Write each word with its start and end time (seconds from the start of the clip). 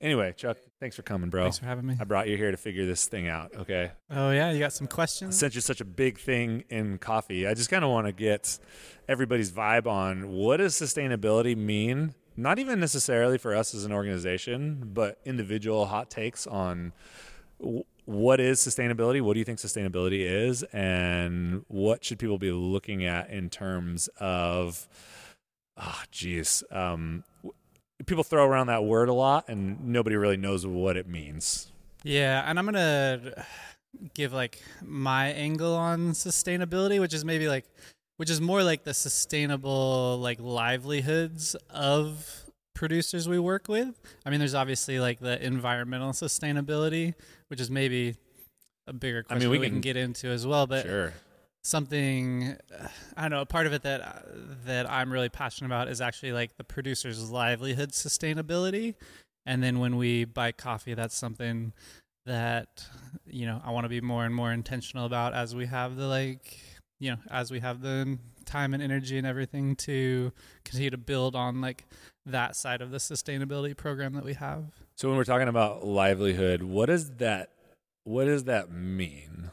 Anyway, 0.00 0.34
Chuck, 0.36 0.58
thanks 0.78 0.94
for 0.94 1.02
coming, 1.02 1.30
bro. 1.30 1.44
Thanks 1.44 1.58
for 1.58 1.64
having 1.64 1.86
me. 1.86 1.96
I 1.98 2.04
brought 2.04 2.28
you 2.28 2.36
here 2.36 2.50
to 2.50 2.56
figure 2.58 2.84
this 2.84 3.06
thing 3.06 3.28
out. 3.28 3.54
Okay. 3.56 3.92
Oh 4.10 4.30
yeah, 4.30 4.50
you 4.50 4.58
got 4.58 4.74
some 4.74 4.86
questions? 4.86 5.38
Since 5.38 5.54
you're 5.54 5.62
such 5.62 5.80
a 5.80 5.86
big 5.86 6.18
thing 6.18 6.64
in 6.68 6.98
coffee, 6.98 7.46
I 7.46 7.54
just 7.54 7.70
kind 7.70 7.82
of 7.82 7.90
want 7.90 8.06
to 8.06 8.12
get 8.12 8.58
everybody's 9.08 9.50
vibe 9.50 9.86
on 9.86 10.28
what 10.28 10.58
does 10.58 10.74
sustainability 10.74 11.56
mean? 11.56 12.14
Not 12.36 12.58
even 12.58 12.78
necessarily 12.78 13.38
for 13.38 13.54
us 13.54 13.74
as 13.74 13.86
an 13.86 13.92
organization, 13.92 14.90
but 14.92 15.18
individual 15.24 15.86
hot 15.86 16.10
takes 16.10 16.46
on 16.46 16.92
w- 17.58 17.84
what 18.04 18.38
is 18.38 18.60
sustainability? 18.60 19.22
What 19.22 19.32
do 19.32 19.38
you 19.38 19.44
think 19.44 19.58
sustainability 19.58 20.20
is? 20.20 20.62
And 20.64 21.64
what 21.68 22.04
should 22.04 22.18
people 22.18 22.38
be 22.38 22.52
looking 22.52 23.04
at 23.06 23.30
in 23.30 23.48
terms 23.48 24.08
of, 24.20 24.86
ah, 25.78 26.00
oh, 26.02 26.04
geez, 26.10 26.62
um, 26.70 27.24
people 28.04 28.24
throw 28.24 28.44
around 28.44 28.66
that 28.66 28.84
word 28.84 29.08
a 29.08 29.14
lot 29.14 29.48
and 29.48 29.86
nobody 29.86 30.16
really 30.16 30.36
knows 30.36 30.66
what 30.66 30.96
it 30.96 31.08
means. 31.08 31.72
Yeah, 32.02 32.42
and 32.46 32.58
I'm 32.58 32.66
going 32.66 32.74
to 32.74 33.44
give 34.14 34.32
like 34.32 34.60
my 34.84 35.28
angle 35.28 35.74
on 35.74 36.12
sustainability, 36.12 37.00
which 37.00 37.14
is 37.14 37.24
maybe 37.24 37.48
like 37.48 37.64
which 38.18 38.30
is 38.30 38.40
more 38.40 38.62
like 38.62 38.84
the 38.84 38.94
sustainable 38.94 40.18
like 40.18 40.38
livelihoods 40.40 41.54
of 41.70 42.44
producers 42.74 43.28
we 43.28 43.38
work 43.38 43.68
with. 43.68 43.98
I 44.24 44.30
mean, 44.30 44.38
there's 44.38 44.54
obviously 44.54 45.00
like 45.00 45.18
the 45.18 45.44
environmental 45.44 46.10
sustainability, 46.10 47.14
which 47.48 47.60
is 47.60 47.70
maybe 47.70 48.16
a 48.86 48.92
bigger 48.92 49.22
question 49.22 49.42
I 49.42 49.44
mean, 49.44 49.50
we, 49.50 49.58
we 49.58 49.66
can, 49.66 49.76
can, 49.76 49.80
get 49.80 49.96
into 49.96 50.28
as 50.28 50.46
well. 50.46 50.66
But 50.66 50.84
sure 50.84 51.12
something 51.66 52.56
uh, 52.72 52.88
I 53.16 53.22
don't 53.22 53.30
know. 53.32 53.40
A 53.40 53.46
part 53.46 53.66
of 53.66 53.72
it 53.72 53.82
that 53.82 54.00
uh, 54.00 54.20
that 54.64 54.90
I'm 54.90 55.12
really 55.12 55.28
passionate 55.28 55.68
about 55.68 55.88
is 55.88 56.00
actually 56.00 56.32
like 56.32 56.56
the 56.56 56.64
producer's 56.64 57.30
livelihood 57.30 57.90
sustainability. 57.90 58.94
And 59.44 59.62
then 59.62 59.78
when 59.78 59.96
we 59.96 60.24
buy 60.24 60.52
coffee, 60.52 60.94
that's 60.94 61.16
something 61.16 61.72
that 62.24 62.84
you 63.26 63.46
know 63.46 63.60
I 63.64 63.70
want 63.70 63.84
to 63.84 63.88
be 63.88 64.00
more 64.00 64.24
and 64.24 64.34
more 64.34 64.52
intentional 64.52 65.06
about 65.06 65.34
as 65.34 65.54
we 65.54 65.66
have 65.66 65.96
the 65.96 66.06
like 66.06 66.58
you 66.98 67.10
know 67.10 67.18
as 67.30 67.50
we 67.50 67.60
have 67.60 67.80
the 67.82 68.18
time 68.44 68.74
and 68.74 68.82
energy 68.82 69.18
and 69.18 69.26
everything 69.26 69.74
to 69.74 70.32
continue 70.64 70.90
to 70.90 70.96
build 70.96 71.34
on 71.34 71.60
like 71.60 71.84
that 72.24 72.56
side 72.56 72.80
of 72.80 72.90
the 72.90 72.98
sustainability 72.98 73.76
program 73.76 74.14
that 74.14 74.24
we 74.24 74.34
have. 74.34 74.64
So 74.96 75.08
when 75.08 75.16
we're 75.16 75.24
talking 75.24 75.48
about 75.48 75.84
livelihood, 75.84 76.62
what 76.62 76.86
does 76.86 77.10
that 77.16 77.50
what 78.04 78.26
does 78.26 78.44
that 78.44 78.70
mean? 78.70 79.50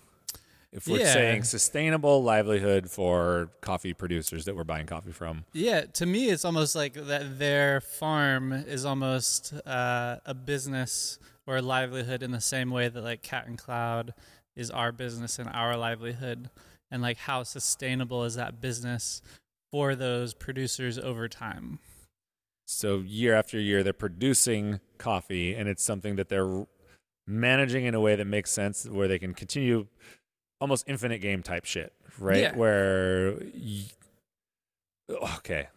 If 0.74 0.88
we're 0.88 1.00
yeah. 1.00 1.14
saying 1.14 1.44
sustainable 1.44 2.24
livelihood 2.24 2.90
for 2.90 3.52
coffee 3.62 3.94
producers 3.94 4.46
that 4.46 4.56
we're 4.56 4.64
buying 4.64 4.88
coffee 4.88 5.12
from. 5.12 5.46
Yeah, 5.54 5.82
to 5.82 6.06
me, 6.06 6.30
it's 6.30 6.44
almost 6.44 6.76
like 6.76 6.96
that 6.96 7.38
their 7.38 7.80
farm 7.80 8.52
is 8.52 8.84
almost 8.84 9.54
uh, 9.68 10.18
a 10.26 10.34
business 10.34 11.20
or 11.46 11.58
a 11.58 11.62
livelihood 11.62 12.24
in 12.24 12.32
the 12.32 12.42
same 12.42 12.72
way 12.72 12.90
that 12.90 13.04
like 13.04 13.22
Cat 13.22 13.46
and 13.46 13.58
Cloud 13.58 14.16
is 14.56 14.72
our 14.72 14.92
business 14.92 15.38
and 15.38 15.50
our 15.50 15.78
livelihood, 15.78 16.50
and 16.90 17.02
like 17.02 17.18
how 17.18 17.44
sustainable 17.44 18.24
is 18.24 18.36
that 18.36 18.60
business 18.60 19.22
for 19.72 19.96
those 19.96 20.34
producers 20.34 20.98
over 20.98 21.28
time. 21.28 21.80
So 22.66 23.04
year 23.06 23.36
after 23.36 23.60
year, 23.60 23.84
they're 23.84 23.94
producing 23.94 24.80
coffee, 24.98 25.54
and 25.54 25.70
it's 25.70 25.84
something 25.84 26.16
that 26.16 26.30
they're 26.30 26.66
managing 27.28 27.86
in 27.86 27.94
a 27.94 28.00
way 28.00 28.16
that 28.16 28.26
makes 28.26 28.52
sense, 28.52 28.88
where 28.88 29.08
they 29.08 29.20
can 29.20 29.34
continue 29.34 29.88
almost 30.64 30.86
infinite 30.88 31.20
game 31.20 31.44
type 31.44 31.66
shit, 31.66 31.92
right? 32.18 32.40
Yeah. 32.40 32.56
Where, 32.56 33.36
okay, 35.38 35.68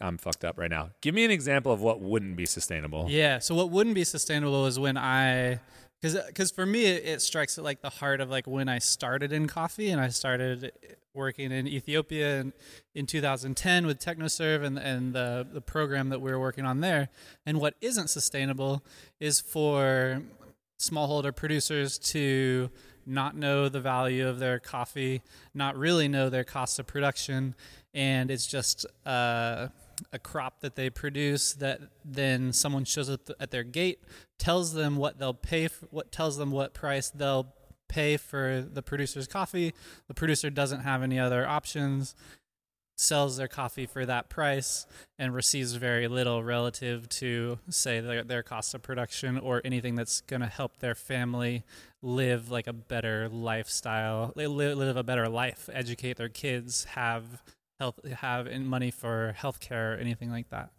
I'm 0.00 0.16
fucked 0.16 0.44
up 0.44 0.56
right 0.56 0.70
now. 0.70 0.90
Give 1.00 1.12
me 1.12 1.24
an 1.24 1.32
example 1.32 1.72
of 1.72 1.80
what 1.80 2.00
wouldn't 2.00 2.36
be 2.36 2.46
sustainable. 2.46 3.06
Yeah. 3.08 3.40
So 3.40 3.56
what 3.56 3.70
wouldn't 3.70 3.96
be 3.96 4.04
sustainable 4.04 4.66
is 4.66 4.78
when 4.78 4.96
I, 4.96 5.58
because 6.00 6.16
because 6.28 6.52
for 6.52 6.64
me 6.64 6.84
it, 6.84 7.04
it, 7.04 7.20
strikes 7.20 7.58
at 7.58 7.64
like 7.64 7.82
the 7.82 7.90
heart 7.90 8.20
of 8.20 8.30
like 8.30 8.46
when 8.46 8.68
I 8.68 8.78
started 8.78 9.32
in 9.32 9.48
coffee 9.48 9.90
and 9.90 10.00
I 10.00 10.10
started 10.10 10.70
working 11.14 11.50
in 11.50 11.66
Ethiopia 11.66 12.38
in, 12.38 12.52
in 12.94 13.06
2010 13.06 13.86
with 13.86 13.98
TechnoServe 13.98 14.62
and 14.62 14.78
and 14.78 15.14
the 15.14 15.48
the 15.52 15.60
program 15.60 16.10
that 16.10 16.20
we 16.20 16.30
were 16.30 16.38
working 16.38 16.64
on 16.64 16.78
there. 16.78 17.08
And 17.44 17.58
what 17.58 17.74
isn't 17.80 18.06
sustainable 18.06 18.84
is 19.18 19.40
for 19.40 20.22
smallholder 20.80 21.34
producers 21.34 21.98
to 21.98 22.70
not 23.08 23.36
know 23.36 23.68
the 23.68 23.80
value 23.80 24.28
of 24.28 24.38
their 24.38 24.58
coffee, 24.58 25.22
not 25.54 25.76
really 25.76 26.08
know 26.08 26.28
their 26.28 26.44
cost 26.44 26.78
of 26.78 26.86
production, 26.86 27.54
and 27.94 28.30
it's 28.30 28.46
just 28.46 28.86
uh, 29.06 29.68
a 30.12 30.18
crop 30.18 30.60
that 30.60 30.76
they 30.76 30.90
produce 30.90 31.54
that 31.54 31.80
then 32.04 32.52
someone 32.52 32.84
shows 32.84 33.10
up 33.10 33.28
at 33.40 33.50
their 33.50 33.64
gate, 33.64 34.00
tells 34.38 34.74
them 34.74 34.96
what 34.96 35.18
they'll 35.18 35.34
pay, 35.34 35.68
for, 35.68 35.86
what 35.86 36.12
tells 36.12 36.36
them 36.36 36.50
what 36.50 36.74
price 36.74 37.10
they'll 37.10 37.54
pay 37.88 38.16
for 38.16 38.64
the 38.70 38.82
producer's 38.82 39.26
coffee. 39.26 39.74
The 40.08 40.14
producer 40.14 40.50
doesn't 40.50 40.80
have 40.80 41.02
any 41.02 41.18
other 41.18 41.46
options, 41.46 42.14
sells 42.98 43.36
their 43.36 43.46
coffee 43.46 43.86
for 43.86 44.04
that 44.04 44.28
price 44.28 44.84
and 45.20 45.32
receives 45.32 45.74
very 45.74 46.08
little 46.08 46.42
relative 46.42 47.08
to 47.08 47.58
say 47.70 48.00
their, 48.00 48.24
their 48.24 48.42
cost 48.42 48.74
of 48.74 48.82
production 48.82 49.38
or 49.38 49.62
anything 49.64 49.94
that's 49.94 50.20
going 50.22 50.40
to 50.40 50.48
help 50.48 50.78
their 50.78 50.96
family 50.96 51.62
live 52.02 52.50
like 52.50 52.66
a 52.66 52.72
better 52.72 53.28
lifestyle 53.28 54.32
live, 54.34 54.50
live 54.50 54.96
a 54.96 55.02
better 55.04 55.28
life 55.28 55.70
educate 55.72 56.16
their 56.16 56.28
kids 56.28 56.84
have 56.84 57.40
health 57.78 58.00
have 58.18 58.50
money 58.60 58.90
for 58.90 59.34
healthcare 59.38 59.94
or 59.94 59.98
anything 59.98 60.30
like 60.30 60.48
that 60.50 60.70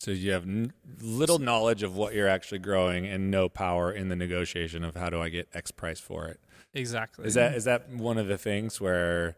so 0.00 0.12
you 0.12 0.32
have 0.32 0.44
n- 0.44 0.72
little 1.02 1.38
knowledge 1.38 1.82
of 1.82 1.94
what 1.94 2.14
you're 2.14 2.28
actually 2.28 2.60
growing 2.60 3.06
and 3.06 3.30
no 3.30 3.50
power 3.50 3.92
in 3.92 4.08
the 4.08 4.16
negotiation 4.16 4.82
of 4.82 4.96
how 4.96 5.10
do 5.10 5.20
I 5.20 5.28
get 5.28 5.48
X 5.52 5.70
price 5.70 6.00
for 6.00 6.26
it. 6.26 6.40
Exactly. 6.72 7.26
Is 7.26 7.34
that 7.34 7.54
is 7.54 7.64
that 7.64 7.90
one 7.90 8.16
of 8.16 8.26
the 8.26 8.38
things 8.38 8.80
where 8.80 9.36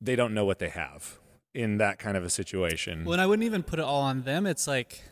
they 0.00 0.16
don't 0.16 0.34
know 0.34 0.44
what 0.44 0.58
they 0.58 0.68
have 0.68 1.18
in 1.54 1.78
that 1.78 1.98
kind 1.98 2.16
of 2.16 2.24
a 2.24 2.30
situation. 2.30 3.04
Well, 3.04 3.14
and 3.14 3.22
I 3.22 3.26
wouldn't 3.26 3.44
even 3.44 3.62
put 3.62 3.78
it 3.78 3.84
all 3.84 4.02
on 4.02 4.22
them. 4.22 4.46
It's 4.46 4.66
like 4.66 5.02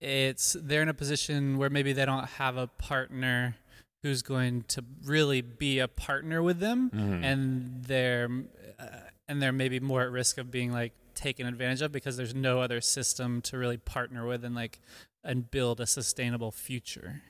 it's 0.00 0.56
they're 0.60 0.82
in 0.82 0.88
a 0.88 0.94
position 0.94 1.58
where 1.58 1.70
maybe 1.70 1.92
they 1.92 2.04
don't 2.04 2.26
have 2.26 2.56
a 2.56 2.66
partner 2.66 3.56
who's 4.02 4.22
going 4.22 4.62
to 4.68 4.84
really 5.04 5.40
be 5.40 5.78
a 5.78 5.88
partner 5.88 6.42
with 6.42 6.60
them, 6.60 6.90
mm-hmm. 6.90 7.24
and 7.24 7.84
they're 7.84 8.28
uh, 8.78 8.86
and 9.28 9.42
they're 9.42 9.52
maybe 9.52 9.80
more 9.80 10.02
at 10.02 10.10
risk 10.10 10.38
of 10.38 10.50
being 10.50 10.72
like 10.72 10.92
taken 11.14 11.46
advantage 11.46 11.80
of 11.80 11.92
because 11.92 12.16
there's 12.16 12.34
no 12.34 12.60
other 12.60 12.80
system 12.80 13.40
to 13.40 13.56
really 13.56 13.76
partner 13.76 14.26
with 14.26 14.44
and 14.44 14.54
like 14.54 14.80
and 15.22 15.50
build 15.50 15.80
a 15.80 15.86
sustainable 15.86 16.50
future. 16.50 17.22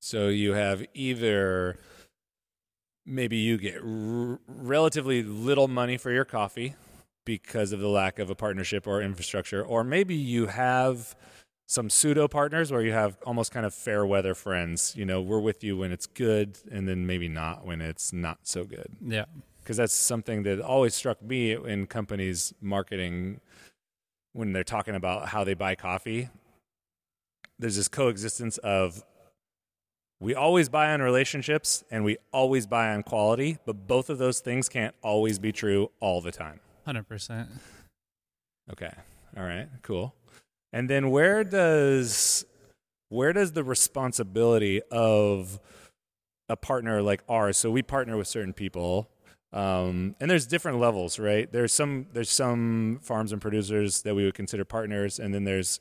So 0.00 0.28
you 0.28 0.54
have 0.54 0.84
either 0.94 1.78
maybe 3.04 3.36
you 3.36 3.58
get 3.58 3.76
r- 3.76 4.38
relatively 4.46 5.22
little 5.22 5.68
money 5.68 5.96
for 5.96 6.10
your 6.10 6.24
coffee 6.24 6.74
because 7.24 7.72
of 7.72 7.80
the 7.80 7.88
lack 7.88 8.18
of 8.18 8.30
a 8.30 8.34
partnership 8.34 8.86
or 8.86 9.00
infrastructure, 9.00 9.64
or 9.64 9.84
maybe 9.84 10.14
you 10.14 10.46
have 10.46 11.14
some 11.66 11.88
pseudo 11.88 12.28
partners 12.28 12.70
where 12.70 12.82
you 12.82 12.92
have 12.92 13.16
almost 13.24 13.52
kind 13.52 13.64
of 13.64 13.72
fair 13.72 14.04
weather 14.04 14.34
friends. 14.34 14.94
You 14.96 15.04
know, 15.04 15.22
we're 15.22 15.40
with 15.40 15.62
you 15.64 15.76
when 15.76 15.92
it's 15.92 16.06
good, 16.06 16.58
and 16.70 16.88
then 16.88 17.06
maybe 17.06 17.28
not 17.28 17.64
when 17.64 17.80
it's 17.80 18.12
not 18.12 18.40
so 18.42 18.64
good. 18.64 18.88
Yeah, 19.00 19.24
because 19.60 19.76
that's 19.76 19.94
something 19.94 20.42
that 20.42 20.60
always 20.60 20.94
struck 20.94 21.22
me 21.22 21.52
in 21.52 21.86
companies 21.86 22.52
marketing 22.60 23.40
when 24.32 24.52
they're 24.52 24.64
talking 24.64 24.94
about 24.94 25.28
how 25.28 25.44
they 25.44 25.54
buy 25.54 25.74
coffee. 25.74 26.28
There's 27.58 27.76
this 27.76 27.88
coexistence 27.88 28.58
of 28.58 29.04
we 30.22 30.36
always 30.36 30.68
buy 30.68 30.92
on 30.92 31.02
relationships 31.02 31.82
and 31.90 32.04
we 32.04 32.16
always 32.32 32.64
buy 32.64 32.94
on 32.94 33.02
quality, 33.02 33.58
but 33.66 33.88
both 33.88 34.08
of 34.08 34.18
those 34.18 34.38
things 34.38 34.68
can't 34.68 34.94
always 35.02 35.40
be 35.40 35.50
true 35.50 35.90
all 35.98 36.20
the 36.20 36.30
time. 36.30 36.60
100%. 36.86 37.48
Okay. 38.70 38.92
All 39.36 39.42
right. 39.42 39.66
Cool. 39.82 40.14
And 40.72 40.88
then 40.88 41.10
where 41.10 41.42
does 41.42 42.46
where 43.08 43.32
does 43.32 43.52
the 43.52 43.64
responsibility 43.64 44.80
of 44.92 45.60
a 46.48 46.56
partner 46.56 47.02
like 47.02 47.22
ours 47.28 47.58
so 47.58 47.70
we 47.70 47.82
partner 47.82 48.16
with 48.16 48.26
certain 48.26 48.52
people 48.52 49.10
um, 49.52 50.14
and 50.18 50.30
there's 50.30 50.46
different 50.46 50.78
levels 50.78 51.18
right 51.18 51.52
there's 51.52 51.74
some 51.74 52.06
there's 52.14 52.30
some 52.30 53.00
farms 53.02 53.32
and 53.32 53.42
producers 53.42 54.02
that 54.02 54.14
we 54.14 54.24
would 54.24 54.34
consider 54.34 54.64
partners 54.64 55.18
and 55.18 55.34
then 55.34 55.44
there's 55.44 55.78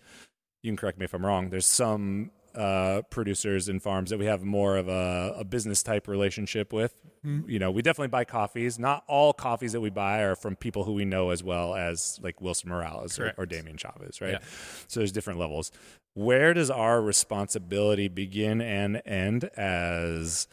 you 0.61 0.69
can 0.69 0.77
correct 0.77 0.99
me 0.99 1.05
if 1.05 1.13
i'm 1.13 1.25
wrong 1.25 1.49
there's 1.49 1.65
some 1.65 2.31
uh, 2.55 3.01
producers 3.09 3.69
and 3.69 3.81
farms 3.81 4.09
that 4.09 4.19
we 4.19 4.25
have 4.25 4.43
more 4.43 4.77
of 4.77 4.87
a, 4.87 5.35
a 5.37 5.43
business 5.43 5.83
type 5.83 6.07
relationship 6.07 6.73
with. 6.73 6.93
Mm-hmm. 7.25 7.49
You 7.49 7.59
know, 7.59 7.71
we 7.71 7.81
definitely 7.81 8.09
buy 8.09 8.25
coffees. 8.25 8.77
Not 8.77 9.03
all 9.07 9.33
coffees 9.33 9.73
that 9.73 9.81
we 9.81 9.89
buy 9.89 10.21
are 10.21 10.35
from 10.35 10.55
people 10.55 10.83
who 10.83 10.93
we 10.93 11.05
know 11.05 11.29
as 11.29 11.43
well 11.43 11.75
as 11.75 12.19
like 12.21 12.41
Wilson 12.41 12.69
Morales 12.69 13.19
or, 13.19 13.33
or, 13.37 13.45
Damien 13.45 13.77
Chavez, 13.77 14.21
right? 14.21 14.33
Yeah. 14.33 14.39
So 14.87 14.99
there's 14.99 15.11
different 15.11 15.39
levels. 15.39 15.71
Where 16.13 16.53
does 16.53 16.69
our 16.69 17.01
responsibility 17.01 18.07
begin 18.07 18.59
and 18.59 19.01
end 19.05 19.45
as 19.55 20.47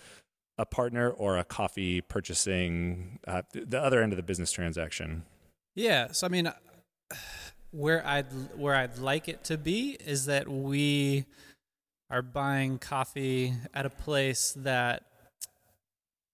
a 0.57 0.67
partner 0.67 1.11
or 1.11 1.39
a 1.39 1.45
coffee 1.45 2.01
purchasing 2.01 3.19
uh, 3.27 3.43
the 3.53 3.81
other 3.81 4.03
end 4.03 4.13
of 4.13 4.17
the 4.17 4.23
business 4.23 4.53
transaction? 4.53 5.25
Yeah. 5.75 6.13
So 6.13 6.27
I 6.27 6.31
mean 6.31 6.53
where 7.71 8.07
I'd 8.07 8.27
where 8.57 8.75
I'd 8.75 8.99
like 8.99 9.29
it 9.29 9.45
to 9.45 9.59
be 9.59 9.97
is 10.05 10.27
that 10.27 10.49
we 10.49 11.27
are 12.11 12.23
buying 12.23 12.79
coffee 12.79 13.55
at 13.75 13.87
a 13.87 13.91
place 13.91 14.55
that 14.57 15.05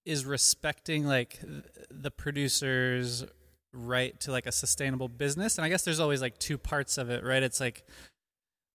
is 0.04 0.24
respecting 0.24 1.06
like 1.06 1.40
the 1.90 2.10
producer's 2.10 3.24
right 3.72 4.18
to 4.20 4.30
like 4.30 4.46
a 4.46 4.52
sustainable 4.52 5.08
business. 5.08 5.58
And 5.58 5.64
i 5.64 5.68
guess 5.68 5.82
there's 5.82 6.00
always 6.00 6.20
like 6.20 6.38
two 6.38 6.58
parts 6.58 6.98
of 6.98 7.10
it 7.10 7.24
right? 7.24 7.42
It's 7.42 7.60
like 7.60 7.84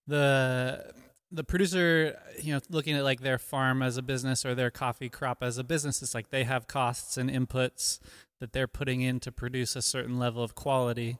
the 0.06 0.92
the 1.32 1.44
producer 1.44 2.18
you 2.42 2.52
know 2.52 2.60
looking 2.68 2.96
at 2.96 3.04
like 3.04 3.20
their 3.20 3.38
farm 3.38 3.82
as 3.82 3.96
a 3.96 4.02
business 4.02 4.44
or 4.44 4.54
their 4.54 4.70
coffee 4.70 5.08
crop 5.08 5.44
as 5.44 5.58
a 5.58 5.62
business 5.62 6.02
it's 6.02 6.12
like 6.12 6.30
they 6.30 6.42
have 6.42 6.66
costs 6.66 7.16
and 7.16 7.30
inputs 7.30 8.00
that 8.40 8.52
they're 8.52 8.66
putting 8.66 9.02
in 9.02 9.20
to 9.20 9.30
produce 9.30 9.76
a 9.76 9.82
certain 9.82 10.18
level 10.18 10.42
of 10.42 10.54
quality. 10.54 11.18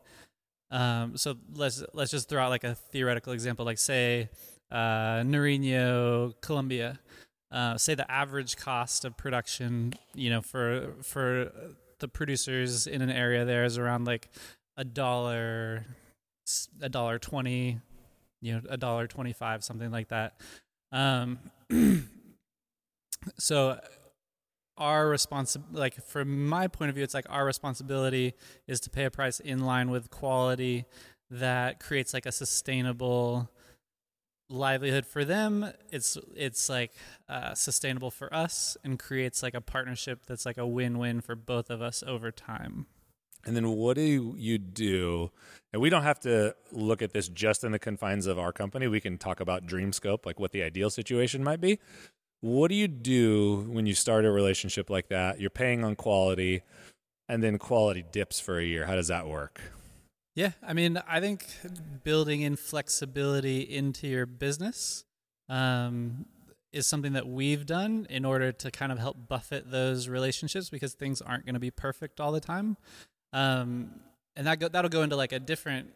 Um, 0.71 1.17
so 1.17 1.37
let's 1.55 1.85
let's 1.93 2.11
just 2.11 2.29
throw 2.29 2.43
out 2.43 2.51
like 2.51 2.65
a 2.65 2.75
theoretical 2.75 3.33
example. 3.33 3.65
Like 3.65 3.79
say 3.79 4.31
uh, 4.71 5.23
Nariño, 5.23 6.35
Colombia 6.41 6.99
uh, 7.53 7.77
say 7.77 7.95
the 7.95 8.11
average 8.11 8.57
cost 8.57 9.05
of 9.05 9.17
production, 9.17 9.95
you 10.15 10.31
know, 10.31 10.41
for 10.41 10.95
for 11.03 11.53
the 11.99 12.09
producers 12.09 12.87
in 12.87 13.03
an 13.03 13.11
area 13.11 13.45
there 13.45 13.65
is 13.65 13.77
around 13.77 14.07
like 14.07 14.29
a 14.77 14.85
dollar, 14.85 15.85
a 16.81 16.89
dollar 16.89 17.19
twenty, 17.19 17.81
you 18.41 18.55
know, 18.55 18.61
a 18.69 18.77
dollar 18.77 19.07
twenty 19.07 19.33
five, 19.33 19.65
something 19.65 19.91
like 19.91 20.09
that. 20.09 20.41
Um, 20.93 21.39
so 23.39 23.81
our 24.77 25.09
responsibility, 25.09 25.79
like 25.79 26.07
from 26.07 26.49
my 26.49 26.69
point 26.69 26.89
of 26.89 26.95
view, 26.95 27.05
it's 27.05 27.15
like 27.15 27.27
our 27.29 27.45
responsibility 27.45 28.35
is 28.69 28.81
to 28.81 28.91
pay 28.91 29.05
a 29.05 29.11
price 29.11 29.41
in 29.41 29.61
line 29.61 29.91
with 29.91 30.09
quality 30.11 30.85
that 31.31 31.81
creates 31.81 32.15
like 32.15 32.27
a 32.27 32.33
sustainable 32.33 33.51
livelihood 34.51 35.07
for 35.07 35.25
them 35.25 35.73
it's 35.91 36.19
it's 36.35 36.69
like 36.69 36.93
uh, 37.29 37.55
sustainable 37.55 38.11
for 38.11 38.33
us 38.35 38.77
and 38.85 38.99
creates 38.99 39.43
like 39.43 39.55
a 39.55 39.61
partnership 39.61 40.27
that's 40.27 40.45
like 40.45 40.59
a 40.59 40.67
win-win 40.67 41.21
for 41.21 41.37
both 41.37 41.71
of 41.71 41.81
us 41.81 42.03
over 42.07 42.31
time. 42.31 42.87
And 43.47 43.57
then 43.57 43.71
what 43.71 43.97
do 43.97 44.35
you 44.37 44.59
do? 44.59 45.31
And 45.73 45.81
we 45.81 45.89
don't 45.89 46.03
have 46.03 46.21
to 46.21 46.55
look 46.73 47.01
at 47.01 47.13
this 47.13 47.29
just 47.29 47.65
in 47.65 47.73
the 47.73 47.79
confines 47.79 48.27
of 48.27 48.39
our 48.39 48.53
company. 48.53 48.87
We 48.87 49.01
can 49.01 49.17
talk 49.17 49.41
about 49.41 49.67
dream 49.67 49.93
scope 49.93 50.27
like 50.27 50.39
what 50.39 50.53
the 50.53 50.63
ideal 50.63 50.91
situation 50.91 51.43
might 51.43 51.61
be. 51.61 51.79
What 52.41 52.69
do 52.69 52.75
you 52.75 52.89
do 52.89 53.67
when 53.71 53.87
you 53.87 53.95
start 53.95 54.25
a 54.25 54.31
relationship 54.31 54.91
like 54.91 55.09
that? 55.09 55.41
You're 55.41 55.51
paying 55.51 55.85
on 55.85 55.95
quality 55.95 56.63
and 57.29 57.43
then 57.43 57.59
quality 57.59 58.05
dips 58.11 58.41
for 58.41 58.59
a 58.59 58.65
year. 58.65 58.87
How 58.87 58.97
does 58.97 59.09
that 59.09 59.27
work 59.27 59.61
yeah, 60.41 60.53
I 60.67 60.73
mean, 60.73 60.99
I 61.07 61.21
think 61.21 61.45
building 62.03 62.41
in 62.41 62.57
flexibility 62.57 63.61
into 63.61 64.07
your 64.09 64.25
business 64.25 65.05
um, 65.51 66.25
is 66.73 66.87
something 66.87 67.13
that 67.13 67.29
we've 67.29 67.67
done 67.67 68.07
in 68.09 68.25
order 68.25 68.51
to 68.51 68.71
kind 68.71 68.91
of 68.91 68.99
help 68.99 69.29
buffet 69.29 69.71
those 69.71 70.09
relationships 70.09 70.71
because 70.71 70.95
things 70.95 71.21
aren't 71.21 71.45
going 71.45 71.57
to 71.57 71.61
be 71.61 71.71
perfect 71.71 72.21
all 72.21 72.33
the 72.33 72.41
time. 72.41 72.79
Um, 73.35 74.01
and 74.35 74.47
that 74.47 74.59
go, 74.61 74.69
that'll 74.69 74.89
go 74.89 75.03
into 75.03 75.15
like 75.15 75.33
a 75.33 75.39
different 75.39 75.89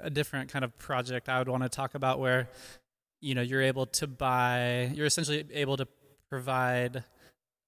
a 0.00 0.10
different 0.10 0.50
kind 0.50 0.64
of 0.64 0.76
project 0.76 1.28
I 1.28 1.38
would 1.38 1.48
want 1.48 1.62
to 1.62 1.68
talk 1.68 1.94
about 1.94 2.18
where 2.18 2.48
you 3.20 3.36
know 3.36 3.42
you're 3.42 3.62
able 3.62 3.86
to 3.86 4.08
buy 4.08 4.90
you're 4.92 5.06
essentially 5.06 5.44
able 5.52 5.76
to 5.76 5.86
provide 6.28 7.04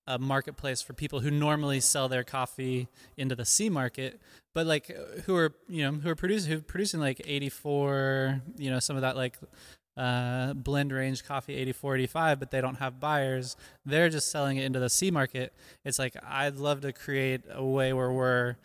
a 0.06 0.18
marketplace 0.18 0.82
for 0.82 0.92
people 0.92 1.20
who 1.20 1.30
normally 1.30 1.80
sell 1.80 2.08
their 2.08 2.24
coffee 2.24 2.88
into 3.16 3.34
the 3.34 3.44
C 3.44 3.68
market, 3.68 4.20
but 4.54 4.66
like 4.66 4.86
who 5.24 5.34
are 5.36 5.52
you 5.68 5.82
know 5.82 5.98
who 5.98 6.08
are 6.08 6.14
producing 6.14 6.52
who 6.52 6.58
are 6.58 6.62
producing 6.62 7.00
like 7.00 7.20
84, 7.24 8.42
you 8.56 8.70
know 8.70 8.78
some 8.78 8.96
of 8.96 9.02
that 9.02 9.16
like 9.16 9.38
uh, 9.96 10.52
blend 10.52 10.92
range 10.92 11.24
coffee 11.24 11.54
84, 11.54 11.96
85, 11.96 12.38
but 12.38 12.50
they 12.50 12.60
don't 12.60 12.76
have 12.76 13.00
buyers. 13.00 13.56
They're 13.84 14.10
just 14.10 14.30
selling 14.30 14.58
it 14.58 14.64
into 14.64 14.78
the 14.78 14.90
C 14.90 15.10
market. 15.10 15.54
It's 15.84 15.98
like 15.98 16.16
I'd 16.22 16.56
love 16.56 16.82
to 16.82 16.92
create 16.92 17.42
a 17.50 17.64
way 17.64 17.92
where 17.92 18.12
we're 18.12 18.56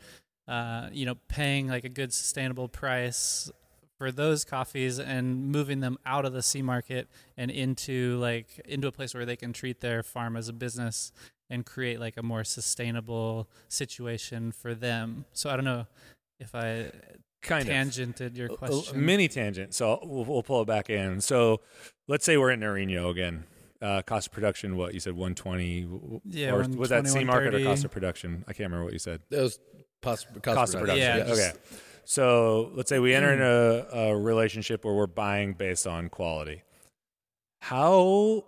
uh, 0.48 0.90
you 0.92 1.06
know 1.06 1.16
paying 1.28 1.68
like 1.68 1.86
a 1.86 1.90
good 1.90 2.14
sustainable 2.14 2.68
price 2.68 3.50
for 4.02 4.12
those 4.12 4.44
coffees 4.44 4.98
and 4.98 5.52
moving 5.52 5.80
them 5.80 5.96
out 6.08 6.26
of 6.26 6.34
the 6.34 6.42
C 6.42 6.64
market 6.64 7.08
and 7.38 7.52
into 7.52 8.18
like 8.18 8.60
into 8.66 8.88
a 8.88 8.92
place 8.92 9.14
where 9.14 9.28
they 9.28 9.36
can 9.36 9.54
treat 9.54 9.80
their 9.80 10.02
farm 10.02 10.36
as 10.36 10.50
a 10.50 10.54
business 10.54 11.12
and 11.52 11.68
create 11.68 12.00
like 12.00 12.18
a 12.18 12.24
more 12.24 12.44
sustainable 12.44 13.48
situation 13.68 14.52
for 14.52 14.74
them. 14.74 15.26
So 15.34 15.52
I 15.52 15.56
don't 15.56 15.66
know 15.66 15.86
if 16.40 16.56
I 16.56 16.90
kind 17.44 17.70
of 17.70 17.76
tangented 17.76 18.26
of. 18.26 18.38
your 18.38 18.50
question. 18.50 18.96
A, 18.96 18.98
a 18.98 19.02
mini 19.04 19.28
tangent. 19.28 19.76
So 19.76 20.00
we'll, 20.02 20.26
we'll, 20.26 20.42
pull 20.42 20.64
it 20.64 20.66
back 20.66 20.90
in. 20.90 21.22
So 21.22 21.62
let's 22.08 22.26
say 22.26 22.38
we're 22.38 22.50
in 22.50 22.62
Nariño 22.62 23.12
again. 23.12 23.44
Uh, 23.84 24.02
cost 24.02 24.30
of 24.30 24.34
production, 24.34 24.78
what 24.78 24.96
you 24.96 25.00
said, 25.00 25.14
120? 25.14 26.22
Yeah, 26.26 26.56
or 26.56 26.68
was 26.70 26.90
that 26.90 27.08
C 27.08 27.24
market 27.24 27.54
or 27.54 27.64
cost 27.64 27.86
of 27.86 27.92
production? 27.92 28.46
I 28.48 28.54
can't 28.54 28.72
remember 28.72 28.84
what 28.84 28.94
you 28.94 29.00
said. 29.00 29.22
It 29.30 29.40
was 29.40 29.60
cost, 30.02 30.26
cost, 30.42 30.56
cost 30.56 30.74
of 30.74 30.80
production. 30.80 31.06
Yeah, 31.06 31.18
yeah. 31.18 31.34
okay. 31.34 31.52
So 32.04 32.72
let's 32.76 32.90
say 32.90 33.00
we 33.00 33.14
enter 33.14 33.36
hmm. 33.36 33.42
in 33.42 33.48
a, 33.48 34.12
a 34.12 34.18
relationship 34.18 34.86
where 34.86 34.94
we're 34.94 35.08
buying 35.08 35.54
based 35.54 35.88
on 35.88 36.10
quality. 36.10 36.64
How 37.62 38.46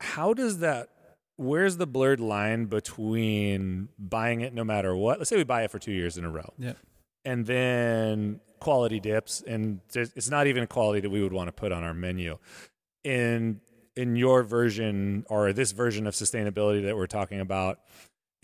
how 0.00 0.34
does 0.34 0.58
that 0.58 0.88
where's 1.36 1.76
the 1.76 1.86
blurred 1.86 2.20
line 2.20 2.66
between 2.66 3.88
buying 3.98 4.40
it 4.40 4.54
no 4.54 4.64
matter 4.64 4.96
what? 4.96 5.18
Let's 5.18 5.30
say 5.30 5.36
we 5.36 5.44
buy 5.44 5.64
it 5.64 5.70
for 5.70 5.78
two 5.78 5.92
years 5.92 6.16
in 6.16 6.24
a 6.24 6.30
row. 6.30 6.52
Yeah. 6.58 6.74
And 7.24 7.44
then 7.46 8.40
quality 8.60 9.00
dips, 9.00 9.42
and 9.46 9.80
it's 9.94 10.30
not 10.30 10.46
even 10.46 10.62
a 10.62 10.66
quality 10.66 11.00
that 11.00 11.10
we 11.10 11.22
would 11.22 11.32
want 11.32 11.48
to 11.48 11.52
put 11.52 11.72
on 11.72 11.82
our 11.82 11.94
menu. 11.94 12.38
In 13.04 13.60
in 13.96 14.14
your 14.14 14.42
version 14.42 15.24
or 15.28 15.52
this 15.52 15.72
version 15.72 16.06
of 16.06 16.14
sustainability 16.14 16.84
that 16.84 16.96
we're 16.96 17.06
talking 17.06 17.40
about, 17.40 17.80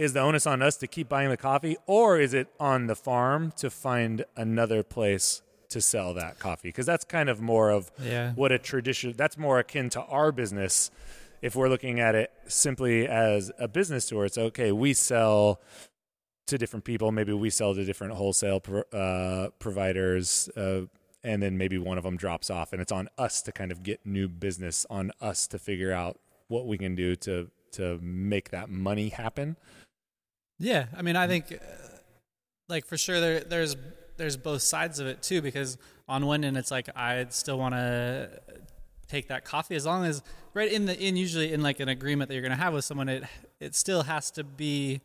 is 0.02 0.14
the 0.14 0.20
onus 0.20 0.48
on 0.48 0.62
us 0.62 0.76
to 0.78 0.88
keep 0.88 1.08
buying 1.08 1.30
the 1.30 1.36
coffee, 1.36 1.76
or 1.86 2.18
is 2.18 2.34
it 2.34 2.48
on 2.58 2.88
the 2.88 2.96
farm 2.96 3.52
to 3.56 3.70
find 3.70 4.24
another 4.36 4.82
place 4.82 5.42
to 5.68 5.80
sell 5.80 6.12
that 6.14 6.40
coffee? 6.40 6.68
Because 6.68 6.86
that's 6.86 7.04
kind 7.04 7.28
of 7.28 7.40
more 7.40 7.70
of 7.70 7.92
yeah. 8.02 8.32
what 8.32 8.50
a 8.50 8.58
tradition. 8.58 9.14
That's 9.16 9.38
more 9.38 9.60
akin 9.60 9.90
to 9.90 10.02
our 10.02 10.32
business. 10.32 10.90
If 11.40 11.54
we're 11.54 11.68
looking 11.68 12.00
at 12.00 12.16
it 12.16 12.32
simply 12.48 13.06
as 13.06 13.52
a 13.60 13.68
business 13.68 14.08
tour, 14.08 14.24
it's 14.24 14.36
okay. 14.36 14.72
We 14.72 14.92
sell 14.92 15.60
to 16.48 16.58
different 16.58 16.84
people. 16.84 17.12
Maybe 17.12 17.32
we 17.32 17.50
sell 17.50 17.72
to 17.72 17.84
different 17.84 18.14
wholesale 18.14 18.58
pro, 18.58 18.80
uh, 18.92 19.50
providers. 19.60 20.48
Uh, 20.56 20.82
and 21.22 21.40
then 21.40 21.56
maybe 21.56 21.78
one 21.78 21.96
of 21.96 22.02
them 22.02 22.16
drops 22.16 22.50
off 22.50 22.72
and 22.72 22.82
it's 22.82 22.90
on 22.90 23.08
us 23.16 23.40
to 23.42 23.52
kind 23.52 23.70
of 23.70 23.84
get 23.84 24.04
new 24.04 24.26
business 24.28 24.84
on 24.90 25.12
us 25.20 25.46
to 25.46 25.60
figure 25.60 25.92
out 25.92 26.18
what 26.48 26.66
we 26.66 26.76
can 26.76 26.96
do 26.96 27.14
to 27.14 27.48
to 27.70 27.98
make 28.02 28.50
that 28.50 28.68
money 28.68 29.08
happen 29.08 29.56
yeah, 30.58 30.86
I 30.96 31.02
mean, 31.02 31.16
I 31.16 31.26
think, 31.26 31.52
uh, 31.52 31.56
like 32.68 32.86
for 32.86 32.96
sure, 32.96 33.20
there 33.20 33.40
there's 33.40 33.76
there's 34.16 34.36
both 34.36 34.62
sides 34.62 34.98
of 34.98 35.06
it 35.06 35.22
too. 35.22 35.42
Because 35.42 35.78
on 36.08 36.26
one 36.26 36.44
end, 36.44 36.56
it's 36.56 36.70
like 36.70 36.88
I'd 36.96 37.32
still 37.32 37.58
want 37.58 37.74
to 37.74 38.30
take 39.08 39.28
that 39.28 39.44
coffee 39.44 39.74
as 39.74 39.84
long 39.84 40.04
as 40.04 40.22
right 40.54 40.72
in 40.72 40.86
the 40.86 40.98
in 40.98 41.16
usually 41.16 41.52
in 41.52 41.62
like 41.62 41.80
an 41.80 41.88
agreement 41.88 42.28
that 42.28 42.34
you're 42.34 42.42
going 42.42 42.56
to 42.56 42.62
have 42.62 42.72
with 42.72 42.84
someone. 42.84 43.08
It 43.08 43.24
it 43.60 43.74
still 43.74 44.02
has 44.04 44.30
to 44.32 44.44
be 44.44 45.00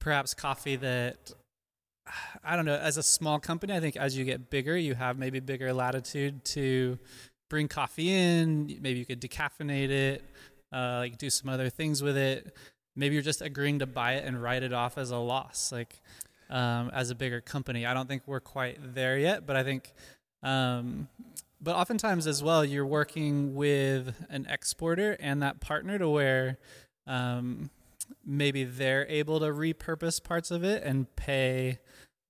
perhaps 0.00 0.34
coffee 0.34 0.76
that 0.76 1.32
I 2.42 2.56
don't 2.56 2.64
know. 2.64 2.76
As 2.76 2.96
a 2.96 3.02
small 3.02 3.38
company, 3.38 3.74
I 3.74 3.80
think 3.80 3.96
as 3.96 4.16
you 4.16 4.24
get 4.24 4.50
bigger, 4.50 4.76
you 4.76 4.94
have 4.94 5.18
maybe 5.18 5.40
bigger 5.40 5.72
latitude 5.72 6.44
to 6.46 6.98
bring 7.50 7.68
coffee 7.68 8.12
in. 8.12 8.78
Maybe 8.80 8.98
you 8.98 9.06
could 9.06 9.20
decaffeinate 9.20 9.90
it, 9.90 10.24
uh, 10.72 10.96
like 10.98 11.18
do 11.18 11.30
some 11.30 11.48
other 11.48 11.68
things 11.68 12.02
with 12.02 12.16
it 12.16 12.54
maybe 12.96 13.14
you're 13.14 13.22
just 13.22 13.42
agreeing 13.42 13.78
to 13.80 13.86
buy 13.86 14.14
it 14.14 14.24
and 14.24 14.42
write 14.42 14.62
it 14.62 14.72
off 14.72 14.98
as 14.98 15.10
a 15.10 15.18
loss 15.18 15.72
like 15.72 16.00
um, 16.50 16.90
as 16.92 17.10
a 17.10 17.14
bigger 17.14 17.40
company. 17.40 17.86
I 17.86 17.94
don't 17.94 18.08
think 18.08 18.22
we're 18.26 18.40
quite 18.40 18.78
there 18.94 19.18
yet 19.18 19.46
but 19.46 19.56
i 19.56 19.62
think 19.62 19.92
um, 20.42 21.08
but 21.60 21.74
oftentimes 21.74 22.26
as 22.26 22.42
well 22.42 22.64
you're 22.64 22.86
working 22.86 23.54
with 23.54 24.14
an 24.28 24.46
exporter 24.48 25.16
and 25.18 25.42
that 25.42 25.60
partner 25.60 25.98
to 25.98 26.08
where 26.08 26.58
um, 27.06 27.70
maybe 28.24 28.64
they're 28.64 29.06
able 29.08 29.40
to 29.40 29.46
repurpose 29.46 30.22
parts 30.22 30.50
of 30.50 30.64
it 30.64 30.82
and 30.82 31.14
pay 31.16 31.78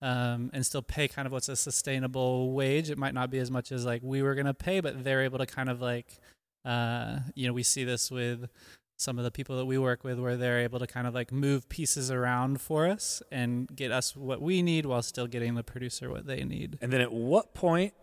um, 0.02 0.50
and 0.52 0.64
still 0.66 0.82
pay 0.82 1.08
kind 1.08 1.26
of 1.26 1.32
what's 1.32 1.48
a 1.48 1.56
sustainable 1.56 2.52
wage. 2.52 2.90
It 2.90 2.98
might 2.98 3.14
not 3.14 3.30
be 3.30 3.38
as 3.38 3.50
much 3.50 3.72
as 3.72 3.86
like 3.86 4.02
we 4.02 4.22
were 4.22 4.34
going 4.34 4.46
to 4.46 4.54
pay 4.54 4.80
but 4.80 5.02
they're 5.02 5.22
able 5.22 5.38
to 5.38 5.46
kind 5.46 5.68
of 5.68 5.80
like 5.80 6.18
uh, 6.64 7.18
you 7.34 7.46
know 7.46 7.52
we 7.52 7.62
see 7.62 7.84
this 7.84 8.10
with 8.10 8.48
some 8.96 9.18
of 9.18 9.24
the 9.24 9.30
people 9.30 9.56
that 9.56 9.64
we 9.64 9.76
work 9.76 10.04
with 10.04 10.18
where 10.18 10.36
they're 10.36 10.60
able 10.60 10.78
to 10.78 10.86
kind 10.86 11.06
of 11.06 11.14
like 11.14 11.32
move 11.32 11.68
pieces 11.68 12.10
around 12.10 12.60
for 12.60 12.86
us 12.86 13.22
and 13.30 13.68
get 13.74 13.90
us 13.90 14.14
what 14.14 14.40
we 14.40 14.62
need 14.62 14.86
while 14.86 15.02
still 15.02 15.26
getting 15.26 15.54
the 15.54 15.64
producer 15.64 16.10
what 16.10 16.26
they 16.26 16.44
need. 16.44 16.78
And 16.80 16.92
then 16.92 17.00
at 17.00 17.12
what 17.12 17.54
point 17.54 17.94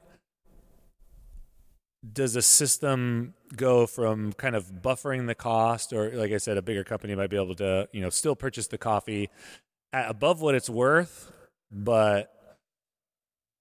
does 2.13 2.35
a 2.35 2.41
system 2.41 3.35
go 3.55 3.85
from 3.85 4.33
kind 4.33 4.55
of 4.55 4.65
buffering 4.81 5.27
the 5.27 5.35
cost 5.35 5.93
or 5.93 6.09
like 6.11 6.31
I 6.31 6.37
said 6.37 6.57
a 6.57 6.61
bigger 6.61 6.83
company 6.83 7.15
might 7.15 7.29
be 7.29 7.37
able 7.37 7.55
to, 7.55 7.87
you 7.91 8.01
know, 8.01 8.09
still 8.09 8.35
purchase 8.35 8.67
the 8.67 8.77
coffee 8.77 9.29
at 9.93 10.09
above 10.09 10.41
what 10.41 10.55
it's 10.55 10.69
worth, 10.69 11.31
but 11.71 12.33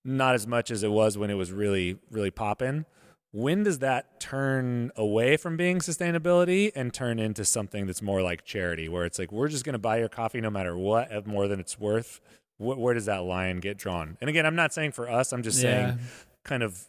not 0.04 0.34
as 0.34 0.46
much 0.46 0.70
as 0.70 0.82
it 0.82 0.90
was 0.90 1.18
when 1.18 1.30
it 1.30 1.34
was 1.34 1.52
really 1.52 1.98
really 2.10 2.30
popping. 2.30 2.86
When 3.32 3.62
does 3.62 3.78
that 3.78 4.18
turn 4.20 4.90
away 4.96 5.36
from 5.36 5.56
being 5.56 5.78
sustainability 5.78 6.72
and 6.74 6.92
turn 6.92 7.18
into 7.20 7.44
something 7.44 7.86
that's 7.86 8.02
more 8.02 8.22
like 8.22 8.44
charity, 8.44 8.88
where 8.88 9.04
it's 9.04 9.18
like 9.18 9.30
we're 9.30 9.48
just 9.48 9.64
going 9.64 9.74
to 9.74 9.78
buy 9.78 9.98
your 9.98 10.08
coffee 10.08 10.40
no 10.40 10.50
matter 10.50 10.76
what, 10.76 11.10
at 11.12 11.26
more 11.26 11.46
than 11.46 11.60
it's 11.60 11.78
worth? 11.78 12.20
Wh- 12.58 12.76
where 12.78 12.92
does 12.94 13.06
that 13.06 13.22
line 13.22 13.60
get 13.60 13.76
drawn? 13.78 14.16
And 14.20 14.28
again, 14.28 14.46
I'm 14.46 14.56
not 14.56 14.74
saying 14.74 14.92
for 14.92 15.08
us. 15.08 15.32
I'm 15.32 15.42
just 15.44 15.62
Yeah. 15.62 15.90
saying, 15.92 15.98
kind 16.44 16.62
of. 16.62 16.84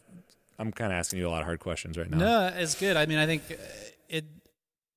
I'm 0.58 0.70
kind 0.72 0.92
of 0.92 0.98
asking 0.98 1.18
you 1.18 1.26
a 1.28 1.30
lot 1.30 1.40
of 1.40 1.46
hard 1.46 1.60
questions 1.60 1.96
right 1.96 2.08
now. 2.10 2.18
No, 2.18 2.46
it's 2.56 2.74
good. 2.78 2.96
I 2.96 3.06
mean, 3.06 3.18
I 3.18 3.26
think 3.26 3.42
uh, 3.50 3.54
it 4.08 4.24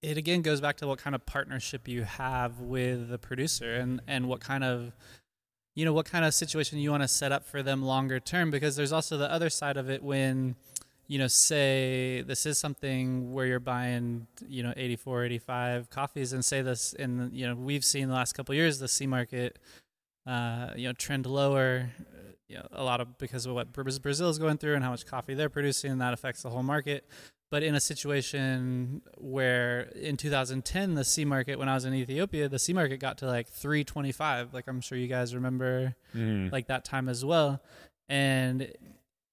it 0.01 0.17
again 0.17 0.41
goes 0.41 0.61
back 0.61 0.77
to 0.77 0.87
what 0.87 0.99
kind 0.99 1.15
of 1.15 1.25
partnership 1.25 1.87
you 1.87 2.03
have 2.03 2.59
with 2.59 3.09
the 3.09 3.17
producer 3.17 3.75
and 3.75 4.01
and 4.07 4.27
what 4.27 4.41
kind 4.41 4.63
of 4.63 4.93
you 5.75 5.85
know 5.85 5.93
what 5.93 6.05
kind 6.05 6.23
of 6.25 6.33
situation 6.33 6.77
you 6.79 6.91
want 6.91 7.03
to 7.03 7.07
set 7.07 7.31
up 7.31 7.45
for 7.45 7.63
them 7.63 7.81
longer 7.83 8.19
term 8.19 8.51
because 8.51 8.75
there's 8.75 8.91
also 8.91 9.17
the 9.17 9.31
other 9.31 9.49
side 9.49 9.77
of 9.77 9.89
it 9.89 10.03
when 10.03 10.55
you 11.07 11.17
know 11.19 11.27
say 11.27 12.21
this 12.25 12.45
is 12.45 12.57
something 12.57 13.31
where 13.33 13.45
you're 13.45 13.59
buying 13.59 14.27
you 14.47 14.63
know 14.63 14.73
84 14.75 15.23
85 15.25 15.89
coffees 15.89 16.33
and 16.33 16.43
say 16.43 16.61
this 16.61 16.93
in 16.93 17.29
you 17.33 17.47
know 17.47 17.55
we've 17.55 17.85
seen 17.85 18.07
the 18.07 18.13
last 18.13 18.33
couple 18.33 18.53
of 18.53 18.57
years 18.57 18.79
the 18.79 18.87
C 18.87 19.05
market 19.07 19.59
uh, 20.27 20.69
you 20.75 20.87
know 20.87 20.93
trend 20.93 21.25
lower 21.25 21.89
uh, 21.99 22.31
you 22.47 22.57
know, 22.57 22.67
a 22.73 22.83
lot 22.83 23.01
of 23.01 23.17
because 23.17 23.45
of 23.45 23.53
what 23.55 23.71
Brazil 23.73 24.29
is 24.29 24.37
going 24.39 24.57
through 24.57 24.75
and 24.75 24.83
how 24.83 24.91
much 24.91 25.05
coffee 25.07 25.33
they're 25.33 25.49
producing, 25.49 25.91
and 25.91 25.99
that 26.01 26.13
affects 26.13 26.43
the 26.43 26.49
whole 26.51 26.61
market. 26.61 27.07
But 27.49 27.63
in 27.63 27.73
a 27.73 27.79
situation 27.79 29.01
where 29.17 29.81
in 29.95 30.15
2010 30.15 30.93
the 30.93 31.03
C 31.03 31.25
market, 31.25 31.57
when 31.57 31.67
I 31.69 31.73
was 31.73 31.85
in 31.85 31.93
Ethiopia, 31.95 32.47
the 32.47 32.59
C 32.59 32.71
market 32.71 32.99
got 32.99 33.17
to 33.19 33.25
like 33.25 33.47
325. 33.47 34.53
Like 34.53 34.67
I'm 34.67 34.79
sure 34.81 34.95
you 34.97 35.07
guys 35.07 35.33
remember 35.33 35.95
Mhm. 36.15 36.51
like 36.51 36.67
that 36.67 36.85
time 36.85 37.09
as 37.09 37.25
well. 37.25 37.61
And 38.09 38.71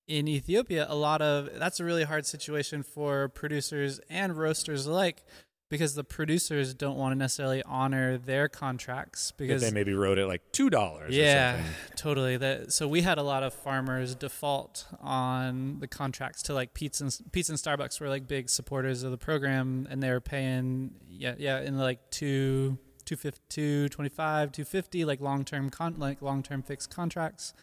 in 0.08 0.28
Ethiopia, 0.28 0.86
a 0.88 0.94
lot 0.94 1.22
of 1.22 1.48
that's 1.58 1.80
a 1.80 1.84
really 1.84 2.04
hard 2.04 2.26
situation 2.26 2.82
for 2.82 3.28
producers 3.28 4.00
and 4.10 4.36
roasters 4.36 4.86
alike 4.86 5.24
because 5.70 5.94
the 5.94 6.04
producers 6.04 6.74
don't 6.74 6.98
want 6.98 7.12
to 7.12 7.16
necessarily 7.18 7.62
honor 7.62 8.18
their 8.18 8.46
contracts 8.46 9.32
because 9.38 9.62
they 9.62 9.70
maybe 9.70 9.94
wrote 9.94 10.18
it 10.18 10.26
like 10.26 10.42
two 10.52 10.68
dollars. 10.68 11.16
yeah, 11.16 11.54
Or 11.54 11.56
something. 11.56 11.72
totally. 11.96 12.36
That 12.36 12.72
so 12.74 12.86
we 12.86 13.00
had 13.00 13.16
a 13.16 13.22
lot 13.22 13.42
of 13.42 13.54
farmers 13.54 14.14
default 14.14 14.86
on 15.00 15.78
the 15.80 15.88
contracts 15.88 16.42
to 16.44 16.54
like 16.54 16.74
Peet's 16.74 17.00
and 17.00 17.16
Peet's 17.32 17.48
and 17.48 17.58
Starbucks 17.58 18.00
were 18.00 18.08
like 18.10 18.28
big 18.28 18.50
supporters 18.50 19.02
of 19.02 19.12
the 19.12 19.18
program, 19.18 19.86
and 19.90 20.02
they 20.02 20.10
were 20.10 20.20
paying 20.20 20.92
yeah 21.08 21.34
yeah 21.38 21.60
in 21.60 21.78
like 21.78 22.10
two 22.10 22.76
two 23.06 23.16
fifty 23.16 23.40
two 23.48 23.88
twenty 23.88 24.10
five 24.10 24.52
two 24.52 24.64
fifty 24.64 25.04
like 25.06 25.20
long 25.20 25.42
term 25.44 25.70
con 25.70 25.94
like 25.96 26.20
long 26.20 26.42
term 26.42 26.62
fixed 26.62 26.94
contracts. 26.94 27.54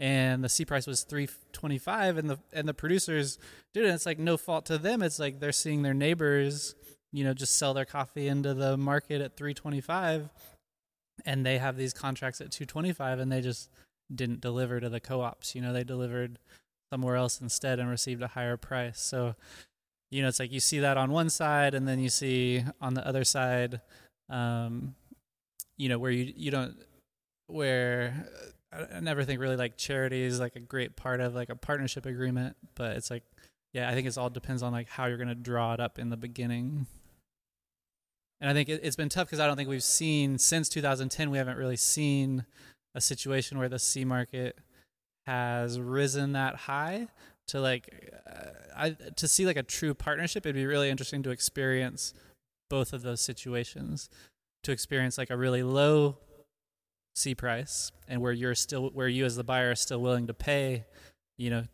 And 0.00 0.42
the 0.42 0.48
C 0.48 0.64
price 0.64 0.86
was 0.86 1.04
three 1.04 1.28
twenty 1.52 1.78
five, 1.78 2.16
and 2.16 2.28
the 2.28 2.38
and 2.52 2.66
the 2.66 2.74
producers 2.74 3.38
did 3.74 3.84
it. 3.84 3.88
It's 3.88 4.06
like 4.06 4.18
no 4.18 4.36
fault 4.36 4.66
to 4.66 4.78
them. 4.78 5.02
It's 5.02 5.18
like 5.18 5.38
they're 5.38 5.52
seeing 5.52 5.82
their 5.82 5.94
neighbors, 5.94 6.74
you 7.12 7.22
know, 7.22 7.34
just 7.34 7.56
sell 7.56 7.74
their 7.74 7.84
coffee 7.84 8.26
into 8.26 8.54
the 8.54 8.76
market 8.78 9.20
at 9.20 9.36
three 9.36 9.52
twenty 9.52 9.82
five, 9.82 10.30
and 11.24 11.44
they 11.44 11.58
have 11.58 11.76
these 11.76 11.92
contracts 11.92 12.40
at 12.40 12.50
225 12.50 13.18
and 13.18 13.30
they 13.30 13.40
just 13.40 13.70
didn't 14.14 14.40
deliver 14.40 14.80
to 14.80 14.88
the 14.88 15.00
co-ops 15.00 15.54
you 15.54 15.60
know 15.60 15.72
they 15.72 15.84
delivered 15.84 16.38
somewhere 16.92 17.16
else 17.16 17.40
instead 17.40 17.78
and 17.78 17.88
received 17.88 18.22
a 18.22 18.28
higher 18.28 18.56
price 18.56 19.00
so 19.00 19.34
you 20.10 20.22
know 20.22 20.28
it's 20.28 20.40
like 20.40 20.52
you 20.52 20.60
see 20.60 20.80
that 20.80 20.96
on 20.96 21.10
one 21.12 21.30
side 21.30 21.74
and 21.74 21.86
then 21.86 22.00
you 22.00 22.08
see 22.08 22.64
on 22.80 22.94
the 22.94 23.06
other 23.06 23.24
side 23.24 23.80
um 24.28 24.94
you 25.76 25.88
know 25.88 25.98
where 25.98 26.10
you 26.10 26.32
you 26.36 26.50
don't 26.50 26.74
where 27.46 28.26
I, 28.72 29.00
never 29.00 29.24
think 29.24 29.40
really 29.40 29.56
like 29.56 29.76
charity 29.76 30.22
is 30.22 30.38
like 30.40 30.56
a 30.56 30.60
great 30.60 30.96
part 30.96 31.20
of 31.20 31.34
like 31.34 31.48
a 31.48 31.56
partnership 31.56 32.06
agreement 32.06 32.56
but 32.74 32.96
it's 32.96 33.10
like 33.10 33.24
yeah 33.72 33.88
i 33.88 33.94
think 33.94 34.06
it's 34.06 34.16
all 34.16 34.30
depends 34.30 34.62
on 34.62 34.72
like 34.72 34.88
how 34.88 35.06
you're 35.06 35.16
going 35.16 35.28
to 35.28 35.34
draw 35.34 35.74
it 35.74 35.80
up 35.80 35.98
in 35.98 36.10
the 36.10 36.16
beginning 36.16 36.86
and 38.40 38.48
I 38.48 38.54
think 38.54 38.68
it, 38.68 38.80
it's 38.82 38.96
been 38.96 39.08
tough 39.08 39.26
because 39.26 39.40
I 39.40 39.46
don't 39.46 39.56
think 39.56 39.68
we've 39.68 39.82
seen 39.82 40.38
since 40.38 40.68
2010 40.68 41.30
we 41.30 41.38
haven't 41.38 41.58
really 41.58 41.76
seen 41.76 42.46
a 42.94 43.00
situation 43.00 43.58
where 43.58 43.68
the 43.68 43.78
C 43.78 44.04
market 44.04 44.58
has 45.26 45.78
risen 45.78 46.32
that 46.32 46.56
high 46.56 47.08
to 47.48 47.60
like 47.60 48.12
uh, 48.26 48.50
I 48.76 48.90
to 49.16 49.28
see 49.28 49.44
like 49.44 49.56
a 49.56 49.62
true 49.62 49.94
partnership. 49.94 50.46
It'd 50.46 50.56
be 50.56 50.66
really 50.66 50.88
interesting 50.90 51.22
to 51.24 51.30
experience 51.30 52.14
both 52.68 52.92
of 52.92 53.02
those 53.02 53.20
situations. 53.20 54.08
To 54.64 54.72
experience 54.72 55.16
like 55.16 55.30
a 55.30 55.36
really 55.36 55.62
low 55.62 56.18
C 57.20 57.34
price 57.34 57.92
and 58.08 58.20
where 58.20 58.32
you're 58.32 58.54
still 58.54 58.90
where 58.90 59.08
you 59.08 59.24
as 59.24 59.36
the 59.36 59.44
buyer 59.44 59.72
are 59.72 59.74
still 59.74 60.00
willing 60.00 60.26
to 60.26 60.34
pay, 60.34 60.84
you 61.36 61.50
know, 61.50 61.64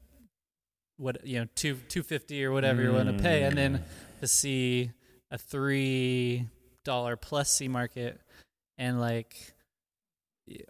what 0.96 1.26
you 1.26 1.38
know 1.38 1.46
two 1.54 1.76
two 1.88 2.02
fifty 2.02 2.44
or 2.44 2.52
whatever 2.52 2.82
you're 2.82 2.92
willing 2.92 3.16
to 3.16 3.22
pay, 3.22 3.44
and 3.44 3.56
then 3.56 3.78
mm. 3.78 4.20
to 4.20 4.26
see 4.26 4.90
a 5.30 5.38
three 5.38 6.46
dollar 6.84 7.16
plus 7.16 7.50
C 7.50 7.68
market 7.68 8.20
and 8.78 9.00
like 9.00 9.54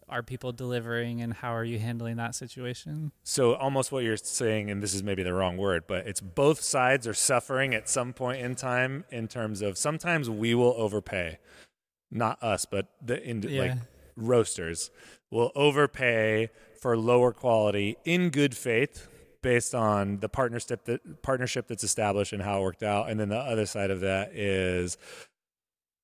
are 0.09 0.23
people 0.23 0.53
delivering 0.53 1.21
and 1.21 1.35
how 1.35 1.55
are 1.55 1.65
you 1.65 1.79
handling 1.79 2.17
that 2.17 2.35
situation? 2.35 3.13
So 3.25 3.55
almost 3.55 3.93
what 3.93 4.05
you're 4.05 4.17
saying, 4.17 4.71
and 4.71 4.83
this 4.83 4.95
is 4.95 5.03
maybe 5.03 5.23
the 5.23 5.35
wrong 5.35 5.57
word, 5.57 5.85
but 5.87 6.07
it's 6.07 6.21
both 6.21 6.63
sides 6.63 7.07
are 7.07 7.15
suffering 7.15 7.75
at 7.75 7.89
some 7.89 8.13
point 8.13 8.41
in 8.41 8.55
time 8.55 9.05
in 9.11 9.29
terms 9.29 9.61
of 9.63 9.77
sometimes 9.77 10.31
we 10.31 10.55
will 10.55 10.75
overpay, 10.79 11.39
not 12.11 12.43
us, 12.43 12.65
but 12.65 12.89
the 13.05 13.23
in, 13.23 13.43
Yeah. 13.43 13.61
like 13.61 13.73
roasters 14.17 14.91
will 15.31 15.53
overpay 15.55 16.51
for 16.81 16.97
lower 16.97 17.33
quality 17.33 17.97
in 18.05 18.31
good 18.31 18.57
faith 18.57 19.09
based 19.43 19.75
on 19.75 20.19
the 20.19 20.29
partnership 20.29 20.85
that 20.87 21.23
partnership 21.23 21.69
that's 21.69 21.85
established 21.85 22.33
and 22.33 22.43
how 22.43 22.59
it 22.59 22.63
worked 22.63 22.83
out. 22.83 23.09
And 23.09 23.21
then 23.21 23.29
the 23.29 23.37
other 23.37 23.67
side 23.67 23.91
of 23.91 24.01
that 24.01 24.33
is 24.33 24.99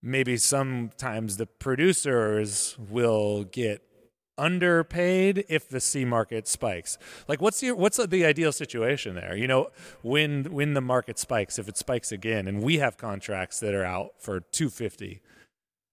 maybe 0.02 0.36
sometimes 0.36 1.36
the 1.36 1.46
producers 1.46 2.76
will 2.78 3.44
get 3.44 3.82
underpaid 4.38 5.44
if 5.48 5.68
the 5.68 5.80
C 5.80 6.04
market 6.04 6.48
spikes. 6.48 6.98
Like 7.28 7.40
what's 7.40 7.62
your 7.62 7.74
what's 7.74 7.98
the 7.98 8.24
ideal 8.24 8.52
situation 8.52 9.14
there? 9.14 9.36
You 9.36 9.46
know, 9.46 9.70
when 10.02 10.44
when 10.52 10.74
the 10.74 10.80
market 10.80 11.18
spikes, 11.18 11.58
if 11.58 11.68
it 11.68 11.76
spikes 11.76 12.12
again 12.12 12.48
and 12.48 12.62
we 12.62 12.78
have 12.78 12.96
contracts 12.96 13.60
that 13.60 13.74
are 13.74 13.84
out 13.84 14.12
for 14.18 14.40
250 14.40 15.20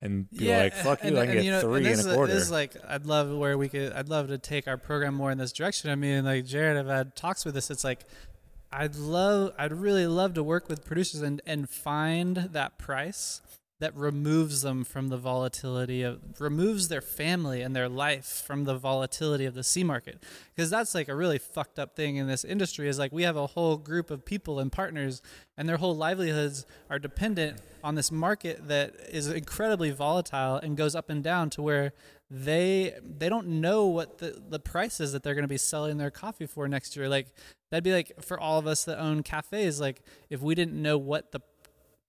and 0.01 0.29
be 0.32 0.56
like 0.56 0.74
fuck 0.75 1.03
you, 1.03 1.18
I 1.20 1.25
can 1.25 1.41
get 1.41 1.62
3 1.62 1.84
this 1.84 2.00
and 2.00 2.08
a 2.08 2.10
is- 2.12 2.15
quarter. 2.15 2.34
This 2.34 2.44
is 2.44 2.51
like 2.51 2.75
I'd 2.88 3.06
love 3.06 3.29
where 3.36 3.58
we 3.58 3.70
could. 3.70 3.91
I'd 3.94 4.10
love 4.10 4.27
to 4.29 4.38
take 4.38 4.68
our 4.68 4.77
program 4.77 5.13
more 5.15 5.32
in 5.32 5.38
this 5.38 5.51
direction. 5.51 5.89
I 5.89 5.96
mean, 5.96 6.24
like 6.25 6.46
Jared, 6.46 6.77
I've 6.77 6.88
had 6.88 7.15
talks 7.15 7.44
with 7.46 7.53
this. 7.56 7.70
It's 7.70 7.84
like 7.84 8.06
I'd 8.72 8.96
love, 8.96 9.53
I'd 9.58 9.74
really 9.74 10.06
love 10.08 10.36
to 10.36 10.44
work 10.44 10.70
with 10.70 10.86
producers 10.86 11.22
and 11.22 11.41
and 11.46 11.70
find 11.70 12.36
that 12.53 12.77
price 12.77 13.41
that 13.79 13.95
removes 13.95 14.62
them 14.62 14.83
from 14.83 15.07
the 15.07 15.17
volatility 15.17 16.03
of 16.03 16.19
removes 16.39 16.89
their 16.89 17.01
family 17.01 17.62
and 17.62 17.74
their 17.75 17.88
life 17.88 18.43
from 18.45 18.65
the 18.65 18.75
volatility 18.75 19.45
of 19.45 19.53
the 19.53 19.63
C 19.63 19.83
market. 19.83 20.21
Because 20.53 20.69
that's 20.69 20.93
like 20.93 21.07
a 21.07 21.15
really 21.15 21.38
fucked 21.38 21.79
up 21.79 21.95
thing 21.95 22.17
in 22.17 22.27
this 22.27 22.43
industry 22.43 22.89
is 22.89 23.00
like 23.00 23.13
we 23.13 23.24
have 23.24 23.38
a 23.38 23.48
whole 23.48 23.77
group 23.77 24.12
of 24.12 24.25
people 24.25 24.59
and 24.59 24.71
partners 24.71 25.21
and 25.57 25.67
their 25.67 25.77
whole 25.77 25.95
livelihoods 25.95 26.65
are 26.89 27.00
dependent 27.00 27.62
on 27.83 27.95
this 27.95 28.12
market 28.12 28.67
that 28.67 28.95
is 29.09 29.27
incredibly 29.27 29.91
volatile 29.91 30.57
and 30.57 30.75
goes 30.75 30.93
up 30.93 31.09
and 31.09 31.24
down 31.24 31.50
to 31.51 31.62
where 31.62 31.93
they 32.29 32.93
they 33.01 33.29
don't 33.29 33.48
know 33.48 33.88
what 33.88 34.19
the 34.19 34.41
the 34.50 34.59
price 34.59 35.00
is 35.00 35.13
that 35.13 35.24
they're 35.24 35.33
going 35.33 35.43
to 35.43 35.48
be 35.48 35.57
selling 35.57 35.98
their 35.98 36.12
coffee 36.12 36.45
for 36.45 36.67
next 36.67 36.98
year. 36.98 37.07
Like 37.07 37.27
that'd 37.71 37.83
be 37.83 37.93
like 37.93 38.21
for 38.21 38.38
all 38.38 38.59
of 38.59 38.67
us 38.67 38.83
that 38.86 39.00
own 39.00 39.24
cafes 39.24 39.79
like 39.79 40.01
if 40.29 40.41
we 40.41 40.53
didn't 40.53 40.79
know 40.79 40.98
what 40.98 41.31
the 41.31 41.39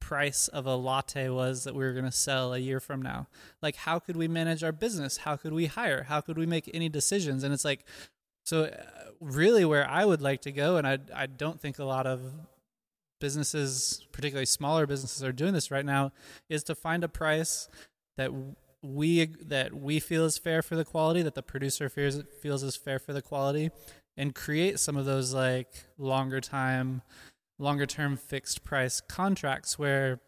price 0.00 0.49
of 0.49 0.66
a 0.66 0.75
latte 0.75 1.28
was 1.28 1.64
that 1.64 1.75
we 1.75 1.85
were 1.85 1.92
going 1.92 2.04
to 2.04 2.12
sell 2.12 2.52
a 2.52 2.59
year 2.59 2.80
from 2.80 3.00
now. 3.00 3.28
Like, 3.62 3.76
how 3.76 3.99
could 3.99 4.16
we 4.16 4.26
manage 4.26 4.64
our 4.64 4.73
business? 4.73 5.19
How 5.19 5.37
could 5.37 5.52
we 5.52 5.66
hire? 5.66 6.04
How 6.04 6.21
could 6.21 6.38
we 6.38 6.47
make 6.47 6.69
any 6.75 6.88
decisions? 6.88 7.45
And 7.45 7.54
it's 7.54 7.64
like, 7.64 7.85
so 8.45 8.64
uh, 8.64 8.71
really, 9.21 9.64
where 9.64 9.88
I 9.88 10.04
would 10.04 10.21
like 10.21 10.40
to 10.42 10.52
go, 10.52 10.76
and 10.76 10.87
I 10.87 10.99
I 11.14 11.26
don't 11.26 11.61
think 11.61 11.78
a 11.78 11.85
lot 11.85 12.07
of 12.07 12.23
businesses, 13.21 14.07
particularly 14.12 14.47
smaller 14.47 14.87
businesses, 14.87 15.23
are 15.23 15.33
doing 15.33 15.52
this 15.52 15.71
right 15.71 15.85
now, 15.85 16.12
is 16.49 16.64
to 16.64 16.75
find 16.75 17.04
a 17.04 17.09
price 17.09 17.69
that 18.16 18.33
we 18.83 19.26
that 19.26 19.75
we 19.75 20.00
feel 20.00 20.25
is 20.25 20.38
fair 20.38 20.62
for 20.62 20.75
the 20.75 20.85
quality, 20.85 21.23
that 21.23 21.35
the 21.35 21.42
producer 21.42 21.88
feels 21.88 22.23
feels 22.40 22.62
is 22.62 22.76
fair 22.76 22.99
for 22.99 23.12
the 23.12 23.23
quality, 23.23 23.71
and 24.16 24.35
create 24.35 24.80
some 24.80 24.97
of 24.97 25.04
those 25.04 25.35
like 25.35 25.85
longer 25.99 26.40
time 26.40 27.02
longer 27.61 27.87
term 27.87 28.17
fixed 28.17 28.64
price 28.64 29.00
contracts 29.00 29.79
where 29.79 30.21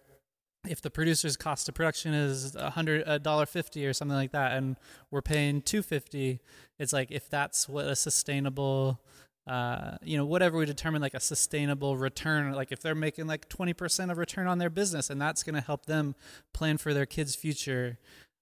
if 0.69 0.81
the 0.81 0.91
producer's 0.91 1.37
cost 1.37 1.69
of 1.69 1.75
production 1.75 2.15
is 2.15 2.55
a 2.55 2.71
hundred 2.71 3.03
a 3.07 3.19
dollar 3.19 3.47
fifty 3.47 3.85
or 3.87 3.93
something 3.93 4.17
like 4.17 4.33
that 4.33 4.53
and 4.53 4.77
we're 5.11 5.23
paying 5.23 5.61
two 5.61 5.83
fifty 5.83 6.41
it's 6.79 6.93
like 6.93 7.11
if 7.11 7.29
that's 7.29 7.69
what 7.69 7.87
a 7.87 7.97
sustainable 7.97 9.01
uh, 9.47 9.97
you 10.03 10.17
know 10.17 10.25
whatever 10.25 10.57
we 10.57 10.65
determine 10.65 11.03
like 11.03 11.15
a 11.15 11.21
sustainable 11.21 11.97
return 11.97 12.53
like 12.53 12.71
if 12.71 12.81
they're 12.81 12.95
making 12.95 13.27
like 13.27 13.49
20% 13.49 14.11
of 14.11 14.17
return 14.17 14.47
on 14.47 14.59
their 14.59 14.71
business 14.71 15.11
and 15.11 15.21
that's 15.21 15.43
going 15.43 15.57
to 15.57 15.61
help 15.61 15.87
them 15.87 16.15
plan 16.55 16.79
for 16.79 16.95
their 16.95 17.07
kids 17.07 17.35
future 17.35 17.99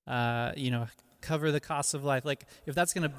uh, 0.07 0.53
you 0.57 0.71
know 0.71 0.87
cover 1.23 1.51
the 1.51 1.61
cost 1.61 1.95
of 1.95 2.05
life 2.05 2.25
like 2.27 2.45
if 2.67 2.75
that's 2.75 2.93
going 2.93 3.09
to 3.09 3.17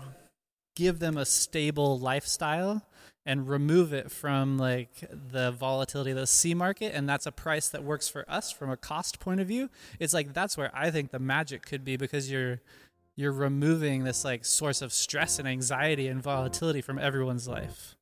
give 0.82 0.98
them 0.98 1.16
a 1.16 1.26
stable 1.26 2.00
lifestyle 2.00 2.82
and 3.24 3.48
remove 3.48 3.94
it 3.94 4.10
from 4.10 4.58
like 4.58 5.08
the 5.32 5.52
volatility 5.52 6.10
of 6.10 6.18
the 6.18 6.26
C 6.26 6.56
market 6.56 6.92
and 6.96 7.08
that's 7.08 7.28
a 7.28 7.32
price 7.32 7.70
that 7.70 7.84
works 7.84 8.10
for 8.10 8.26
us 8.28 8.52
from 8.52 8.72
a 8.72 8.78
cost 8.78 9.20
point 9.20 9.40
of 9.40 9.48
view 9.48 9.70
it's 10.00 10.12
like 10.12 10.34
that's 10.34 10.58
where 10.58 10.72
I 10.74 10.90
think 10.90 11.12
the 11.12 11.20
magic 11.20 11.66
could 11.68 11.86
be 11.86 11.98
because 11.98 12.32
you're 12.32 12.62
you're 13.16 13.32
removing 13.32 14.04
this 14.04 14.26
like 14.26 14.44
source 14.44 14.82
of 14.82 14.92
stress 14.92 15.38
and 15.38 15.48
anxiety 15.48 16.08
and 16.08 16.24
volatility 16.24 16.82
from 16.82 16.98
everyone's 16.98 17.48
life. 17.48 17.96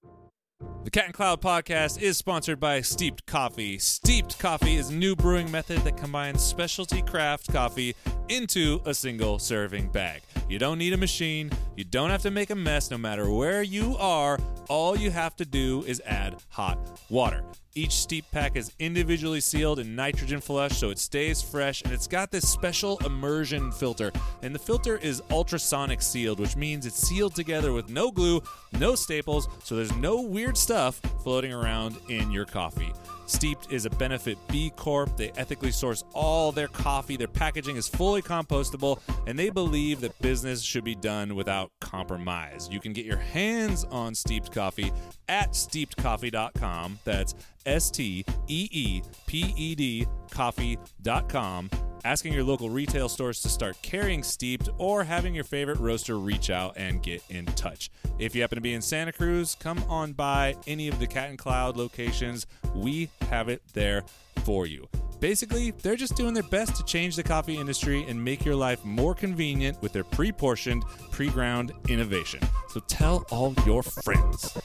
The 0.83 0.91
Cat 0.91 1.05
and 1.05 1.13
Cloud 1.13 1.41
podcast 1.41 2.01
is 2.01 2.17
sponsored 2.17 2.59
by 2.59 2.81
Steeped 2.81 3.25
Coffee. 3.25 3.79
Steeped 3.79 4.39
Coffee 4.39 4.75
is 4.75 4.89
a 4.89 4.93
new 4.93 5.15
brewing 5.15 5.49
method 5.51 5.79
that 5.79 5.97
combines 5.97 6.41
specialty 6.41 7.01
craft 7.01 7.51
coffee 7.51 7.95
into 8.29 8.81
a 8.85 8.93
single 8.93 9.39
serving 9.39 9.89
bag. 9.89 10.21
You 10.47 10.59
don't 10.59 10.77
need 10.77 10.93
a 10.93 10.97
machine, 10.97 11.51
you 11.75 11.83
don't 11.83 12.09
have 12.09 12.21
to 12.23 12.31
make 12.31 12.49
a 12.49 12.55
mess 12.55 12.89
no 12.89 12.97
matter 12.97 13.29
where 13.29 13.61
you 13.61 13.95
are. 13.97 14.39
All 14.67 14.97
you 14.97 15.11
have 15.11 15.35
to 15.37 15.45
do 15.45 15.83
is 15.85 16.01
add 16.05 16.37
hot 16.49 16.77
water. 17.09 17.43
Each 17.75 17.93
steep 17.93 18.25
pack 18.31 18.55
is 18.55 18.71
individually 18.79 19.39
sealed 19.39 19.79
and 19.79 19.95
nitrogen 19.95 20.41
flush 20.41 20.77
so 20.77 20.89
it 20.89 20.99
stays 20.99 21.41
fresh, 21.41 21.81
and 21.83 21.93
it's 21.93 22.07
got 22.07 22.31
this 22.31 22.49
special 22.49 22.97
immersion 23.05 23.71
filter. 23.71 24.11
And 24.41 24.53
the 24.53 24.59
filter 24.59 24.97
is 24.97 25.21
ultrasonic 25.29 26.01
sealed, 26.01 26.39
which 26.39 26.55
means 26.55 26.85
it's 26.85 27.07
sealed 27.07 27.35
together 27.35 27.71
with 27.71 27.89
no 27.89 28.11
glue, 28.11 28.41
no 28.73 28.95
staples, 28.95 29.47
so 29.63 29.75
there's 29.75 29.95
no 29.95 30.21
weird 30.21 30.57
stuff 30.57 30.99
floating 31.23 31.53
around 31.53 31.97
in 32.09 32.31
your 32.31 32.45
coffee. 32.45 32.91
Steeped 33.29 33.71
is 33.71 33.85
a 33.85 33.91
benefit 33.91 34.39
B 34.47 34.71
Corp. 34.75 35.15
They 35.15 35.31
ethically 35.37 35.69
source 35.69 36.03
all 36.13 36.51
their 36.51 36.67
coffee. 36.67 37.15
Their 37.15 37.27
packaging 37.27 37.75
is 37.75 37.87
fully 37.87 38.23
compostable, 38.23 38.99
and 39.27 39.37
they 39.37 39.51
believe 39.51 40.01
that 40.01 40.19
business 40.19 40.63
should 40.63 40.83
be 40.83 40.95
done 40.95 41.35
without 41.35 41.71
compromise. 41.79 42.67
You 42.71 42.79
can 42.79 42.91
get 42.91 43.05
your 43.05 43.17
hands 43.17 43.83
on 43.91 44.15
steeped 44.15 44.51
coffee 44.51 44.91
at 45.27 45.51
steepedcoffee.com. 45.51 46.99
That's 47.03 47.35
S 47.65 47.89
T 47.91 48.25
E 48.47 48.69
E 48.71 49.01
P 49.27 49.53
E 49.55 49.75
D 49.75 50.07
coffee.com. 50.31 51.69
Asking 52.05 52.31
your 52.31 52.43
local 52.43 52.69
retail 52.69 53.09
stores 53.09 53.41
to 53.41 53.49
start 53.49 53.77
carrying 53.81 54.23
steeped 54.23 54.69
or 54.77 55.03
having 55.03 55.35
your 55.35 55.43
favorite 55.43 55.79
roaster 55.79 56.17
reach 56.17 56.49
out 56.49 56.77
and 56.77 57.03
get 57.03 57.21
in 57.29 57.45
touch. 57.45 57.91
If 58.17 58.33
you 58.33 58.41
happen 58.41 58.55
to 58.55 58.61
be 58.61 58.73
in 58.73 58.81
Santa 58.81 59.11
Cruz, 59.11 59.55
come 59.59 59.83
on 59.89 60.13
by 60.13 60.55
any 60.65 60.87
of 60.87 60.99
the 60.99 61.07
Cat 61.07 61.29
and 61.29 61.37
Cloud 61.37 61.75
locations. 61.75 62.47
We 62.73 63.09
have 63.29 63.49
it 63.49 63.61
there 63.73 64.03
for 64.43 64.65
you. 64.65 64.87
Basically, 65.19 65.71
they're 65.71 65.97
just 65.97 66.15
doing 66.15 66.33
their 66.33 66.43
best 66.43 66.75
to 66.77 66.85
change 66.85 67.17
the 67.17 67.23
coffee 67.23 67.57
industry 67.57 68.05
and 68.07 68.23
make 68.23 68.45
your 68.45 68.55
life 68.55 68.85
more 68.85 69.13
convenient 69.13 69.81
with 69.81 69.91
their 69.91 70.05
pre 70.05 70.31
portioned, 70.31 70.83
pre 71.11 71.29
ground 71.29 71.73
innovation. 71.89 72.39
So 72.69 72.79
tell 72.87 73.25
all 73.29 73.53
your 73.65 73.83
friends. 73.83 74.57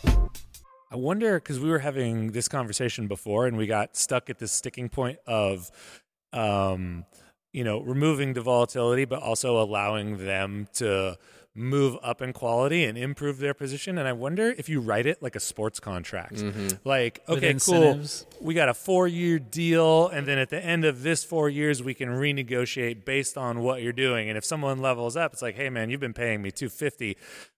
I 0.94 0.96
wonder 0.96 1.40
because 1.40 1.58
we 1.58 1.70
were 1.70 1.80
having 1.80 2.30
this 2.30 2.46
conversation 2.46 3.08
before 3.08 3.48
and 3.48 3.56
we 3.56 3.66
got 3.66 3.96
stuck 3.96 4.30
at 4.30 4.38
this 4.38 4.52
sticking 4.52 4.88
point 4.88 5.18
of, 5.26 5.72
um, 6.32 7.04
you 7.52 7.64
know, 7.64 7.80
removing 7.80 8.34
the 8.34 8.42
volatility, 8.42 9.04
but 9.04 9.20
also 9.20 9.60
allowing 9.60 10.24
them 10.24 10.68
to 10.74 11.18
move 11.52 11.96
up 12.00 12.22
in 12.22 12.32
quality 12.32 12.84
and 12.84 12.96
improve 12.96 13.38
their 13.38 13.54
position. 13.54 13.98
And 13.98 14.06
I 14.06 14.12
wonder 14.12 14.54
if 14.56 14.68
you 14.68 14.78
write 14.78 15.06
it 15.06 15.20
like 15.20 15.34
a 15.34 15.40
sports 15.40 15.80
contract. 15.80 16.40
Like, 16.84 17.24
okay, 17.28 17.54
cool. 17.54 18.00
We 18.40 18.54
got 18.54 18.68
a 18.68 18.74
four 18.74 19.08
year 19.08 19.40
deal. 19.40 20.06
And 20.06 20.28
then 20.28 20.38
at 20.38 20.50
the 20.50 20.64
end 20.64 20.84
of 20.84 21.02
this 21.02 21.24
four 21.24 21.48
years, 21.50 21.82
we 21.82 21.94
can 21.94 22.10
renegotiate 22.10 23.04
based 23.04 23.36
on 23.36 23.62
what 23.62 23.82
you're 23.82 23.92
doing. 23.92 24.28
And 24.28 24.38
if 24.38 24.44
someone 24.44 24.78
levels 24.78 25.16
up, 25.16 25.32
it's 25.32 25.42
like, 25.42 25.56
hey, 25.56 25.70
man, 25.70 25.90
you've 25.90 25.98
been 25.98 26.14
paying 26.14 26.40
me 26.40 26.52
250 26.52 27.16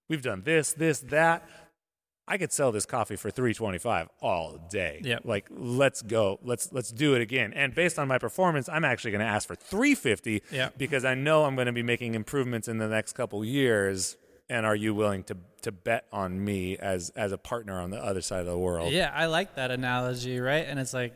We've 0.08 0.22
done 0.22 0.42
this, 0.44 0.72
this, 0.72 1.00
that. 1.00 1.48
I 2.28 2.38
could 2.38 2.52
sell 2.52 2.72
this 2.72 2.86
coffee 2.86 3.14
for 3.16 3.30
325 3.30 4.08
all 4.20 4.58
day. 4.70 5.00
Yep. 5.04 5.22
Like 5.24 5.46
let's 5.50 6.02
go. 6.02 6.38
Let's 6.42 6.72
let's 6.72 6.90
do 6.90 7.14
it 7.14 7.20
again. 7.22 7.52
And 7.54 7.74
based 7.74 7.98
on 7.98 8.08
my 8.08 8.18
performance, 8.18 8.68
I'm 8.68 8.84
actually 8.84 9.12
going 9.12 9.20
to 9.20 9.26
ask 9.30 9.46
for 9.46 9.54
350 9.54 10.42
Yeah. 10.50 10.70
because 10.76 11.04
I 11.04 11.14
know 11.14 11.44
I'm 11.44 11.54
going 11.54 11.66
to 11.66 11.72
be 11.72 11.84
making 11.84 12.14
improvements 12.14 12.66
in 12.68 12.78
the 12.78 12.88
next 12.88 13.12
couple 13.12 13.44
years 13.44 14.16
and 14.48 14.64
are 14.66 14.76
you 14.76 14.94
willing 14.94 15.22
to 15.24 15.36
to 15.62 15.72
bet 15.72 16.06
on 16.12 16.44
me 16.44 16.76
as 16.78 17.10
as 17.10 17.30
a 17.32 17.38
partner 17.38 17.80
on 17.80 17.90
the 17.90 17.98
other 18.04 18.20
side 18.20 18.40
of 18.40 18.46
the 18.46 18.58
world? 18.58 18.92
Yeah, 18.92 19.12
I 19.14 19.26
like 19.26 19.54
that 19.56 19.70
analogy, 19.70 20.38
right? 20.40 20.64
And 20.66 20.78
it's 20.80 20.94
like, 20.94 21.14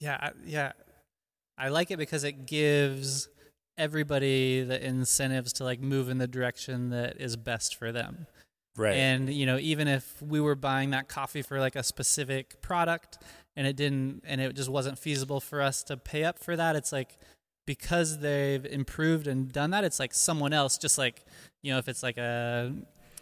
yeah, 0.00 0.16
I- 0.20 0.32
yeah, 0.46 0.72
I 1.58 1.68
like 1.68 1.90
it 1.90 1.96
because 1.98 2.24
it 2.24 2.46
gives 2.46 3.28
everybody 3.76 4.62
the 4.62 4.84
incentives 4.84 5.52
to 5.54 5.64
like 5.64 5.80
move 5.80 6.08
in 6.08 6.18
the 6.18 6.26
direction 6.28 6.90
that 6.90 7.20
is 7.20 7.36
best 7.36 7.76
for 7.76 7.92
them. 7.92 8.26
Right. 8.76 8.94
And 8.94 9.32
you 9.32 9.46
know, 9.46 9.58
even 9.58 9.88
if 9.88 10.20
we 10.22 10.40
were 10.40 10.54
buying 10.54 10.90
that 10.90 11.08
coffee 11.08 11.42
for 11.42 11.60
like 11.60 11.76
a 11.76 11.82
specific 11.82 12.62
product 12.62 13.18
and 13.56 13.66
it 13.66 13.76
didn't 13.76 14.22
and 14.26 14.40
it 14.40 14.54
just 14.54 14.68
wasn't 14.68 14.98
feasible 14.98 15.40
for 15.40 15.60
us 15.60 15.82
to 15.84 15.96
pay 15.96 16.24
up 16.24 16.38
for 16.38 16.56
that, 16.56 16.76
it's 16.76 16.92
like 16.92 17.18
because 17.66 18.20
they've 18.20 18.64
improved 18.66 19.26
and 19.26 19.52
done 19.52 19.70
that, 19.70 19.84
it's 19.84 20.00
like 20.00 20.14
someone 20.14 20.52
else 20.52 20.78
just 20.78 20.98
like, 20.98 21.24
you 21.62 21.72
know, 21.72 21.78
if 21.78 21.88
it's 21.88 22.02
like 22.02 22.16
a 22.16 22.72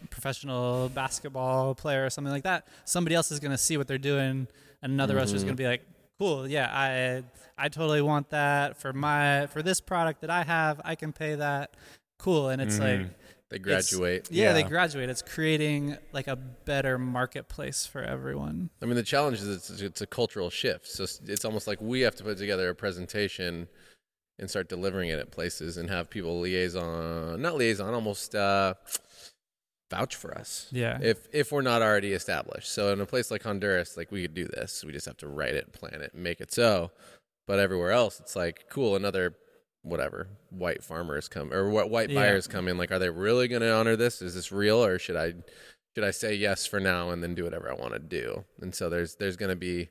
professional 0.09 0.89
basketball 0.89 1.75
player 1.75 2.05
or 2.05 2.09
something 2.09 2.31
like 2.31 2.43
that, 2.43 2.67
somebody 2.85 3.15
else 3.15 3.31
is 3.31 3.39
going 3.39 3.51
to 3.51 3.57
see 3.57 3.75
what 3.75 3.87
they're 3.87 3.97
doing 3.97 4.47
and 4.81 4.93
another 4.93 5.15
roaster 5.15 5.35
is 5.35 5.41
mm-hmm. 5.41 5.47
going 5.47 5.57
to 5.57 5.63
be 5.63 5.67
like, 5.67 5.81
"Cool, 6.19 6.47
yeah, 6.47 6.69
I 6.71 7.23
I 7.57 7.69
totally 7.69 8.01
want 8.01 8.29
that 8.29 8.77
for 8.77 8.93
my 8.93 9.47
for 9.47 9.61
this 9.61 9.81
product 9.81 10.21
that 10.21 10.29
I 10.29 10.43
have, 10.43 10.81
I 10.83 10.95
can 10.95 11.11
pay 11.11 11.35
that." 11.35 11.75
Cool, 12.17 12.49
and 12.49 12.61
it's 12.61 12.79
like 12.79 12.99
mm-hmm. 12.99 13.13
They 13.49 13.57
graduate. 13.59 14.27
yeah, 14.29 14.53
they 14.53 14.61
graduate. 14.63 15.09
It's 15.09 15.23
creating 15.23 15.97
like 16.13 16.27
a 16.27 16.35
better 16.35 16.97
marketplace 16.99 17.85
for 17.85 18.03
everyone. 18.03 18.69
I 18.81 18.85
mean, 18.85 18.95
the 18.95 19.03
challenge 19.03 19.39
is 19.41 19.47
it's, 19.47 19.81
it's 19.81 20.01
a 20.01 20.07
cultural 20.07 20.49
shift. 20.51 20.87
So 20.87 21.03
it's- 21.03 21.19
it's 21.25 21.45
almost 21.45 21.65
like 21.67 21.81
we 21.81 22.01
have 22.01 22.15
to 22.17 22.23
put 22.23 22.37
together 22.37 22.69
a 22.69 22.75
presentation 22.75 23.67
and 24.37 24.49
start 24.49 24.69
delivering 24.69 25.09
it 25.09 25.17
at 25.19 25.31
places 25.31 25.77
and 25.77 25.89
have 25.89 26.09
people 26.09 26.39
liaison, 26.39 27.41
not 27.41 27.55
liaison, 27.55 27.93
almost 27.93 28.35
uh, 28.35 28.75
vouch 29.89 30.15
for 30.15 30.37
us. 30.37 30.67
Yeah. 30.71 30.99
If 31.01 31.27
if 31.33 31.51
we're 31.51 31.61
not 31.61 31.81
already 31.81 32.13
established. 32.13 32.69
So 32.71 32.93
in 32.93 33.01
a 33.01 33.05
place 33.05 33.31
like 33.31 33.43
Honduras, 33.43 33.97
like 33.97 34.11
we 34.11 34.21
could 34.21 34.33
do 34.35 34.45
this. 34.45 34.83
We 34.85 34.91
just 34.93 35.07
have 35.07 35.17
to 35.17 35.27
write 35.27 35.55
it, 35.55 35.73
plan 35.73 36.01
it, 36.01 36.13
make 36.13 36.39
it 36.41 36.53
so. 36.53 36.91
But 37.47 37.57
everywhere 37.59 37.91
else, 37.91 38.19
it's 38.19 38.35
like 38.35 38.65
cool. 38.69 38.95
Another 38.95 39.33
whatever 39.81 40.27
white 40.49 40.83
farmers 40.83 41.27
come 41.27 41.53
or 41.53 41.69
what 41.69 41.89
white 41.89 42.09
Yeah. 42.09 42.19
buyers 42.21 42.47
come 42.47 42.67
in. 42.67 42.77
Like, 42.77 42.91
are 42.91 42.99
they 42.99 43.09
really 43.09 43.47
going 43.47 43.61
to 43.61 43.71
honor 43.73 43.95
this? 43.95 44.21
Is 44.21 44.35
this 44.35 44.51
real, 44.51 44.83
or 44.83 44.99
should 44.99 45.15
I 45.15 45.33
should 45.95 46.03
I 46.03 46.11
say 46.11 46.33
yes 46.35 46.65
for 46.65 46.79
now 46.79 47.09
and 47.09 47.23
then 47.23 47.33
do 47.35 47.43
whatever 47.45 47.69
I 47.69 47.73
want 47.73 47.93
to 47.93 47.99
do? 47.99 48.45
And 48.61 48.73
so 48.75 48.89
there's 48.89 49.15
there's 49.15 49.35
going 49.37 49.49
to 49.49 49.55
be. 49.55 49.89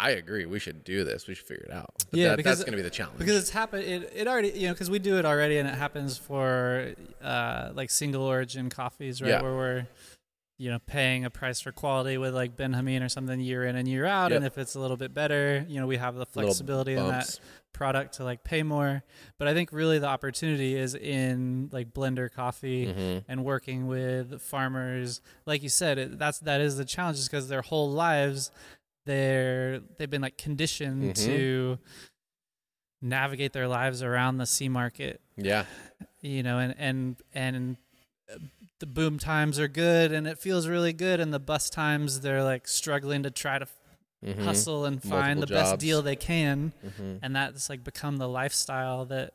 I 0.00 0.10
agree. 0.10 0.46
We 0.46 0.60
should 0.60 0.84
do 0.84 1.02
this. 1.02 1.26
We 1.26 1.34
should 1.34 1.48
figure 1.48 1.64
it 1.64 1.72
out. 1.72 1.92
But 2.12 2.20
Yeah, 2.20 2.28
that, 2.28 2.36
because- 2.36 2.58
that's 2.58 2.64
going 2.64 2.76
to 2.76 2.82
be 2.82 2.88
the 2.88 2.94
challenge. 2.94 3.18
Because 3.18 3.34
it's 3.36 3.50
happened. 3.50 3.82
It, 3.82 4.12
it 4.14 4.28
already 4.28 4.50
you 4.50 4.68
know 4.68 4.72
because 4.72 4.88
we 4.90 5.00
do 5.00 5.18
it 5.18 5.24
already 5.24 5.58
and 5.58 5.68
it 5.68 5.74
happens 5.74 6.16
for 6.16 6.94
uh, 7.20 7.70
like 7.74 7.90
single 7.90 8.22
origin 8.22 8.70
coffees, 8.70 9.20
right? 9.20 9.30
Yeah. 9.30 9.42
Where 9.42 9.54
we're 9.56 9.86
you 10.56 10.70
know 10.70 10.78
paying 10.86 11.24
a 11.24 11.30
price 11.30 11.60
for 11.60 11.72
quality 11.72 12.16
with 12.18 12.32
like 12.34 12.56
Ben 12.56 12.74
Hameen 12.74 13.04
or 13.04 13.08
something 13.08 13.40
year 13.40 13.64
in 13.64 13.74
and 13.74 13.88
year 13.88 14.04
out, 14.06 14.32
and 14.32 14.44
if 14.44 14.56
it's 14.58 14.74
a 14.76 14.80
little 14.80 14.96
bit 14.96 15.12
better, 15.14 15.64
you 15.68 15.80
know 15.80 15.86
we 15.88 15.96
have 15.96 16.14
the 16.14 16.26
flexibility 16.26 16.92
in 16.94 17.08
that. 17.08 17.40
Product 17.78 18.14
to 18.14 18.24
like 18.24 18.42
pay 18.42 18.64
more. 18.64 19.04
But 19.38 19.46
I 19.46 19.54
think 19.54 19.70
really 19.72 20.00
the 20.00 20.08
opportunity 20.08 20.74
is 20.74 20.96
in 20.96 21.68
like 21.70 21.94
blender 21.94 22.28
coffee 22.32 22.86
Mhm. 22.86 23.24
and 23.28 23.44
working 23.44 23.86
with 23.86 24.42
farmers. 24.42 25.20
Like 25.46 25.62
you 25.62 25.68
said, 25.68 25.96
it, 25.96 26.18
that's 26.18 26.40
that 26.40 26.60
is 26.60 26.76
the 26.76 26.84
challenge, 26.84 27.18
is 27.18 27.28
because 27.28 27.46
their 27.48 27.62
whole 27.62 27.88
lives 27.88 28.50
they're 29.06 29.78
they've 29.96 30.10
been 30.10 30.22
like 30.22 30.36
conditioned 30.36 31.14
Mhm. 31.14 31.24
to 31.26 31.78
navigate 33.00 33.52
their 33.52 33.68
lives 33.68 34.02
around 34.02 34.38
the 34.38 34.46
C 34.46 34.68
market. 34.68 35.20
Yeah. 35.36 35.64
You 36.20 36.42
know, 36.42 36.58
and 36.58 36.74
and 36.78 37.16
and 37.32 37.76
uh, 38.28 38.38
the 38.80 38.86
boom 38.86 39.18
times 39.18 39.58
are 39.60 39.68
good 39.68 40.12
and 40.12 40.26
it 40.26 40.38
feels 40.38 40.66
really 40.66 40.92
good 40.92 41.20
and 41.20 41.32
the 41.32 41.38
bust 41.38 41.72
times 41.72 42.20
they're 42.20 42.42
like 42.44 42.66
struggling 42.68 43.22
to 43.22 43.30
try 43.30 43.58
to 43.58 43.66
Mhm. 44.24 44.42
hustle 44.44 44.84
and 44.84 45.00
find 45.02 45.38
Multiple 45.40 45.56
the 45.56 45.62
best 45.70 45.78
deal 45.78 46.02
they 46.02 46.16
can 46.16 46.72
Mhm. 46.84 47.20
and 47.22 47.36
that's 47.36 47.70
like 47.70 47.84
become 47.84 48.16
the 48.16 48.28
lifestyle 48.28 49.04
that 49.06 49.32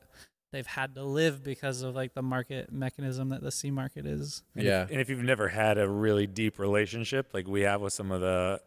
they've 0.52 0.67
had 0.67 0.93
to 0.96 1.04
live 1.04 1.43
because 1.43 1.82
of 1.82 1.96
like 1.96 2.13
the 2.13 2.22
market 2.22 2.72
mechanism 2.72 3.30
that 3.30 3.41
the 3.41 3.52
C 3.52 3.72
market 3.72 4.06
is. 4.06 4.43
And 4.56 4.65
Yeah. 4.65 4.84
If, 4.84 4.91
and 4.91 5.00
if 5.02 5.10
you've 5.10 5.24
never 5.24 5.48
had 5.50 5.78
a 5.78 5.89
really 5.89 6.28
deep 6.28 6.60
relationship 6.60 7.34
like 7.34 7.48
we 7.48 7.62
have 7.62 7.82
with 7.82 7.93
some 7.93 8.12
of 8.12 8.22
the 8.22 8.62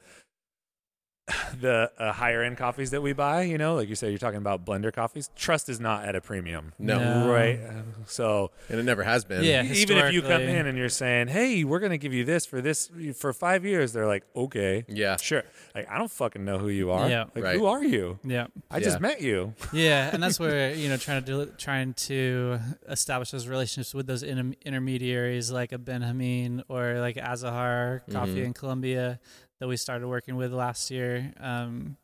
the 1.61 1.91
uh, 1.99 2.12
higher 2.12 2.43
end 2.43 2.57
coffees 2.57 2.91
that 2.93 3.03
we 3.03 3.12
buy, 3.12 3.43
you 3.43 3.59
know, 3.59 3.75
like 3.75 3.89
you 3.89 3.97
said, 3.97 4.11
you're 4.11 4.19
talking 4.19 4.39
about 4.39 4.65
blender 4.65 4.93
coffees. 4.93 5.29
Trust 5.35 5.69
is 5.69 5.81
not 5.81 6.05
at 6.05 6.15
a 6.15 6.21
premium, 6.21 6.73
No. 6.79 6.99
No. 7.25 7.33
right? 7.33 7.59
So 8.07 8.53
And 8.69 8.79
it 8.79 8.85
never 8.85 9.03
has 9.03 9.25
been. 9.25 9.43
Yeah. 9.43 9.65
even 9.65 9.99
if 9.99 10.12
you 10.12 10.23
come 10.23 10.43
in 10.43 10.67
and 10.67 10.79
you're 10.79 10.89
saying, 10.89 11.29
"Hey, 11.29 11.65
we're 11.65 11.81
going 11.81 11.91
to 11.91 11.99
give 11.99 12.15
you 12.15 12.25
this 12.25 12.47
for 12.47 12.61
this 12.61 12.91
for 13.17 13.33
five 13.33 13.65
years," 13.65 13.93
they're 13.93 14.07
like, 14.07 14.23
"Okay, 14.37 14.85
Yeah. 14.89 15.17
sure." 15.17 15.43
Like 15.75 15.91
I 15.91 15.99
don't 15.99 16.11
fucking 16.11 16.45
know 16.45 16.59
who 16.59 16.69
you 16.69 16.91
are. 16.93 17.09
Yeah. 17.09 17.25
like 17.35 17.43
Right. 17.45 17.57
who 17.59 17.67
are 17.67 17.83
you? 17.83 18.19
Yeah. 18.23 18.47
I 18.71 18.79
just 18.79 18.97
Yeah. 18.99 19.01
met 19.09 19.21
you. 19.21 19.55
yeah, 19.73 20.11
and 20.12 20.23
that's 20.23 20.39
where 20.39 20.73
you 20.75 20.89
know 20.89 20.97
trying 20.97 21.25
to 21.25 21.27
do, 21.47 21.53
trying 21.59 21.95
to 21.95 22.61
establish 22.89 23.33
those 23.33 23.49
relationships 23.49 23.95
with 23.95 24.07
those 24.07 24.23
inter- 24.23 24.57
intermediaries 24.65 25.51
like 25.51 25.73
a 25.73 25.79
Ben 25.79 26.03
Hameen 26.03 26.62
or 26.69 27.01
like 27.01 27.17
Azahar 27.17 28.03
Coffee 28.12 28.37
Mhm. 28.43 28.45
in 28.45 28.53
Colombia 28.55 29.19
that 29.61 29.69
we 29.69 29.77
started 29.77 30.07
working 30.09 30.37
with 30.37 30.53
last 30.53 30.90
year. 30.90 31.33
Um, 31.40 31.97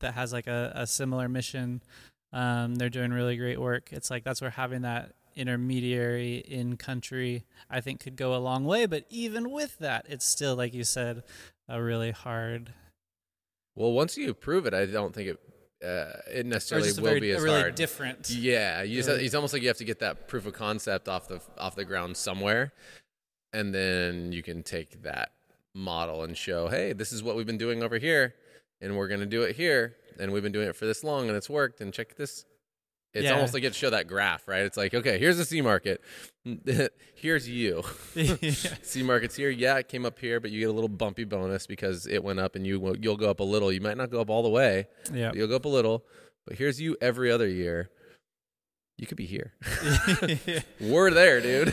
that 0.00 0.14
has 0.14 0.32
like 0.32 0.46
a, 0.46 0.72
a 0.74 0.86
similar 0.86 1.28
mission. 1.28 1.82
Um, 2.32 2.76
they're 2.76 2.88
doing 2.88 3.12
really 3.12 3.36
great 3.36 3.60
work. 3.60 3.92
It's 3.92 4.10
like 4.10 4.24
that's 4.24 4.40
where 4.40 4.50
having 4.50 4.82
that 4.82 5.12
intermediary 5.36 6.36
in 6.38 6.76
country 6.76 7.44
I 7.70 7.80
think 7.80 8.00
could 8.00 8.16
go 8.16 8.34
a 8.34 8.38
long 8.38 8.64
way. 8.64 8.86
But 8.86 9.04
even 9.10 9.50
with 9.50 9.78
that, 9.78 10.06
it's 10.08 10.24
still 10.26 10.56
like 10.56 10.72
you 10.74 10.84
said, 10.84 11.22
a 11.68 11.82
really 11.82 12.10
hard 12.12 12.72
Well, 13.76 13.92
once 13.92 14.16
you 14.16 14.32
prove 14.34 14.66
it, 14.66 14.74
I 14.74 14.86
don't 14.86 15.14
think 15.14 15.28
it 15.28 15.38
uh, 15.86 16.18
it 16.30 16.44
necessarily 16.46 16.92
will 16.92 17.02
very 17.04 17.20
be 17.20 17.30
a 17.32 17.36
as 17.36 17.42
really 17.42 17.60
hard. 17.60 17.74
different. 17.74 18.28
Yeah, 18.30 18.82
you 18.82 18.96
just 18.96 19.08
Really- 19.08 19.24
it's 19.24 19.34
almost 19.34 19.52
like 19.54 19.62
you 19.62 19.68
have 19.68 19.78
to 19.78 19.84
get 19.84 20.00
that 20.00 20.28
proof 20.28 20.46
of 20.46 20.52
concept 20.52 21.08
off 21.08 21.28
the 21.28 21.40
off 21.58 21.74
the 21.76 21.84
ground 21.84 22.16
somewhere, 22.16 22.72
and 23.52 23.74
then 23.74 24.30
you 24.32 24.42
can 24.42 24.62
take 24.62 25.02
that 25.02 25.32
model 25.74 26.22
and 26.24 26.36
show, 26.36 26.68
hey, 26.68 26.92
this 26.92 27.12
is 27.12 27.22
what 27.22 27.36
we've 27.36 27.46
been 27.46 27.58
doing 27.58 27.82
over 27.82 27.98
here, 27.98 28.34
and 28.80 28.96
we're 28.96 29.08
gonna 29.08 29.26
do 29.26 29.42
it 29.42 29.56
here, 29.56 29.96
and 30.18 30.32
we've 30.32 30.42
been 30.42 30.52
doing 30.52 30.68
it 30.68 30.76
for 30.76 30.86
this 30.86 31.04
long, 31.04 31.28
and 31.28 31.36
it's 31.36 31.48
worked, 31.50 31.80
and 31.80 31.92
check 31.92 32.16
this. 32.16 32.44
It's 33.12 33.24
Yeah. 33.24 33.32
almost 33.32 33.54
like 33.54 33.64
you 33.64 33.68
have 33.68 33.74
show 33.74 33.90
that 33.90 34.06
graph, 34.06 34.46
right? 34.46 34.62
It's 34.62 34.76
like, 34.76 34.94
okay, 34.94 35.18
here's 35.18 35.36
the 35.36 35.44
C 35.44 35.60
market, 35.60 36.00
here's 37.14 37.48
you. 37.48 37.82
Yeah. 38.14 38.36
C 38.82 39.02
market's 39.02 39.34
here. 39.36 39.50
Yeah, 39.50 39.78
it 39.78 39.88
came 39.88 40.06
up 40.06 40.18
here, 40.18 40.38
but 40.40 40.50
you 40.52 40.60
get 40.60 40.68
a 40.68 40.72
little 40.72 40.88
bumpy 40.88 41.24
bonus 41.24 41.66
because 41.66 42.06
it 42.06 42.22
went 42.22 42.38
up, 42.38 42.54
and 42.54 42.64
you 42.66 42.94
you'll 43.00 43.16
go 43.16 43.28
up 43.30 43.40
a 43.40 43.44
little. 43.44 43.72
You 43.72 43.80
might 43.80 43.96
not 43.96 44.10
go 44.10 44.20
up 44.20 44.30
all 44.30 44.42
the 44.42 44.48
way, 44.48 44.86
Yeah. 45.12 45.32
you'll 45.34 45.48
go 45.48 45.56
up 45.56 45.64
a 45.64 45.68
little. 45.68 46.04
But 46.46 46.56
here's 46.56 46.80
you 46.80 46.96
every 47.00 47.30
other 47.30 47.48
year. 47.48 47.90
You 48.96 49.06
could 49.06 49.16
be 49.16 49.26
here. 49.26 49.54
We're 50.80 51.10
there, 51.10 51.40
dude. 51.40 51.72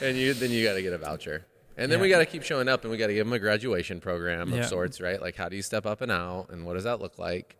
and 0.00 0.16
you 0.16 0.34
then 0.34 0.50
you 0.50 0.62
got 0.64 0.74
to 0.74 0.82
get 0.82 0.92
a 0.92 0.98
voucher. 0.98 1.46
And 1.76 1.90
then 1.92 2.00
we 2.00 2.08
got 2.08 2.18
to 2.20 2.26
keep 2.26 2.42
showing 2.42 2.68
up 2.68 2.82
and 2.84 2.90
we 2.90 2.96
got 2.96 3.08
to 3.08 3.14
give 3.14 3.26
them 3.26 3.32
a 3.34 3.38
graduation 3.38 4.00
program 4.00 4.52
of 4.52 4.58
Yeah. 4.58 4.64
sorts, 4.66 5.00
right? 5.00 5.20
Like 5.20 5.36
how 5.36 5.48
do 5.48 5.56
you 5.56 5.62
step 5.62 5.84
up 5.86 6.00
and 6.00 6.10
out 6.10 6.48
and 6.50 6.64
what 6.64 6.74
does 6.74 6.84
that 6.84 7.00
look 7.00 7.18
like? 7.18 7.56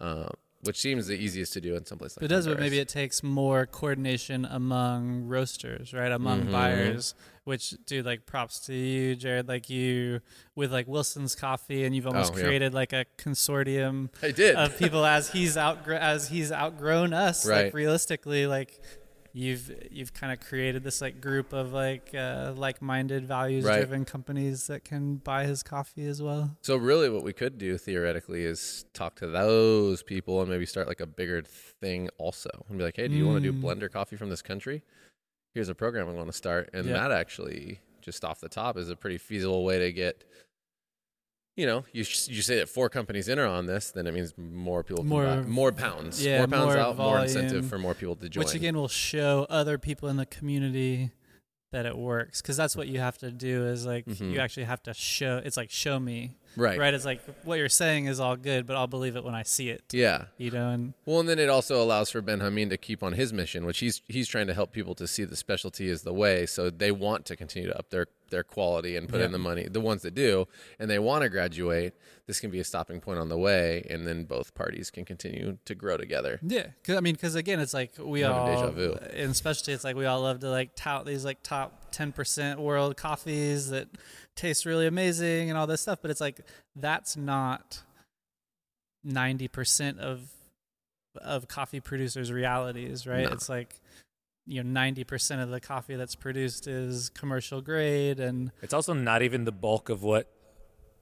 Uh, 0.00 0.28
which 0.62 0.78
seems 0.78 1.06
the 1.06 1.14
easiest 1.14 1.54
to 1.54 1.60
do 1.60 1.74
in 1.74 1.86
some 1.86 1.96
place 1.96 2.16
like 2.18 2.24
it 2.24 2.28
does, 2.28 2.46
but 2.46 2.60
maybe 2.60 2.78
it 2.78 2.88
takes 2.88 3.22
more 3.22 3.64
coordination 3.64 4.44
among 4.44 5.22
roasters, 5.22 5.94
right? 5.94 6.12
Among 6.12 6.42
Mhm. 6.48 6.52
buyers. 6.52 7.14
Which, 7.44 7.70
dude, 7.86 8.04
like 8.04 8.26
props 8.26 8.60
to 8.66 8.74
you, 8.74 9.16
Jared. 9.16 9.48
Like 9.48 9.70
you 9.70 10.20
with 10.54 10.70
like 10.70 10.86
Wilson's 10.86 11.34
Coffee, 11.34 11.84
and 11.84 11.96
you've 11.96 12.06
almost 12.06 12.34
Oh, 12.34 12.36
yeah. 12.36 12.44
created 12.44 12.74
like 12.74 12.92
a 12.92 13.06
consortium 13.16 14.10
I 14.22 14.32
did. 14.32 14.54
of 14.54 14.76
people 14.78 15.04
as 15.06 15.30
he's 15.30 15.56
outgr- 15.56 15.98
as 15.98 16.28
he's 16.28 16.52
outgrown 16.52 17.14
us. 17.14 17.46
Right. 17.46 17.64
Like 17.66 17.74
realistically, 17.74 18.46
like 18.46 18.78
you've 19.32 19.70
you've 19.90 20.12
kind 20.12 20.32
of 20.32 20.40
created 20.40 20.82
this 20.82 21.00
like 21.00 21.20
group 21.20 21.52
of 21.52 21.72
like 21.72 22.14
uh, 22.14 22.52
like-minded, 22.56 23.26
values-driven 23.26 24.04
companies 24.04 24.66
that 24.66 24.84
can 24.84 25.16
buy 25.16 25.44
his 25.46 25.62
coffee 25.62 26.06
as 26.06 26.20
well. 26.22 26.56
So 26.62 26.76
really, 26.76 27.08
what 27.08 27.22
we 27.22 27.32
could 27.32 27.58
do 27.58 27.78
theoretically 27.78 28.44
is 28.44 28.84
talk 28.92 29.16
to 29.16 29.26
those 29.26 30.02
people 30.02 30.40
and 30.40 30.50
maybe 30.50 30.66
start 30.66 30.88
like 30.88 31.00
a 31.00 31.06
bigger 31.06 31.42
thing 31.42 32.08
also, 32.18 32.50
and 32.68 32.78
be 32.78 32.84
like, 32.84 32.96
"Hey, 32.96 33.08
do 33.08 33.14
you 33.14 33.26
want 33.26 33.42
to 33.42 33.52
do 33.52 33.56
Mm. 33.56 33.62
blender 33.62 33.90
coffee 33.90 34.16
from 34.16 34.30
this 34.30 34.42
country? 34.42 34.82
Here's 35.54 35.68
a 35.68 35.74
program 35.74 36.08
I 36.08 36.12
want 36.12 36.28
to 36.28 36.32
start." 36.36 36.70
And 36.72 36.86
Yeah. 36.86 36.94
that 36.94 37.12
actually, 37.12 37.80
just 38.00 38.24
off 38.24 38.40
the 38.40 38.48
top, 38.48 38.76
is 38.76 38.88
a 38.90 38.96
pretty 38.96 39.18
feasible 39.18 39.64
way 39.64 39.78
to 39.78 39.92
get. 39.92 40.24
You 41.60 41.66
know, 41.66 41.84
you 41.92 42.04
you 42.36 42.40
say 42.42 42.56
that 42.60 42.68
four 42.70 42.88
companies 42.88 43.28
enter 43.28 43.46
on 43.46 43.66
this, 43.66 43.90
then 43.90 44.06
it 44.06 44.14
means 44.14 44.32
more 44.38 44.82
people 44.82 45.04
More- 45.04 45.24
buy 45.26 45.42
more 45.42 45.72
pounds, 45.72 46.24
yeah, 46.24 46.38
more 46.38 46.48
pounds 46.48 46.64
more 46.74 46.78
out, 46.78 46.96
more 46.96 47.18
incentive 47.20 47.66
for 47.66 47.78
more 47.78 47.94
people 47.94 48.16
to 48.16 48.28
join. 48.30 48.42
Which 48.44 48.54
again 48.54 48.76
will 48.76 48.88
show 48.88 49.46
other 49.50 49.76
people 49.76 50.08
in 50.08 50.16
the 50.16 50.24
community 50.24 51.10
that 51.72 51.84
it 51.86 51.96
works 51.96 52.40
because 52.42 52.56
that's 52.56 52.74
what 52.74 52.88
you 52.88 52.98
have 52.98 53.16
to 53.18 53.30
do 53.30 53.64
is 53.66 53.84
like 53.86 54.04
Mhm. 54.06 54.32
you 54.32 54.40
actually 54.40 54.64
have 54.64 54.82
to 54.84 54.92
show 54.94 55.40
it's 55.44 55.56
like 55.56 55.70
show 55.70 56.00
me 56.00 56.32
right? 56.56 56.76
right 56.76 56.94
it's 56.94 57.04
like 57.04 57.20
what 57.44 57.58
you're 57.60 57.68
saying 57.68 58.06
is 58.06 58.18
all 58.18 58.34
good 58.34 58.66
but 58.66 58.74
i'll 58.74 58.88
believe 58.88 59.14
it 59.14 59.22
when 59.22 59.36
i 59.36 59.44
see 59.44 59.68
it 59.70 59.84
Yeah. 59.92 60.24
you 60.36 60.50
know 60.50 60.70
and 60.70 60.94
Well, 61.06 61.20
and 61.20 61.28
then 61.28 61.38
it 61.38 61.48
also 61.48 61.80
allows 61.80 62.10
for 62.10 62.20
Ben 62.22 62.40
Hameen 62.40 62.70
to 62.70 62.76
keep 62.76 63.04
on 63.04 63.12
his 63.12 63.32
mission, 63.32 63.66
which 63.66 63.78
he's 63.78 64.02
he's 64.08 64.26
trying 64.26 64.48
to 64.48 64.54
help 64.54 64.72
people 64.72 64.94
to 64.96 65.06
see 65.06 65.22
the 65.24 65.36
specialty 65.36 65.86
is 65.88 66.02
the 66.02 66.12
way. 66.14 66.44
So 66.46 66.70
they 66.70 66.90
want 66.90 67.24
to 67.26 67.36
continue 67.36 67.68
to 67.68 67.78
up 67.78 67.90
their 67.90 68.06
their 68.30 68.42
quality 68.44 68.96
and 68.96 69.08
put 69.08 69.20
Yeah. 69.20 69.26
in 69.26 69.32
the 69.32 69.38
money. 69.38 69.68
The 69.68 69.80
ones 69.80 70.02
that 70.02 70.14
do, 70.14 70.46
and 70.78 70.90
they 70.90 70.98
want 70.98 71.22
to 71.22 71.28
graduate. 71.28 71.94
This 72.26 72.38
can 72.40 72.50
be 72.50 72.60
a 72.60 72.64
stopping 72.64 73.00
point 73.00 73.18
on 73.18 73.28
the 73.28 73.36
way, 73.38 73.84
and 73.90 74.06
then 74.06 74.24
both 74.24 74.54
parties 74.54 74.90
can 74.90 75.04
continue 75.04 75.58
to 75.64 75.74
grow 75.74 75.96
together. 75.96 76.38
Yeah, 76.42 76.68
because 76.80 76.96
i 76.96 77.00
mean 77.00 77.14
because 77.14 77.34
again 77.34 77.58
it's 77.60 77.74
like 77.74 77.92
we 77.98 78.22
all 78.24 78.46
deja 78.46 78.70
vu. 78.70 78.92
and 79.12 79.30
especially 79.32 79.72
it's 79.74 79.82
like 79.84 79.96
we 79.96 80.06
all 80.06 80.20
love 80.22 80.38
to 80.40 80.48
like 80.50 80.70
tout 80.76 81.04
these 81.06 81.24
like 81.24 81.42
top 81.42 81.92
10% 81.92 82.58
world 82.58 82.96
coffees 82.96 83.70
that 83.70 83.88
taste 84.36 84.64
really 84.64 84.86
amazing 84.86 85.50
and 85.50 85.58
all 85.58 85.66
this 85.66 85.80
stuff 85.80 85.98
but 86.00 86.10
it's 86.10 86.20
like 86.20 86.40
that's 86.76 87.16
not 87.16 87.82
90% 89.06 89.98
of 89.98 90.20
of 91.20 91.48
coffee 91.48 91.80
producers 91.80 92.30
realities 92.30 93.06
right 93.06 93.24
No. 93.26 93.32
it's 93.32 93.48
like 93.48 93.80
you 94.50 94.62
know 94.64 94.80
90% 94.80 95.42
of 95.42 95.50
the 95.50 95.60
coffee 95.60 95.94
that's 95.94 96.16
produced 96.16 96.66
is 96.66 97.08
commercial 97.10 97.60
grade 97.60 98.18
and 98.18 98.50
It's 98.62 98.74
also 98.74 98.92
not 98.92 99.22
even 99.22 99.44
the 99.44 99.52
bulk 99.52 99.88
of 99.88 100.02
what 100.02 100.28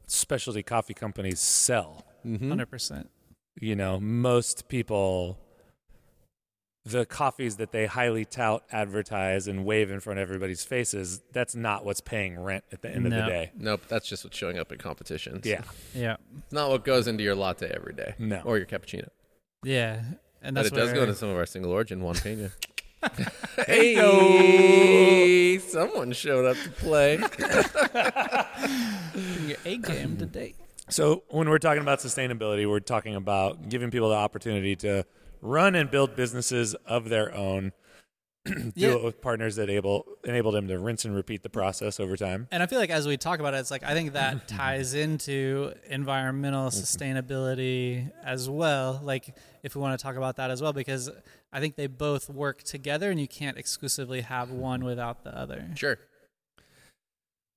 specialty 0.07 0.63
coffee 0.63 0.95
companies 0.95 1.41
sell. 1.41 2.05
Mm-hmm. 2.27 2.53
100% 2.53 3.07
You 3.61 3.75
know, 3.75 3.99
most 3.99 4.69
people, 4.69 5.39
the 6.85 7.07
coffees 7.07 7.57
that 7.57 7.73
they 7.73 7.87
highly 7.87 8.25
tout, 8.27 8.65
advertise, 8.71 9.47
and 9.49 9.65
wave 9.65 9.91
in 9.91 10.01
front 10.01 10.19
of 10.19 10.23
everybody's 10.25 10.63
faces, 10.65 11.23
that's 11.33 11.55
not 11.55 11.85
what's 11.87 12.01
paying 12.03 12.39
rent 12.39 12.65
at 12.73 12.83
the 12.83 12.89
end 12.91 13.07
of 13.07 13.13
the 13.13 13.19
No. 13.21 13.29
day. 13.29 13.51
Nope, 13.57 13.83
that's 13.89 14.07
just 14.09 14.25
what's 14.25 14.37
showing 14.37 14.59
up 14.59 14.71
in 14.73 14.79
competitions. 14.79 15.47
Yeah. 15.47 15.63
yeah 15.95 16.17
it's 16.45 16.53
not 16.53 16.69
what 16.71 16.85
goes 16.85 17.07
into 17.09 17.23
your 17.25 17.35
latte 17.35 17.69
every 17.75 17.95
day 17.95 18.15
No. 18.19 18.43
or 18.45 18.59
your 18.59 18.67
cappuccino, 18.67 19.09
yeah 19.65 20.03
and 20.43 20.55
but 20.55 20.67
it 20.67 20.73
does 20.75 20.93
go 20.93 21.03
into 21.03 21.15
some 21.15 21.31
of 21.31 21.37
our 21.37 21.47
single 21.47 21.73
origin 21.73 22.01
Juan 22.03 22.15
Pena. 23.17 23.31
Hey-o. 23.67 25.59
someone 25.59 26.13
showed 26.13 26.47
up 26.47 26.57
to 26.63 26.71
play. 26.71 27.17
your 29.47 29.59
A 29.65 29.77
game 29.79 30.17
today. 30.17 30.55
So 30.89 31.23
when 31.29 31.49
we're 31.49 31.59
talking 31.59 31.83
about 31.83 32.01
sustainability, 32.01 32.69
we're 32.69 32.81
talking 32.81 33.15
about 33.15 33.69
giving 33.69 33.91
people 33.91 34.09
the 34.09 34.17
opportunity 34.17 34.75
to 34.77 35.05
run 35.41 35.75
and 35.75 35.91
build 35.91 36.17
businesses 36.17 36.75
of 36.87 37.09
their 37.09 37.35
own. 37.35 37.73
Do 38.45 38.73
Yeah. 38.75 38.89
it 38.91 39.05
with 39.05 39.21
partners 39.21 39.57
that 39.57 39.69
able 39.69 40.07
enabled 40.25 40.55
them 40.55 40.69
to 40.69 40.79
rinse 40.79 41.05
and 41.05 41.15
repeat 41.15 41.43
the 41.43 41.51
process 41.51 42.01
over 42.01 42.17
time. 42.17 42.49
And 42.51 42.63
I 42.63 42.67
feel 42.67 42.79
like 42.79 42.91
as 42.91 43.07
we 43.07 43.17
talk 43.17 43.41
about 43.41 43.55
it, 43.55 43.59
it's 43.59 43.71
like 43.71 43.83
I 43.83 43.93
think 43.95 44.13
that 44.15 44.49
ties 44.49 44.95
into 44.95 45.73
environmental 45.89 46.71
sustainability 46.71 48.11
as 48.25 48.49
well. 48.49 49.01
Like 49.03 49.37
if 49.63 49.75
we 49.75 49.81
want 49.83 49.99
to 49.99 50.03
talk 50.03 50.17
about 50.17 50.37
that 50.37 50.51
as 50.51 50.63
well, 50.63 50.73
because 50.73 51.11
I 51.53 51.61
think 51.61 51.77
they 51.77 51.87
both 51.87 52.29
work 52.29 52.63
together, 52.63 53.11
and 53.11 53.19
you 53.21 53.29
can't 53.29 53.57
exclusively 53.57 54.21
have 54.23 54.51
one 54.51 54.85
without 54.85 55.25
the 55.25 55.37
other. 55.37 55.67
Sure. 55.75 55.99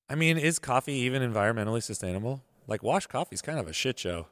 I 0.09 0.15
mean, 0.15 0.37
is 0.37 0.59
coffee 0.59 0.93
even 0.93 1.21
environmentally 1.21 1.81
sustainable? 1.83 2.41
Like 2.67 2.83
wash 2.83 3.07
coffee 3.07 3.33
is 3.35 3.41
kind 3.41 3.59
of 3.59 3.67
a 3.67 3.73
shit 3.73 3.99
show. 3.99 4.27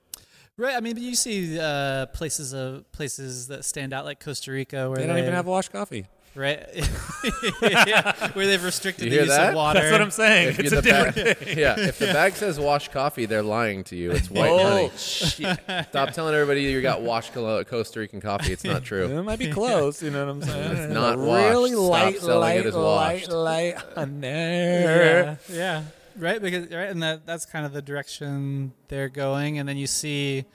Right. 0.58 0.76
I 0.76 0.82
mean, 0.82 0.94
but 0.94 1.04
you 1.04 1.16
see 1.16 1.58
uh, 1.58 2.08
places 2.08 2.54
of 2.54 2.90
places 2.92 3.48
that 3.48 3.64
stand 3.64 3.94
out, 3.94 4.04
like 4.04 4.20
Costa 4.24 4.52
Rica, 4.52 4.90
where 4.90 4.98
They 4.98 5.08
don't 5.08 5.18
even 5.18 5.34
have 5.34 5.46
washed 5.46 5.72
coffee. 5.72 6.06
Right, 6.36 6.66
yeah, 7.62 8.30
where 8.34 8.48
they've 8.48 8.64
restricted 8.64 9.06
You 9.06 9.10
the 9.12 9.16
use 9.26 9.28
that? 9.30 9.50
of 9.50 9.56
water. 9.56 9.80
That's 9.80 9.92
what 9.92 10.02
I'm 10.02 10.12
saying. 10.12 10.50
If 10.50 10.60
It's 10.60 10.72
a 10.72 10.82
different 10.82 11.16
bag, 11.16 11.38
thing. 11.40 11.58
yeah, 11.58 11.76
if 11.80 12.00
the 12.00 12.08
bag 12.08 12.34
says 12.36 12.60
wash 12.60 12.90
coffee, 12.90 13.26
they're 13.26 13.44
lying 13.44 13.84
to 13.86 13.96
you. 13.96 14.12
It's 14.12 14.30
white 14.30 14.50
Oh, 14.50 14.88
honey. 14.90 15.84
Stop 15.90 16.12
telling 16.14 16.34
everybody 16.36 16.62
you 16.64 16.82
got 16.82 17.02
washed 17.02 17.34
Costa 17.34 18.00
Rican 18.00 18.22
coffee. 18.22 18.54
It's 18.54 18.64
not 18.64 18.84
true. 18.84 19.08
It 19.20 19.24
might 19.24 19.40
be 19.40 19.52
close, 19.52 20.02
you 20.02 20.12
know 20.12 20.26
what 20.26 20.32
I'm 20.32 20.42
saying? 20.44 20.78
It's 20.78 20.94
not 20.94 21.18
really 21.18 21.76
washed. 21.76 22.18
Stop 22.18 22.22
light, 22.22 22.22
selling 22.22 22.40
light, 22.40 22.60
it 22.60 22.66
as 22.68 22.76
light, 22.76 23.30
light 23.30 23.76
honey. 23.96 24.28
yeah, 24.28 25.36
yeah, 25.50 25.84
right. 26.18 26.42
Because 26.42 26.70
right, 26.72 26.90
and 26.90 27.04
that 27.04 27.26
that's 27.26 27.46
kind 27.46 27.66
of 27.66 27.74
the 27.74 27.82
direction 27.82 28.72
they're 28.88 29.10
going. 29.10 29.60
And 29.60 29.68
then 29.68 29.78
you 29.78 29.88
see 29.88 30.46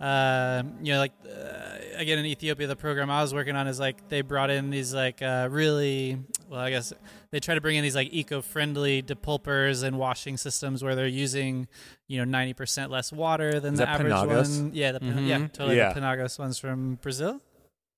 uh, 0.00 0.62
you 0.82 0.92
know, 0.92 0.98
like 0.98 1.12
uh, 1.26 1.76
again 1.96 2.18
in 2.18 2.26
Ethiopia, 2.26 2.66
the 2.66 2.76
program 2.76 3.10
I 3.10 3.22
was 3.22 3.34
working 3.34 3.56
on 3.56 3.66
is 3.66 3.80
like 3.80 4.08
they 4.08 4.20
brought 4.22 4.50
in 4.50 4.70
these 4.70 4.94
like 4.94 5.20
uh, 5.22 5.48
really 5.50 6.18
well, 6.48 6.60
I 6.60 6.70
guess 6.70 6.92
they 7.30 7.40
try 7.40 7.54
to 7.54 7.60
bring 7.60 7.76
in 7.76 7.82
these 7.82 7.96
like 7.96 8.08
eco-friendly 8.12 9.02
depulpers 9.02 9.82
and 9.82 9.98
washing 9.98 10.36
systems 10.36 10.82
where 10.84 10.94
they're 10.94 11.06
using 11.08 11.66
you 12.06 12.18
know 12.18 12.24
ninety 12.24 12.54
percent 12.54 12.90
less 12.90 13.12
water 13.12 13.58
than 13.60 13.74
Is 13.74 13.80
the 13.80 13.88
average 13.88 14.12
Penagos? 14.12 14.60
one. 14.62 14.70
Yeah, 14.74 14.92
the, 14.92 15.00
Mhm. 15.00 15.26
yeah, 15.28 15.38
totally. 15.48 15.76
Yeah. 15.76 15.92
The 15.92 16.00
Penagos 16.00 16.38
ones 16.38 16.58
from 16.58 16.94
Brazil. 17.02 17.40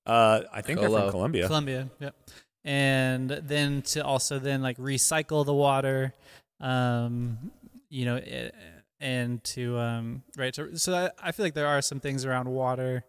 Uh, 0.05 0.41
I 0.51 0.61
think 0.61 0.79
they're 0.79 0.89
from 0.89 1.11
Colombia. 1.11 1.45
Colombia. 1.47 1.89
Yep. 1.99 2.15
And 2.65 3.29
then 3.29 3.81
to 3.83 4.03
also 4.03 4.39
then 4.39 4.61
like 4.63 4.77
recycle 4.77 5.45
the 5.45 5.53
water, 5.53 6.13
um, 6.59 7.37
you 7.89 8.05
know, 8.05 8.15
eh, 8.17 8.49
and 9.01 9.43
to 9.43 9.77
um, 9.79 10.23
right. 10.37 10.55
So, 10.55 10.73
so 10.75 10.93
I, 10.93 11.27
I 11.27 11.31
feel 11.31 11.45
like 11.45 11.55
there 11.55 11.67
are 11.67 11.81
some 11.81 11.99
things 11.99 12.23
around 12.23 12.47
water 12.47 13.03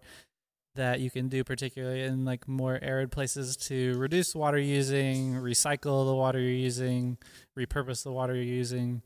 that 0.75 1.01
you 1.01 1.11
can 1.11 1.29
do, 1.29 1.45
particularly 1.45 2.03
in 2.03 2.25
like 2.25 2.49
more 2.49 2.79
arid 2.83 3.13
places, 3.13 3.57
to 3.59 3.95
reduce 3.99 4.35
water 4.35 4.59
using, 4.59 5.35
recycle 5.35 6.07
the 6.07 6.15
water 6.15 6.41
you're 6.41 6.51
using, 6.51 7.19
repurpose 7.57 8.03
the 8.03 8.13
water 8.13 8.35
you're 8.35 8.43
using. 8.43 9.03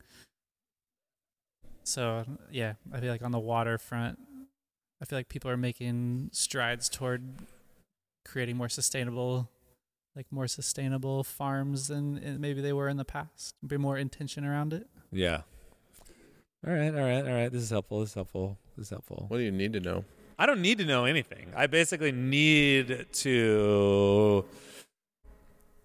So 1.83 2.25
yeah, 2.51 2.73
I 2.93 2.99
feel 2.99 3.11
like 3.11 3.23
on 3.23 3.31
the 3.31 3.39
water 3.39 3.77
front, 3.77 4.17
I 5.01 5.05
feel 5.05 5.19
like 5.19 5.29
people 5.29 5.51
are 5.51 5.57
making 5.57 6.29
strides 6.31 6.89
toward 6.89 7.23
creating 8.25 8.57
more 8.57 8.69
sustainable 8.69 9.49
like 10.15 10.25
more 10.31 10.47
sustainable 10.47 11.23
farms 11.23 11.87
than 11.89 12.41
maybe 12.41 12.59
they 12.59 12.73
were 12.73 12.89
in 12.89 12.97
the 12.97 13.05
past 13.05 13.53
be 13.65 13.77
more 13.77 13.97
intention 13.97 14.43
around 14.43 14.73
it 14.73 14.87
Yeah. 15.11 15.41
All 16.65 16.73
right, 16.73 16.93
all 16.93 17.01
right, 17.01 17.25
all 17.27 17.33
right. 17.33 17.51
This 17.51 17.61
is 17.63 17.69
helpful. 17.69 17.99
This 18.01 18.09
is 18.09 18.15
helpful. 18.15 18.57
This 18.75 18.87
is 18.87 18.89
helpful. 18.89 19.25
What 19.27 19.37
do 19.37 19.43
you 19.43 19.51
need 19.51 19.73
to 19.73 19.79
know? 19.79 20.03
I 20.39 20.45
don't 20.45 20.61
need 20.61 20.77
to 20.79 20.85
know 20.85 21.05
anything. 21.05 21.51
I 21.55 21.67
basically 21.67 22.11
need 22.11 23.05
to. 23.11 24.45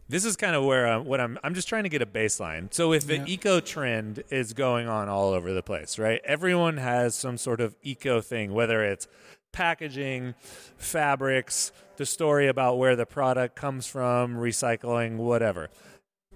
This 0.08 0.24
is 0.24 0.36
kind 0.36 0.54
of 0.56 0.64
where 0.64 0.86
I'm. 0.88 1.04
What 1.04 1.20
I'm. 1.20 1.38
I'm 1.44 1.54
just 1.54 1.68
trying 1.68 1.84
to 1.84 1.88
get 1.88 2.02
a 2.02 2.06
baseline. 2.06 2.72
So 2.72 2.92
if 2.92 3.06
the 3.06 3.18
Yeah. 3.18 3.24
eco 3.26 3.60
trend 3.60 4.24
is 4.30 4.52
going 4.54 4.88
on 4.88 5.08
all 5.08 5.32
over 5.32 5.52
the 5.52 5.62
place, 5.62 5.98
right? 5.98 6.20
Everyone 6.24 6.78
has 6.78 7.14
some 7.14 7.36
sort 7.38 7.60
of 7.60 7.74
eco 7.82 8.20
thing, 8.20 8.52
whether 8.52 8.82
it's 8.82 9.06
packaging, 9.52 10.34
fabrics, 10.76 11.72
the 11.96 12.06
story 12.06 12.48
about 12.48 12.78
where 12.78 12.96
the 12.96 13.06
product 13.06 13.54
comes 13.56 13.86
from, 13.86 14.36
recycling, 14.36 15.16
whatever. 15.16 15.68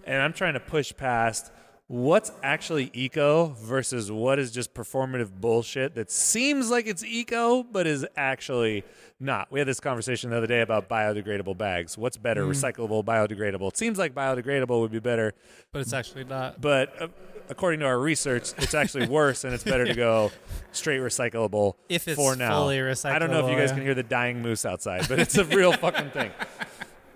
And 0.05 0.23
I'm 0.23 0.33
trying 0.35 0.55
to 0.55 0.61
push 0.61 0.93
past 0.97 1.51
what's 1.89 2.33
actually 2.43 2.91
eco 2.95 3.55
versus 3.61 4.11
what 4.11 4.41
is 4.41 4.51
just 4.51 4.75
performative 4.75 5.31
bullshit 5.41 5.95
that 5.95 6.11
seems 6.11 6.69
like 6.69 6.87
it's 6.87 7.05
eco 7.05 7.63
but 7.63 7.87
is 7.87 8.05
actually 8.17 8.83
not. 9.21 9.51
We 9.53 9.61
had 9.61 9.69
this 9.69 9.79
conversation 9.79 10.31
the 10.31 10.37
other 10.37 10.49
day 10.49 10.61
about 10.61 10.89
biodegradable 10.89 11.57
bags. 11.57 11.97
What's 11.97 12.17
better, 12.17 12.45
recyclable, 12.45 13.05
biodegradable? 13.05 13.69
It 13.69 13.77
seems 13.77 13.99
like 13.99 14.15
biodegradable 14.15 14.81
would 14.81 14.91
be 14.91 14.99
better, 14.99 15.33
but 15.73 15.81
it's 15.81 15.93
actually 15.93 16.25
not 16.25 16.61
but 16.61 17.01
uh, 17.01 17.09
according 17.49 17.81
to 17.81 17.87
our 17.87 17.99
research, 17.99 18.53
it's 18.59 18.75
actually 18.75 19.07
worse 19.09 19.45
and 19.45 19.55
it's 19.55 19.65
better 19.65 19.85
to 19.87 19.95
go 19.95 20.33
straight 20.73 21.01
recyclable 21.01 21.75
If 21.89 22.09
it's 22.09 22.17
for 22.17 22.35
now. 22.35 22.63
fully 22.63 22.81
I 22.81 23.19
don't 23.19 23.31
know 23.31 23.47
if 23.47 23.51
you 23.51 23.57
guys 23.57 23.71
yeah. 23.71 23.77
can 23.77 23.83
hear 23.85 23.95
the 23.95 24.03
dying 24.03 24.43
moose 24.43 24.67
outside, 24.67 25.07
but 25.09 25.21
it's 25.21 25.39
a 25.39 25.45
real 25.45 25.73
fucking 25.73 26.11
thing. 26.11 26.33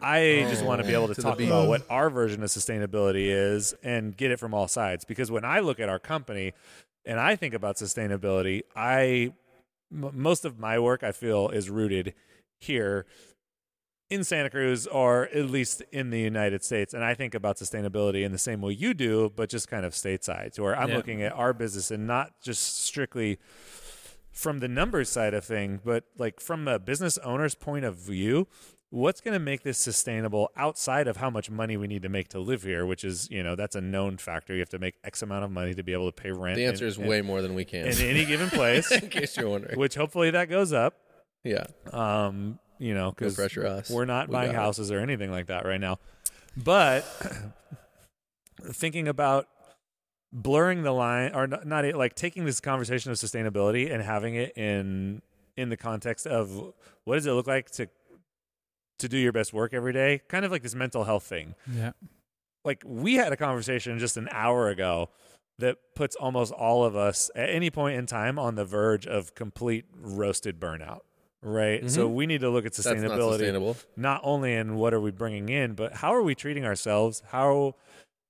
I 0.03 0.47
just 0.49 0.65
want 0.65 0.81
to 0.81 0.87
be 0.87 0.95
able 0.95 1.09
to, 1.09 1.15
To 1.15 1.23
talk 1.23 1.41
about 1.41 1.69
what 1.69 1.83
our 1.91 2.11
version 2.11 2.43
of 2.43 2.49
sustainability 2.49 3.27
is 3.29 3.75
and 3.83 4.17
get 4.17 4.31
it 4.31 4.39
from 4.39 4.55
all 4.55 4.69
sides. 4.69 5.05
Because 5.05 5.31
when 5.31 5.45
I 5.45 5.61
look 5.61 5.81
at 5.81 5.89
our 5.89 5.99
company 5.99 6.53
and 7.05 7.19
I 7.21 7.37
think 7.37 7.55
about 7.55 7.77
sustainability, 7.77 8.63
I 8.75 9.33
m- 9.93 10.11
most 10.13 10.45
of 10.45 10.59
my 10.59 10.79
work 10.79 11.03
I 11.03 11.13
feel 11.13 11.49
is 11.49 11.69
rooted 11.71 12.15
here 12.61 13.07
in 14.11 14.25
Santa 14.25 14.51
Cruz 14.51 14.87
or 14.89 15.29
at 15.35 15.51
least 15.51 15.83
in 15.93 16.11
the 16.11 16.19
United 16.21 16.65
States. 16.65 16.93
And 16.95 17.05
I 17.05 17.15
think 17.15 17.35
about 17.35 17.57
sustainability 17.57 18.25
in 18.25 18.33
the 18.33 18.39
same 18.39 18.61
way 18.61 18.73
you 18.73 18.93
do, 18.93 19.33
but 19.37 19.49
just 19.49 19.69
kind 19.69 19.85
of 19.87 19.93
stateside, 19.93 20.59
where 20.59 20.77
I'm 20.79 20.89
Yeah. 20.91 20.97
looking 20.97 21.23
at 21.23 21.33
our 21.33 21.53
business 21.53 21.91
and 21.91 22.07
not 22.07 22.33
just 22.43 22.83
strictly 22.85 23.39
from 24.33 24.59
the 24.59 24.69
numbers 24.69 25.09
side 25.09 25.35
of 25.35 25.45
thing, 25.45 25.81
but 25.85 26.05
like 26.19 26.41
from 26.41 26.67
a 26.69 26.79
business 26.79 27.19
owner's 27.19 27.55
point 27.55 27.85
of 27.85 27.97
view, 27.97 28.47
what's 28.91 29.21
going 29.21 29.33
to 29.35 29.39
make 29.39 29.63
this 29.63 29.79
sustainable 29.79 30.51
outside 30.57 31.07
of 31.07 31.17
how 31.19 31.31
much 31.31 31.49
money 31.49 31.77
we 31.77 31.87
need 31.87 32.03
to 32.03 32.09
make 32.09 32.29
to 32.29 32.39
live 32.41 32.63
here, 32.65 32.85
which 32.85 33.05
is, 33.05 33.31
you 33.31 33.43
know, 33.43 33.55
that's 33.55 33.77
a 33.77 33.81
known 33.81 34.17
factor. 34.17 34.53
You 34.53 34.59
have 34.61 34.69
to 34.71 34.79
make 34.81 34.97
X 35.05 35.23
amount 35.23 35.45
of 35.45 35.51
money 35.53 35.75
to 35.75 35.83
be 35.85 35.93
able 35.93 36.11
to 36.11 36.23
pay 36.23 36.33
rent. 36.33 36.57
The 36.57 36.65
answer 36.67 36.85
in- 36.85 36.89
is 36.89 36.99
in- 36.99 37.07
way 37.07 37.23
more 37.23 37.41
than 37.41 37.55
we 37.55 37.65
can. 37.65 37.87
in 37.87 37.99
any 38.01 38.25
given 38.25 38.51
place, 38.51 38.91
in 38.91 39.09
case 39.09 39.37
you're 39.37 39.49
wondering. 39.49 39.79
which 39.79 39.95
hopefully 39.95 40.31
that 40.33 40.49
goes 40.51 40.73
up. 40.73 40.95
Yeah. 41.45 41.67
Um, 41.93 42.59
you 42.79 42.95
know, 42.95 43.11
because 43.13 43.37
pressure 43.37 43.67
us. 43.67 43.89
we're 43.91 44.07
not 44.07 44.29
We 44.29 44.33
buying 44.33 44.53
got 44.53 44.59
it. 44.59 44.65
houses 44.65 44.91
or 44.91 44.99
anything 45.01 45.31
like 45.31 45.47
that 45.47 45.65
right 45.65 45.81
now. 45.81 45.99
But 46.57 47.03
thinking 48.73 49.09
about 49.09 49.47
blurring 50.33 50.83
the 50.83 50.93
line, 50.93 51.33
or 51.35 51.47
not, 51.47 51.67
not 51.67 51.85
like 51.95 52.15
taking 52.15 52.45
this 52.45 52.61
conversation 52.61 53.11
of 53.11 53.19
sustainability 53.19 53.93
and 53.93 54.03
having 54.03 54.35
it 54.35 54.57
in 54.57 55.23
in 55.57 55.69
the 55.69 55.77
context 55.77 56.27
of 56.27 56.73
what 57.05 57.17
does 57.17 57.27
it 57.27 57.33
look 57.33 57.47
like 57.47 57.71
to 57.73 57.87
to 59.01 59.09
do 59.09 59.19
your 59.19 59.33
best 59.33 59.53
work 59.53 59.75
every 59.75 59.93
day, 59.93 60.23
kind 60.29 60.45
of 60.45 60.51
like 60.51 60.63
this 60.63 60.75
mental 60.75 61.05
health 61.05 61.25
thing. 61.25 61.55
yeah 61.73 61.93
Like 62.65 62.83
we 62.87 63.15
had 63.15 63.33
a 63.33 63.37
conversation 63.37 63.99
just 63.99 64.17
an 64.17 64.29
hour 64.31 64.69
ago 64.69 65.11
that 65.59 65.77
puts 65.95 66.17
almost 66.17 66.53
all 66.53 66.85
of 66.85 66.97
us 66.97 67.31
at 67.35 67.51
any 67.51 67.71
point 67.71 67.99
in 67.99 68.07
time 68.07 68.39
on 68.39 68.55
the 68.55 68.65
verge 68.65 69.07
of 69.07 69.35
complete 69.35 69.85
roasted 69.95 70.59
burnout. 70.61 71.01
Right. 71.43 71.91
So 71.91 72.07
Mhm. 72.09 72.15
we 72.15 72.27
need 72.27 72.41
to 72.43 72.51
look 72.51 72.67
at 72.67 72.73
That's 72.75 72.85
not 72.87 72.97
sustainability 72.97 73.31
sustainable. 73.39 73.77
not 73.97 74.21
only 74.25 74.53
in 74.55 74.77
what 74.77 74.93
are 74.93 75.01
we 75.01 75.11
bringing 75.11 75.49
in, 75.49 75.73
but 75.75 75.95
how 75.95 76.15
are 76.15 76.23
we 76.23 76.35
treating 76.35 76.65
ourselves? 76.65 77.23
How 77.29 77.75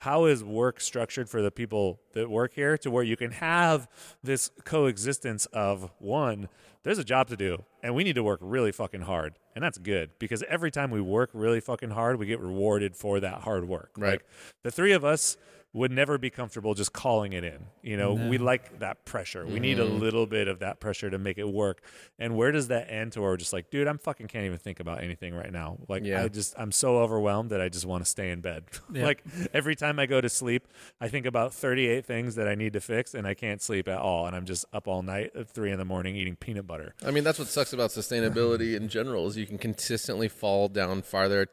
how 0.02 0.24
is 0.24 0.42
work 0.42 0.80
structured 0.80 1.28
for 1.28 1.42
the 1.42 1.50
people 1.50 2.00
that 2.14 2.30
work 2.30 2.54
here 2.54 2.78
to 2.78 2.90
where 2.90 3.02
you 3.04 3.16
can 3.18 3.32
have 3.32 3.86
this 4.22 4.50
coexistence 4.64 5.44
of 5.52 5.90
one, 5.98 6.48
there's 6.84 6.98
a 6.98 7.04
job 7.04 7.28
to 7.28 7.36
do 7.36 7.64
and 7.82 7.94
we 7.94 8.02
need 8.02 8.14
to 8.14 8.22
work 8.22 8.38
really 8.42 8.72
fucking 8.72 9.02
hard. 9.02 9.34
And 9.54 9.64
that's 9.64 9.78
good 9.78 10.10
because 10.18 10.44
every 10.48 10.70
time 10.70 10.90
we 10.90 11.00
work 11.00 11.30
really 11.32 11.60
fucking 11.60 11.90
hard, 11.90 12.18
we 12.18 12.26
get 12.26 12.40
rewarded 12.40 12.94
for 12.94 13.18
that 13.20 13.40
hard 13.40 13.66
work. 13.66 13.90
Right. 13.96 14.12
Like 14.12 14.26
the 14.62 14.70
three 14.70 14.92
of 14.92 15.04
us 15.04 15.36
would 15.72 15.92
never 15.92 16.18
be 16.18 16.30
comfortable 16.30 16.74
just 16.74 16.92
calling 16.92 17.32
it 17.32 17.44
in. 17.44 17.58
You 17.80 17.96
know, 17.96 18.12
we 18.14 18.38
like 18.38 18.80
that 18.80 19.04
pressure. 19.04 19.46
We 19.46 19.60
need 19.60 19.78
a 19.78 19.84
Mm-hmm. 19.84 19.98
little 20.00 20.26
bit 20.26 20.48
of 20.48 20.58
that 20.58 20.80
pressure 20.80 21.08
to 21.10 21.16
make 21.18 21.38
it 21.38 21.48
work. 21.48 21.80
And 22.18 22.36
where 22.36 22.50
does 22.50 22.68
that 22.68 22.90
end 22.90 23.12
to 23.12 23.20
where 23.20 23.30
we're 23.30 23.36
just 23.36 23.52
like, 23.52 23.70
dude, 23.70 23.86
I'm 23.86 23.98
fucking 23.98 24.26
can't 24.26 24.44
even 24.46 24.58
think 24.58 24.80
about 24.80 25.00
anything 25.02 25.32
right 25.32 25.52
now. 25.52 25.78
Like 25.88 26.04
Yeah. 26.04 26.24
I 26.24 26.28
just 26.28 26.54
I'm 26.58 26.72
so 26.72 26.98
overwhelmed 26.98 27.50
that 27.50 27.60
I 27.60 27.68
just 27.68 27.86
want 27.86 28.04
to 28.04 28.10
stay 28.10 28.30
in 28.30 28.40
bed. 28.40 28.64
Yeah. 28.92 29.04
like 29.04 29.22
every 29.54 29.76
time 29.76 30.00
I 30.00 30.06
go 30.06 30.20
to 30.20 30.28
sleep, 30.28 30.66
I 31.00 31.06
think 31.06 31.24
about 31.24 31.54
38 31.54 32.04
things 32.04 32.34
that 32.34 32.48
I 32.48 32.56
need 32.56 32.72
to 32.72 32.80
fix 32.80 33.14
and 33.14 33.24
I 33.26 33.34
can't 33.34 33.62
sleep 33.62 33.86
at 33.86 33.98
all 33.98 34.26
and 34.26 34.34
I'm 34.34 34.46
just 34.46 34.64
up 34.72 34.88
all 34.88 35.02
night 35.02 35.30
at 35.36 35.48
3 35.48 35.70
in 35.70 35.78
the 35.78 35.84
morning 35.84 36.16
eating 36.16 36.34
peanut 36.34 36.66
butter. 36.66 36.94
I 37.06 37.12
mean, 37.12 37.22
that's 37.22 37.38
what 37.38 37.46
sucks 37.46 37.72
about 37.72 37.90
sustainability 37.90 38.74
in 38.74 38.88
general 38.88 39.28
is 39.28 39.36
you 39.36 39.46
can 39.46 39.58
consistently 39.58 40.26
fall 40.28 40.68
down 40.68 41.02
farther 41.02 41.46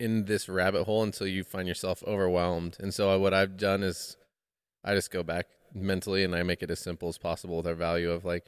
in 0.00 0.24
this 0.24 0.48
rabbit 0.48 0.84
hole 0.84 1.02
until 1.02 1.26
you 1.26 1.44
find 1.44 1.68
yourself 1.68 2.02
overwhelmed. 2.06 2.76
And 2.80 2.92
so 2.92 3.10
uh, 3.10 3.18
what 3.18 3.32
I've 3.34 3.56
done 3.56 3.82
is 3.82 4.16
I 4.84 4.94
just 4.94 5.10
go 5.10 5.22
back 5.22 5.46
mentally 5.72 6.24
and 6.24 6.34
I 6.34 6.42
make 6.42 6.62
it 6.62 6.70
as 6.70 6.80
simple 6.80 7.08
as 7.08 7.18
possible 7.18 7.56
with 7.58 7.66
our 7.66 7.74
value 7.74 8.10
of 8.10 8.24
like, 8.24 8.46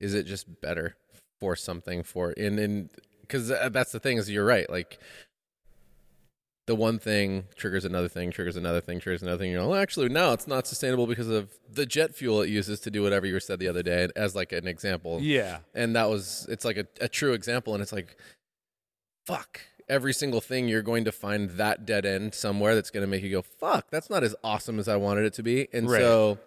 is 0.00 0.14
it 0.14 0.24
just 0.24 0.60
better 0.60 0.96
for 1.40 1.54
something 1.56 2.02
for 2.02 2.34
and 2.36 2.58
and 2.58 2.90
because 3.20 3.50
uh, 3.50 3.68
that's 3.70 3.92
the 3.92 4.00
thing 4.00 4.16
is 4.16 4.28
you're 4.28 4.44
right 4.44 4.68
like 4.68 4.98
the 6.66 6.74
one 6.74 6.98
thing 6.98 7.44
triggers 7.56 7.84
another 7.86 8.08
thing, 8.08 8.30
triggers 8.30 8.56
another 8.56 8.80
thing, 8.80 9.00
triggers 9.00 9.22
another 9.22 9.38
thing. 9.38 9.50
You 9.52 9.56
know, 9.56 9.68
well, 9.70 9.80
actually, 9.80 10.10
no, 10.10 10.34
it's 10.34 10.46
not 10.46 10.66
sustainable 10.66 11.06
because 11.06 11.28
of 11.28 11.48
the 11.72 11.86
jet 11.86 12.14
fuel 12.14 12.42
it 12.42 12.50
uses 12.50 12.78
to 12.80 12.90
do 12.90 13.02
whatever 13.02 13.24
you 13.24 13.40
said 13.40 13.58
the 13.58 13.68
other 13.68 13.82
day, 13.82 14.06
as 14.14 14.34
like 14.34 14.52
an 14.52 14.66
example 14.68 15.18
Yeah. 15.22 15.60
and 15.74 15.96
that 15.96 16.10
was 16.10 16.46
it's 16.50 16.64
like 16.66 16.76
a, 16.76 16.86
a 17.00 17.08
true 17.08 17.32
example 17.32 17.72
and 17.72 17.82
it's 17.82 17.92
like 17.92 18.16
fuck 19.26 19.60
every 19.88 20.12
single 20.12 20.40
thing 20.40 20.68
you're 20.68 20.82
going 20.82 21.04
to 21.04 21.12
find 21.12 21.50
that 21.50 21.86
dead 21.86 22.04
end 22.04 22.34
somewhere 22.34 22.74
that's 22.74 22.90
going 22.90 23.02
to 23.02 23.06
make 23.06 23.22
you 23.22 23.30
go 23.30 23.42
fuck 23.42 23.90
that's 23.90 24.10
not 24.10 24.22
as 24.22 24.34
awesome 24.44 24.78
as 24.78 24.88
i 24.88 24.96
wanted 24.96 25.24
it 25.24 25.32
to 25.34 25.42
be. 25.42 25.68
And 25.72 25.88
Right. 25.90 26.00
so 26.00 26.38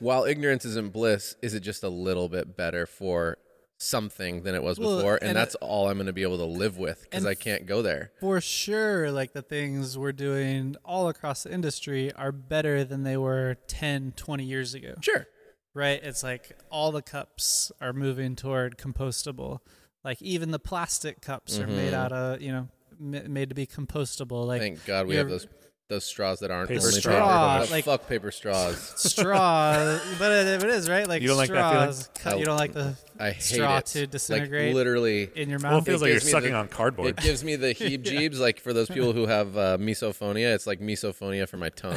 while 0.00 0.24
ignorance 0.24 0.64
isn't 0.64 0.92
bliss 0.92 1.36
is 1.42 1.54
it 1.54 1.60
just 1.60 1.82
a 1.82 1.88
little 1.88 2.28
bit 2.28 2.56
better 2.56 2.86
for 2.86 3.38
something 3.80 4.42
than 4.42 4.54
it 4.56 4.62
was 4.62 4.78
Well, 4.78 4.96
before? 4.96 5.16
And, 5.16 5.28
and 5.30 5.36
that's 5.36 5.54
all 5.56 5.88
i'm 5.88 5.96
going 5.98 6.06
to 6.06 6.12
be 6.12 6.22
able 6.22 6.38
to 6.38 6.44
live 6.44 6.78
with 6.78 7.02
because 7.02 7.24
i 7.24 7.34
can't 7.34 7.64
go 7.66 7.80
there. 7.82 8.10
for 8.20 8.40
sure 8.40 9.10
like 9.12 9.32
the 9.32 9.42
things 9.42 9.96
we're 9.96 10.12
doing 10.12 10.74
all 10.84 11.08
across 11.08 11.44
the 11.44 11.52
industry 11.52 12.12
are 12.14 12.32
better 12.32 12.84
than 12.84 13.02
they 13.04 13.16
were 13.16 13.56
10 13.68 14.12
20 14.16 14.44
years 14.44 14.74
ago. 14.74 14.94
Sure. 15.00 15.26
Right? 15.74 16.00
It's 16.02 16.24
like 16.24 16.58
all 16.70 16.90
the 16.90 17.02
cups 17.02 17.70
are 17.80 17.92
moving 17.92 18.34
toward 18.34 18.78
compostable 18.78 19.60
like 20.04 20.20
even 20.22 20.50
the 20.50 20.58
plastic 20.58 21.20
cups 21.20 21.58
are 21.58 21.66
made 21.66 21.92
Mhm. 21.92 21.96
out 21.96 22.12
of 22.12 22.40
you 22.42 22.52
know 22.52 22.68
m- 23.00 23.32
made 23.32 23.48
to 23.48 23.54
be 23.54 23.66
compostable 23.66 24.46
like 24.46 24.60
thank 24.60 24.84
god 24.84 25.06
we 25.06 25.16
have 25.16 25.28
those 25.28 25.46
those 25.88 26.04
straws 26.04 26.40
that 26.40 26.50
aren't 26.50 26.68
Paper 26.68 26.82
only 26.86 27.00
straw. 27.00 27.12
paper. 27.60 27.66
Oh, 27.68 27.72
Like- 27.74 27.84
fuck 27.84 28.06
paper 28.08 28.30
straws. 28.30 28.76
straw, 28.96 29.98
but 30.18 30.32
it, 30.32 30.62
it 30.62 30.70
is 30.70 30.88
right. 30.88 31.08
Like 31.08 31.22
You 31.22 31.28
don't 31.28 31.38
like 31.38 31.48
that 31.50 31.72
feeling? 31.72 31.92
straws. 31.92 32.10
cut- 32.22 32.38
you 32.38 32.44
don't 32.44 32.58
like 32.58 32.74
the 32.74 32.94
I 33.18 33.30
hate 33.30 33.42
straw 33.42 33.78
it. 33.78 33.86
to 33.86 34.06
disintegrate 34.06 34.66
Like 34.68 34.74
literally, 34.74 35.30
in 35.34 35.48
your 35.48 35.58
Well, 35.58 35.72
it 35.72 35.74
mouth. 35.76 35.86
feels 35.86 36.02
like 36.02 36.10
you're 36.10 36.20
sucking 36.20 36.50
the- 36.52 36.56
on 36.58 36.68
cardboard. 36.68 37.08
it 37.08 37.16
gives 37.16 37.42
me 37.42 37.56
the 37.56 37.74
heebs-jeebs. 37.74 38.38
Like 38.38 38.60
for 38.60 38.72
those 38.74 38.88
people 38.88 39.12
who 39.14 39.26
have 39.26 39.56
uh, 39.56 39.78
misophonia, 39.78 40.54
it's 40.54 40.66
like 40.66 40.80
misophonia 40.80 41.48
for 41.48 41.56
my 41.56 41.70
tongue. 41.70 41.96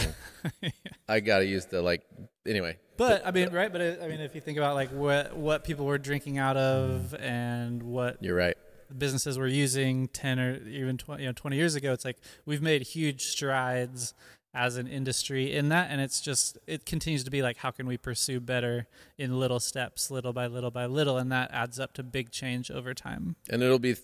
I 1.10 1.20
gotta 1.20 1.46
use 1.46 1.66
the 1.66 1.82
like. 1.82 2.04
Anyway, 2.48 2.78
But 2.98 3.26
I 3.28 3.32
mean, 3.32 3.50
right? 3.52 3.72
But 3.72 3.82
it, 3.82 4.00
I 4.02 4.08
mean, 4.08 4.20
if 4.22 4.34
you 4.36 4.42
think 4.42 4.58
about 4.58 4.74
like 4.76 4.90
what 4.92 5.36
what 5.36 5.64
people 5.64 5.86
were 5.86 5.98
drinking 6.00 6.38
out 6.40 6.58
of 6.58 7.14
and 7.14 7.84
what 7.84 8.24
you're 8.24 8.36
right. 8.36 8.58
Businesses 8.98 9.38
were 9.38 9.48
using 9.48 10.08
ten 10.10 10.40
or 10.40 10.56
even 10.68 10.98
20, 10.98 11.24
you 11.24 11.30
know, 11.30 11.34
20 11.34 11.56
years 11.56 11.76
ago, 11.76 11.94
it's 11.94 12.06
like 12.06 12.18
we've 12.46 12.62
made 12.62 12.82
huge 12.84 13.24
strides 13.24 14.14
as 14.54 14.76
an 14.76 14.88
industry 14.88 15.54
in 15.54 15.70
that, 15.70 15.90
and 15.90 16.02
it's 16.02 16.20
just 16.20 16.58
it 16.68 16.86
continues 16.86 17.24
to 17.24 17.32
be 17.32 17.42
like 17.42 17.58
how 17.58 17.72
can 17.72 17.88
we 17.88 17.98
pursue 17.98 18.40
better 18.40 18.88
in 19.18 19.40
little 19.40 19.60
steps, 19.60 20.12
little 20.12 20.34
by 20.34 20.48
little 20.48 20.72
by 20.72 20.86
little, 20.86 21.18
and 21.18 21.32
that 21.32 21.50
adds 21.52 21.80
up 21.80 21.94
to 21.94 22.04
big 22.04 22.32
change 22.32 22.70
over 22.70 22.94
time. 22.94 23.36
And 23.50 23.64
it'll 23.64 23.80
be 23.80 23.96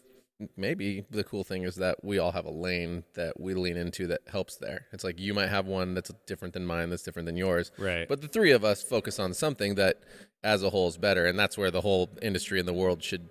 maybe 0.56 1.04
the 1.10 1.24
cool 1.24 1.44
thing 1.44 1.64
is 1.64 1.76
that 1.76 2.04
we 2.04 2.20
all 2.20 2.32
have 2.32 2.46
a 2.46 2.52
lane 2.52 3.04
that 3.16 3.40
we 3.40 3.54
lean 3.54 3.76
into 3.76 4.08
that 4.08 4.22
helps 4.28 4.56
there. 4.58 4.86
It's 4.94 5.04
like 5.04 5.20
you 5.20 5.34
might 5.34 5.50
have 5.50 5.66
one 5.66 5.94
that's 5.94 6.12
different 6.26 6.54
than 6.54 6.66
mine, 6.66 6.90
that's 6.90 7.04
different 7.04 7.26
than 7.26 7.38
yours. 7.38 7.72
Right. 7.78 8.08
But 8.08 8.22
the 8.22 8.28
three 8.28 8.52
of 8.52 8.64
us 8.64 8.84
focus 8.84 9.20
on 9.20 9.34
something 9.34 9.76
that 9.76 10.00
as 10.44 10.64
a 10.64 10.70
whole 10.70 10.88
is 10.88 10.98
better. 10.98 11.26
And 11.26 11.38
that's 11.38 11.58
where 11.58 11.72
the 11.72 11.82
whole 11.82 12.10
industry 12.22 12.60
in 12.60 12.66
the 12.66 12.74
world 12.74 13.04
should 13.04 13.30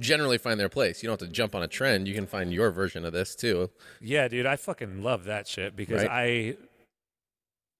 generally 0.00 0.38
find 0.38 0.58
their 0.58 0.68
place. 0.68 1.02
You 1.02 1.08
don't 1.08 1.20
have 1.20 1.28
to 1.28 1.32
jump 1.32 1.54
on 1.54 1.62
a 1.62 1.68
trend. 1.68 2.08
You 2.08 2.14
can 2.14 2.26
find 2.26 2.52
your 2.52 2.70
version 2.70 3.04
of 3.04 3.12
this 3.12 3.34
too. 3.34 3.70
yeah, 4.00 4.28
dude, 4.28 4.46
I 4.46 4.56
fucking 4.56 5.02
love 5.02 5.24
that 5.24 5.46
shit 5.46 5.76
because 5.76 6.04
I 6.04 6.56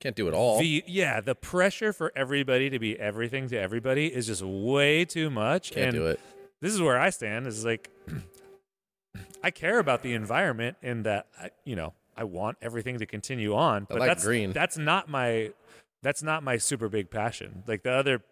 Can't 0.01 0.17
do 0.17 0.29
it 0.29 0.35
all. 0.35 0.59
the 0.59 0.85
yeah 0.87 1.21
the 1.21 1.35
pressure 1.35 1.93
for 1.93 2.13
everybody 2.15 2.71
to 2.71 2.79
be 2.79 2.99
everything 2.99 3.49
to 3.49 3.59
everybody 3.59 4.07
is 4.07 4.27
just 4.27 4.43
way 4.43 5.05
too 5.05 5.31
much. 5.31 5.73
Can't 5.73 5.89
and 5.89 5.95
do 5.97 6.07
it. 6.07 6.21
this 6.61 6.73
is 6.73 6.81
where 6.81 6.99
I 6.99 7.11
stand. 7.11 7.47
Is 7.47 7.65
like 7.65 7.91
I 9.43 9.51
care 9.51 9.79
about 9.79 10.03
the 10.03 10.15
environment 10.15 10.77
and 10.83 11.05
that 11.05 11.27
I, 11.41 11.51
you 11.65 11.77
know 11.77 11.95
I 12.17 12.25
want 12.25 12.59
everything 12.63 12.99
to 12.99 13.07
continue 13.07 13.55
on. 13.55 13.87
But 13.89 13.99
like 13.99 14.09
that's 14.09 14.25
green. 14.25 14.53
That's 14.53 14.79
not 14.79 15.09
my 15.09 15.53
that's 16.03 16.23
not 16.23 16.43
my 16.43 16.59
super 16.59 16.89
big 16.89 17.11
passion. 17.11 17.65
Like 17.67 17.83
the 17.83 17.93
other 17.93 18.23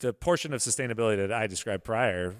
the 0.00 0.12
portion 0.12 0.52
of 0.52 0.60
sustainability 0.60 1.16
that 1.18 1.32
I 1.32 1.46
described 1.46 1.84
prior 1.84 2.34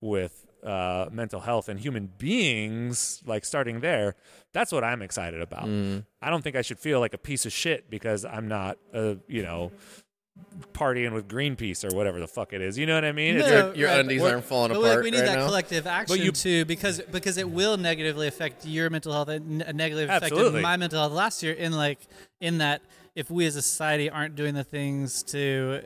with 0.00 0.46
uh, 0.64 1.08
mental 1.12 1.40
health 1.40 1.68
and 1.68 1.78
human 1.80 2.10
beings, 2.18 3.22
like 3.26 3.44
starting 3.44 3.80
there, 3.80 4.14
that's 4.52 4.70
what 4.72 4.84
I'm 4.84 5.02
excited 5.02 5.40
about. 5.40 5.64
Mm. 5.66 6.04
I 6.20 6.30
don't 6.30 6.42
think 6.42 6.56
I 6.56 6.62
should 6.62 6.78
feel 6.78 7.00
like 7.00 7.14
a 7.14 7.18
piece 7.18 7.46
of 7.46 7.52
shit 7.52 7.90
because 7.90 8.24
I'm 8.24 8.46
not, 8.48 8.78
uh, 8.94 9.14
you 9.28 9.42
know, 9.42 9.72
partying 10.72 11.12
with 11.12 11.28
Greenpeace 11.28 11.84
or 11.90 11.94
whatever 11.96 12.18
the 12.20 12.26
fuck 12.28 12.52
it 12.52 12.60
is. 12.60 12.78
You 12.78 12.86
know 12.86 12.94
what 12.94 13.04
I 13.04 13.12
mean? 13.12 13.38
No, 13.38 13.44
like- 13.68 13.76
Your 13.76 13.88
right, 13.88 14.00
undies 14.00 14.22
aren't 14.22 14.44
falling 14.44 14.70
But 14.72 14.78
apart 14.78 14.94
like, 14.96 15.04
we 15.04 15.10
need 15.10 15.18
right 15.18 15.26
that 15.26 15.38
now. 15.38 15.46
collective 15.46 15.86
action 15.86 16.18
you- 16.18 16.32
too, 16.32 16.64
because 16.64 17.00
because 17.10 17.36
it 17.38 17.48
will 17.50 17.76
negatively 17.76 18.28
affect 18.28 18.64
your 18.64 18.88
mental 18.90 19.12
health. 19.12 19.28
and 19.28 19.62
n- 19.62 19.76
negatively 19.76 20.04
affected 20.04 20.32
Absolutely. 20.32 20.62
my 20.62 20.76
mental 20.76 21.00
health 21.00 21.12
last 21.12 21.42
year. 21.42 21.52
In 21.54 21.72
like 21.72 21.98
in 22.40 22.58
that, 22.58 22.82
if 23.14 23.30
we 23.30 23.46
as 23.46 23.56
a 23.56 23.62
society 23.62 24.08
aren't 24.08 24.34
doing 24.36 24.54
the 24.54 24.64
things 24.64 25.22
to 25.24 25.82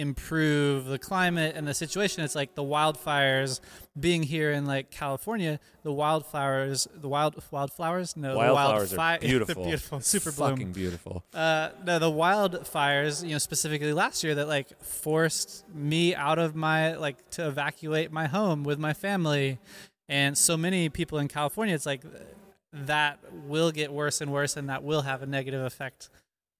improve 0.00 0.86
the 0.86 0.98
climate 0.98 1.54
and 1.56 1.68
the 1.68 1.74
situation, 1.74 2.24
it's 2.24 2.34
like 2.34 2.54
the 2.54 2.62
wildfires 2.62 3.60
being 3.98 4.22
here 4.22 4.50
in 4.52 4.64
like 4.66 4.90
California. 4.90 5.60
The 5.82 5.92
wildflowers, 5.92 6.88
the 6.94 7.08
wild 7.08 7.34
wildflowers, 7.50 8.16
no, 8.16 8.36
Wildflowers 8.36 8.90
the 8.92 9.00
are 9.00 9.18
beautiful. 9.18 9.64
beautiful, 9.64 10.00
super 10.00 10.32
bloom. 10.32 10.50
fucking 10.50 10.72
beautiful. 10.72 11.24
Uh, 11.34 11.70
no, 11.84 11.98
the 11.98 12.10
wildfires, 12.10 13.22
you 13.22 13.32
know, 13.32 13.38
specifically 13.38 13.92
last 13.92 14.24
year 14.24 14.34
that 14.34 14.48
like 14.48 14.82
forced 14.82 15.64
me 15.74 16.14
out 16.14 16.38
of 16.38 16.54
my 16.56 16.94
like 16.96 17.30
to 17.30 17.46
evacuate 17.46 18.10
my 18.10 18.26
home 18.26 18.64
with 18.64 18.78
my 18.78 18.92
family, 18.92 19.58
and 20.08 20.36
so 20.36 20.56
many 20.56 20.88
people 20.88 21.18
in 21.18 21.28
California. 21.28 21.74
It's 21.74 21.86
like 21.86 22.02
that 22.72 23.18
will 23.46 23.70
get 23.70 23.92
worse 23.92 24.20
and 24.20 24.32
worse, 24.32 24.56
and 24.56 24.68
that 24.68 24.82
will 24.82 25.02
have 25.02 25.22
a 25.22 25.26
negative 25.26 25.62
effect 25.64 26.08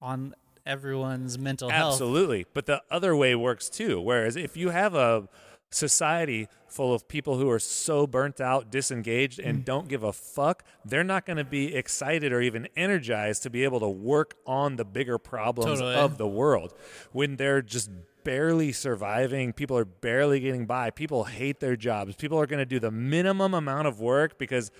on 0.02 0.34
everyone's 0.66 1.38
mental 1.38 1.68
health. 1.70 1.94
Absolutely. 1.94 2.46
But 2.52 2.66
the 2.66 2.82
other 2.90 3.14
way 3.16 3.34
works 3.34 3.68
too. 3.68 4.00
Whereas 4.00 4.36
if 4.36 4.56
you 4.56 4.70
have 4.70 4.94
a 4.94 5.28
society 5.72 6.48
full 6.66 6.92
of 6.92 7.06
people 7.06 7.38
who 7.38 7.48
are 7.48 7.58
so 7.58 8.06
burnt 8.06 8.40
out, 8.40 8.70
disengaged, 8.70 9.38
Mm. 9.38 9.48
and 9.48 9.64
don't 9.64 9.88
give 9.88 10.02
a 10.02 10.12
fuck, 10.12 10.64
they're 10.84 11.04
not 11.04 11.24
going 11.26 11.36
to 11.36 11.44
be 11.44 11.74
excited 11.74 12.32
or 12.32 12.40
even 12.40 12.68
energized 12.76 13.42
to 13.44 13.50
be 13.50 13.62
able 13.64 13.80
to 13.80 13.88
work 13.88 14.34
on 14.46 14.76
the 14.76 14.84
bigger 14.84 15.16
problems 15.18 15.78
Totally. 15.78 15.94
of 15.94 16.18
the 16.18 16.26
world. 16.28 16.74
When 17.12 17.36
they're 17.36 17.62
just 17.62 17.90
barely 18.24 18.70
surviving, 18.72 19.52
people 19.52 19.78
are 19.78 19.84
barely 19.84 20.40
getting 20.40 20.66
by, 20.66 20.90
people 20.90 21.24
hate 21.24 21.60
their 21.60 21.76
jobs, 21.76 22.16
people 22.16 22.38
are 22.38 22.46
going 22.46 22.58
to 22.58 22.66
do 22.66 22.78
the 22.78 22.90
minimum 22.90 23.54
amount 23.54 23.86
of 23.88 24.00
work 24.00 24.38
because 24.38 24.70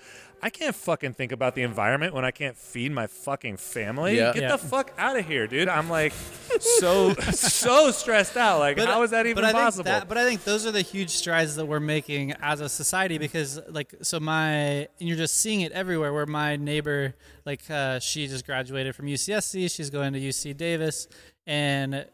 I 0.43 0.49
can't 0.49 0.75
fucking 0.75 1.13
think 1.13 1.31
about 1.31 1.53
the 1.53 1.61
environment 1.61 2.13
when 2.15 2.25
I 2.25 2.31
can't 2.31 2.57
feed 2.57 2.91
my 2.91 3.05
fucking 3.07 3.57
family. 3.57 4.17
Yeah. 4.17 4.33
Get 4.33 4.41
Yeah. 4.43 4.51
the 4.53 4.57
fuck 4.57 4.91
out 4.97 5.15
of 5.17 5.27
here, 5.27 5.45
dude. 5.45 5.69
I'm 5.69 5.89
like 5.89 6.13
so 6.59 7.13
so 7.13 7.91
stressed 7.91 8.35
out. 8.37 8.59
Like, 8.59 8.79
how 8.79 9.03
is 9.03 9.11
that 9.11 9.27
even 9.27 9.43
but 9.43 9.53
possible? 9.53 9.83
That, 9.83 10.07
but 10.07 10.17
I 10.17 10.25
think 10.25 10.43
those 10.43 10.65
are 10.65 10.71
the 10.71 10.81
huge 10.81 11.11
strides 11.11 11.55
that 11.57 11.65
we're 11.67 11.79
making 11.79 12.33
as 12.41 12.59
a 12.59 12.69
society 12.69 13.17
because, 13.19 13.59
like, 13.69 13.93
so 14.01 14.19
my 14.19 14.43
and 14.43 14.87
you're 14.99 15.17
just 15.17 15.37
seeing 15.37 15.61
it 15.61 15.71
everywhere. 15.73 16.11
Where 16.11 16.25
my 16.25 16.55
neighbor, 16.55 17.13
like, 17.45 17.61
uh, 17.69 17.99
she 17.99 18.27
just 18.27 18.45
graduated 18.45 18.95
from 18.95 19.05
UCSC. 19.07 19.69
She's 19.69 19.89
going 19.91 20.13
to 20.13 20.19
UC 20.19 20.57
Davis, 20.57 21.07
and 21.45 22.05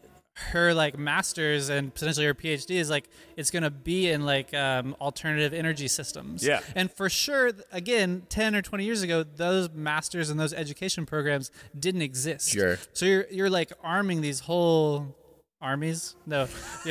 her 0.52 0.74
like 0.74 0.98
master's 0.98 1.70
and 1.70 1.94
potentially 1.94 2.26
her 2.26 2.34
PhD 2.34 2.72
is 2.72 2.90
like 2.90 3.10
it's 3.36 3.52
going 3.52 3.64
to 3.64 3.72
be 3.72 4.10
in 4.10 4.26
like 4.26 4.54
um, 4.54 4.96
alternative 5.02 5.54
energy 5.54 5.88
systems. 5.88 6.46
Yeah. 6.46 6.62
and 6.76 6.92
for 6.92 7.10
sure, 7.10 7.52
again, 7.72 8.24
ten 8.30 8.56
or 8.56 8.62
twenty 8.62 8.86
years 8.86 9.02
ago, 9.02 9.24
those 9.24 9.70
masters 9.72 10.30
and 10.30 10.40
those 10.40 10.54
education 10.54 11.06
programs 11.06 11.52
didn't 11.78 12.04
exist. 12.04 12.50
Sure. 12.50 12.78
So 12.94 13.06
you're 13.06 13.28
you're 13.32 13.50
like 13.50 13.72
arming 13.84 14.22
these 14.22 14.42
whole 14.42 15.16
armies. 15.62 16.16
No, 16.26 16.48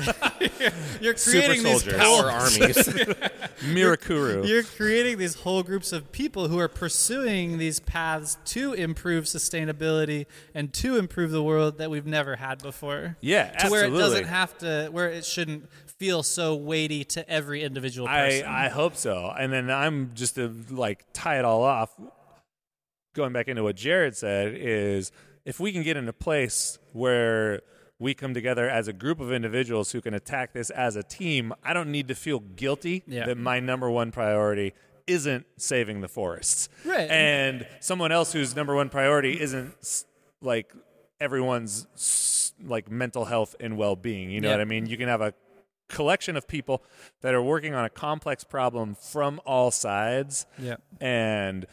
you're 1.01 1.15
creating 1.15 1.63
these 1.63 1.83
soldiers. 1.83 1.95
Power 1.95 2.31
armies. 2.31 2.77
Mirakuru. 3.67 4.47
You're 4.47 4.63
creating 4.63 5.19
these 5.19 5.35
whole 5.35 5.63
groups 5.63 5.93
of 5.93 6.13
people 6.13 6.49
who 6.49 6.59
are 6.59 6.69
pursuing 6.69 7.59
these 7.59 7.81
paths 7.81 8.39
to 8.47 8.73
improve 8.73 9.25
sustainability 9.25 10.27
and 10.55 10.73
to 10.75 10.99
improve 10.99 11.31
the 11.31 11.43
world 11.43 11.79
that 11.79 11.91
we've 11.91 12.07
never 12.07 12.37
had 12.37 12.63
before. 12.63 13.17
Yeah, 13.21 13.51
to 13.53 13.71
where 13.71 13.87
it 13.87 13.91
doesn't 13.91 14.25
have 14.25 14.57
to, 14.59 14.89
where 14.91 15.11
it 15.11 15.25
shouldn't 15.25 15.69
feel 15.99 16.23
so 16.23 16.55
weighty 16.55 17.05
to 17.05 17.29
every 17.29 17.63
individual 17.63 18.09
I, 18.09 18.21
person. 18.21 18.47
I 18.47 18.69
hope 18.69 18.97
so. 18.97 19.33
And 19.39 19.53
then 19.53 19.71
I'm 19.71 20.13
just 20.15 20.35
to 20.35 20.55
like 20.71 21.05
tie 21.13 21.39
it 21.39 21.45
all 21.45 21.63
off. 21.63 21.91
Going 23.15 23.33
back 23.33 23.49
into 23.49 23.63
what 23.63 23.77
Jared 23.77 24.15
said 24.15 24.55
is 24.55 25.11
if 25.47 25.59
we 25.59 25.73
can 25.73 25.83
get 25.83 25.97
in 25.97 26.07
a 26.07 26.13
place 26.13 26.79
where 26.93 27.63
we 27.99 28.13
come 28.15 28.35
together 28.35 28.69
as 28.69 28.89
a 28.89 28.93
group 28.93 29.21
of 29.21 29.33
individuals 29.33 29.93
who 29.93 30.01
can 30.01 30.13
attack 30.15 30.53
this 30.53 30.71
as 30.71 30.97
a 30.97 31.03
team, 31.03 31.53
I 31.65 31.73
don't 31.73 31.91
need 31.91 32.09
to 32.09 32.15
feel 32.15 32.41
guilty 32.41 33.03
Yeah. 33.07 33.27
that 33.27 33.39
my 33.39 33.59
number 33.61 33.91
one 33.91 34.13
priority 34.13 34.75
isn't 35.07 35.47
saving 35.57 36.01
the 36.01 36.09
forests. 36.09 36.69
Right. 36.85 37.09
And 37.11 37.67
someone 37.81 38.13
else 38.13 38.33
whose 38.33 38.55
number 38.57 38.75
one 38.75 38.89
priority 38.89 39.41
isn't 39.41 40.05
like 40.43 40.73
everyone's 41.21 42.53
like 42.63 42.91
mental 42.91 43.25
health 43.27 43.55
and 43.61 43.77
well-being. 43.77 44.31
You 44.31 44.41
know 44.41 44.49
Yeah. 44.49 44.55
what 44.57 44.61
I 44.61 44.65
mean? 44.65 44.87
You 44.87 44.97
can 44.97 45.09
have 45.09 45.21
a 45.21 45.33
collection 45.89 46.37
of 46.37 46.49
people 46.49 46.83
that 47.23 47.33
are 47.35 47.43
working 47.43 47.75
on 47.75 47.85
a 47.85 47.91
complex 47.91 48.43
problem 48.45 48.95
from 48.95 49.41
all 49.47 49.71
sides 49.71 50.47
yeah. 50.59 50.77
and 51.01 51.67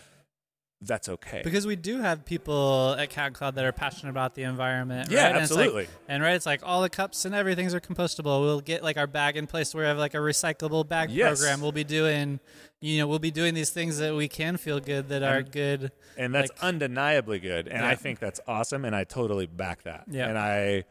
that's 0.86 1.10
okay. 1.10 1.42
Because 1.44 1.66
we 1.66 1.76
do 1.76 2.00
have 2.02 2.26
people 2.26 2.96
at 3.00 3.10
Cat 3.10 3.34
Cloud 3.34 3.56
that 3.56 3.66
are 3.66 3.72
passionate 3.72 4.10
about 4.12 4.36
the 4.36 4.44
environment. 4.44 5.10
Yeah, 5.12 5.20
right? 5.20 5.26
And 5.28 5.34
like- 5.36 5.42
absolutely. 5.44 5.88
And, 6.08 6.22
right, 6.24 6.34
it's 6.36 6.46
like 6.46 6.62
all 6.64 6.82
the 6.82 6.90
cups 6.90 7.26
and 7.26 7.34
everything's 7.34 7.74
are 7.74 7.80
compostable. 7.80 8.42
We'll 8.42 8.62
get 8.62 8.84
like 8.84 8.98
our 8.98 9.08
bag 9.08 9.38
in 9.38 9.48
place. 9.48 9.74
Where 9.74 9.84
we 9.84 9.88
have 9.88 9.98
like 9.98 10.14
a 10.14 10.18
recyclable 10.18 10.88
bag 10.88 11.10
Yes. 11.10 11.40
program. 11.40 11.62
We'll 11.62 11.72
be 11.72 11.84
doing, 11.84 12.40
you 12.82 12.98
know, 13.00 13.08
we'll 13.08 13.20
be 13.20 13.32
doing 13.32 13.54
these 13.54 13.70
things 13.70 13.98
that 14.00 14.16
we 14.16 14.28
can 14.28 14.58
feel 14.58 14.80
good 14.80 15.10
that 15.10 15.24
are 15.24 15.42
good. 15.42 15.92
and 16.18 16.34
that's 16.36 16.52
like- 16.52 16.64
undeniably 16.64 17.40
good 17.40 17.68
and 17.68 17.84
I 17.84 17.96
think 17.96 18.20
that's 18.20 18.40
awesome 18.48 18.86
and 18.86 18.96
I 18.96 19.04
totally 19.04 19.48
back 19.48 19.84
that. 19.84 20.04
Yeah. 20.08 20.28
And 20.28 20.38
I 20.38 20.84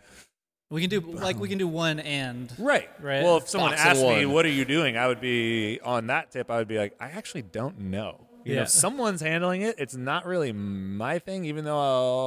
We 0.71 0.81
can 0.81 0.89
do 0.89 1.01
like 1.01 1.39
we 1.39 1.49
can 1.51 1.59
do 1.59 1.69
one 1.69 2.01
and. 2.01 2.51
Right. 2.59 2.89
Right. 2.99 3.23
Well, 3.23 3.37
if 3.37 3.49
someone 3.49 3.73
Box 3.73 3.83
asked 3.83 4.03
me, 4.03 4.25
"What 4.25 4.47
are 4.47 4.49
you 4.49 4.65
doing?" 4.65 4.97
I 4.97 5.07
would 5.07 5.21
be 5.21 5.79
on 5.85 6.07
that 6.07 6.31
tip. 6.31 6.51
I 6.51 6.57
would 6.57 6.67
be 6.67 6.79
like, 6.79 6.95
"I 6.99 7.11
actually 7.11 7.43
don't 7.43 7.79
know." 7.79 8.27
You 8.45 8.55
Yeah. 8.57 8.63
if 8.63 8.69
someone's 8.69 9.21
handling 9.21 9.63
it. 9.63 9.77
It's 9.79 9.95
not 9.97 10.27
really 10.27 10.53
my 10.53 11.19
thing, 11.19 11.45
even 11.45 11.65
though 11.65 11.79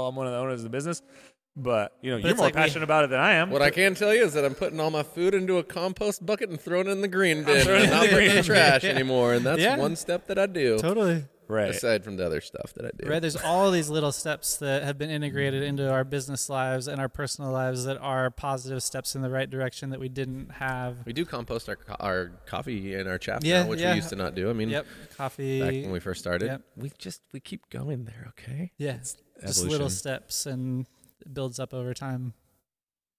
I'm 0.08 0.16
one 0.16 0.28
of 0.28 0.34
the 0.34 0.40
owners 0.40 0.60
of 0.60 0.64
the 0.64 0.70
business. 0.70 1.02
But 1.58 1.94
you 2.02 2.12
know, 2.12 2.18
you're 2.18 2.36
more 2.36 2.48
like 2.48 2.54
we- 2.56 2.60
passionate 2.62 2.84
about 2.84 3.06
it 3.06 3.10
than 3.12 3.20
I 3.22 3.34
am. 3.36 3.50
what 3.50 3.62
I 3.62 3.70
can 3.70 3.96
tell 3.96 4.14
you 4.14 4.24
is 4.26 4.34
that 4.34 4.44
I'm 4.44 4.56
putting 4.56 4.78
all 4.80 4.92
my 4.92 5.04
food 5.04 5.34
into 5.34 5.58
a 5.58 5.64
compost 5.64 6.26
bucket 6.26 6.50
and 6.50 6.60
throwing 6.60 6.88
it 6.88 6.92
in 6.92 7.00
the 7.02 7.08
green 7.08 7.44
bin. 7.44 7.64
throwing 7.64 7.82
it 7.82 7.84
and 7.84 7.92
not 7.92 8.04
the 8.04 8.10
putting 8.10 8.26
it 8.26 8.32
in 8.32 8.36
the 8.38 8.44
trash 8.44 8.82
bin. 8.84 8.92
anymore, 8.96 9.34
and 9.34 9.46
that's 9.46 9.62
Yeah. 9.62 9.78
one 9.78 9.96
step 9.96 10.28
that 10.28 10.38
I 10.38 10.48
do. 10.48 10.78
Totally. 10.80 11.24
Right. 11.48 11.70
Aside 11.70 12.04
from 12.04 12.18
the 12.18 12.26
other 12.26 12.42
stuff 12.42 12.74
that 12.74 12.86
I 12.86 12.90
do. 12.98 13.08
Right, 13.08 13.20
there's 13.22 13.36
all 13.36 13.70
these 13.70 13.88
little 13.90 14.12
steps 14.12 14.58
that 14.58 14.82
have 14.84 14.98
been 14.98 15.12
integrated 15.12 15.62
into 15.62 15.92
our 15.92 16.04
business 16.04 16.50
lives 16.50 16.88
and 16.88 17.00
our 17.00 17.08
personal 17.10 17.52
lives 17.52 17.86
that 17.86 17.98
are 18.00 18.32
positive 18.32 18.82
steps 18.82 19.16
in 19.16 19.22
the 19.22 19.30
right 19.30 19.48
direction 19.50 19.92
that 19.92 20.00
we 20.00 20.10
didn't 20.10 20.50
have. 20.54 20.98
We 21.06 21.14
do 21.14 21.24
compost 21.26 21.70
our 21.70 21.78
our 22.00 22.32
coffee 22.48 22.96
and 22.96 23.08
our 23.08 23.18
chaff 23.20 23.44
Yeah, 23.44 23.64
now, 23.64 23.70
which 23.70 23.80
yeah. 23.80 23.92
we 23.92 23.98
used 23.98 24.10
to 24.10 24.16
not 24.16 24.34
do. 24.34 24.50
I 24.50 24.54
mean, 24.54 24.70
Yep, 24.70 24.86
coffee. 25.18 25.60
back 25.62 25.72
when 25.74 25.92
we 25.92 26.00
first 26.00 26.20
started, 26.20 26.48
Yep. 26.48 26.62
we 26.78 26.92
just 26.98 27.22
we 27.32 27.40
keep 27.40 27.70
going 27.70 28.06
there. 28.06 28.26
Okay, 28.40 28.72
yeah, 28.78 28.98
just 28.98 29.64
little 29.66 29.90
steps 29.90 30.46
and 30.48 30.88
it 31.22 31.34
builds 31.34 31.60
up 31.60 31.74
over 31.74 31.94
time. 31.94 32.34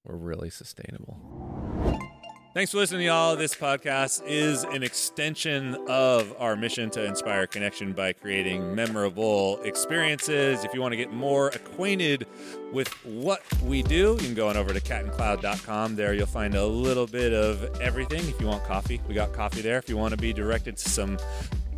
we're 0.04 0.16
really 0.16 0.50
sustainable. 0.50 1.18
Thanks 2.56 2.72
for 2.72 2.78
listening, 2.78 3.04
y'all. 3.04 3.36
This 3.36 3.54
podcast 3.54 4.22
is 4.24 4.64
an 4.64 4.82
extension 4.82 5.74
of 5.88 6.34
our 6.38 6.56
mission 6.56 6.88
to 6.92 7.04
inspire 7.04 7.46
connection 7.46 7.92
by 7.92 8.14
creating 8.14 8.74
memorable 8.74 9.60
experiences. 9.60 10.64
If 10.64 10.72
you 10.72 10.80
want 10.80 10.92
to 10.92 10.96
get 10.96 11.12
more 11.12 11.48
acquainted 11.48 12.26
with 12.72 12.88
what 13.04 13.42
we 13.60 13.82
do, 13.82 14.12
you 14.12 14.16
can 14.16 14.32
go 14.32 14.48
on 14.48 14.56
over 14.56 14.72
to 14.72 14.80
catandcloud.com. 14.80 15.96
There 15.96 16.14
you'll 16.14 16.24
find 16.24 16.54
a 16.54 16.64
little 16.64 17.06
bit 17.06 17.34
of 17.34 17.78
everything. 17.78 18.20
If 18.20 18.40
you 18.40 18.46
want 18.46 18.64
coffee, 18.64 19.02
we 19.06 19.12
got 19.12 19.34
coffee 19.34 19.60
there. 19.60 19.76
If 19.76 19.90
you 19.90 19.98
want 19.98 20.12
to 20.12 20.16
be 20.16 20.32
directed 20.32 20.78
to 20.78 20.88
some 20.88 21.18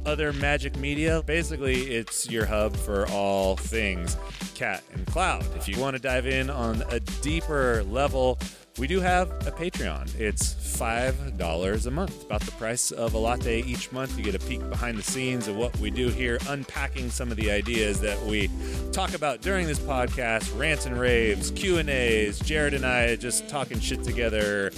other 0.07 0.33
magic 0.33 0.77
media. 0.77 1.23
Basically, 1.27 1.91
it's 1.91 2.31
your 2.31 2.47
hub 2.47 2.77
for 2.77 3.07
all 3.09 3.57
things 3.57 4.17
cat 4.55 4.83
and 4.93 5.07
cloud. 5.09 5.45
If 5.57 5.69
you 5.69 5.79
want 5.81 5.97
to 5.97 6.03
dive 6.03 6.27
in 6.27 6.51
on 6.51 6.83
a 6.91 7.01
deeper 7.01 7.83
level, 7.85 8.39
we 8.79 8.87
do 8.87 9.01
have 9.01 9.31
a 9.47 9.51
Patreon. 9.51 10.19
It's 10.19 10.55
$5 10.55 11.87
a 11.87 11.91
month, 11.91 12.25
about 12.25 12.43
the 12.43 12.53
price 12.53 12.93
of 12.93 13.15
a 13.15 13.19
latte 13.19 13.63
each 13.63 13.91
month. 13.91 14.17
You 14.17 14.25
get 14.25 14.35
a 14.35 14.39
peek 14.39 14.61
behind 14.71 14.97
the 14.97 15.03
scenes 15.03 15.49
of 15.49 15.57
what 15.57 15.77
we 15.79 15.91
do 15.91 16.09
here, 16.09 16.39
unpacking 16.49 17.11
some 17.11 17.31
of 17.31 17.37
the 17.37 17.51
ideas 17.51 18.01
that 18.01 18.21
we 18.25 18.49
talk 18.93 19.15
about 19.15 19.41
during 19.43 19.67
this 19.67 19.81
podcast, 19.81 20.57
rants 20.59 20.87
and 20.87 20.99
raves, 20.99 21.51
Q&As, 21.51 22.39
Jared 22.39 22.75
and 22.75 22.87
I 22.87 23.17
just 23.17 23.49
talking 23.49 23.81
shit 23.81 24.05
together. 24.05 24.71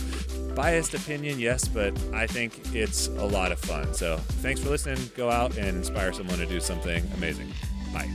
Biased 0.55 0.94
opinion, 0.94 1.38
yes, 1.38 1.68
but 1.68 1.96
I 2.12 2.26
think 2.26 2.74
it's 2.74 3.09
a 3.09 3.24
lot 3.24 3.53
of 3.53 3.59
fun. 3.59 3.92
So, 3.94 4.16
thanks 4.42 4.61
for 4.61 4.70
listening. 4.70 4.98
Go 5.16 5.30
out 5.30 5.57
and 5.57 5.76
inspire 5.76 6.12
someone 6.12 6.38
to 6.38 6.46
do 6.46 6.61
something 6.61 7.05
amazing. 7.16 7.53
Bye. 7.92 8.11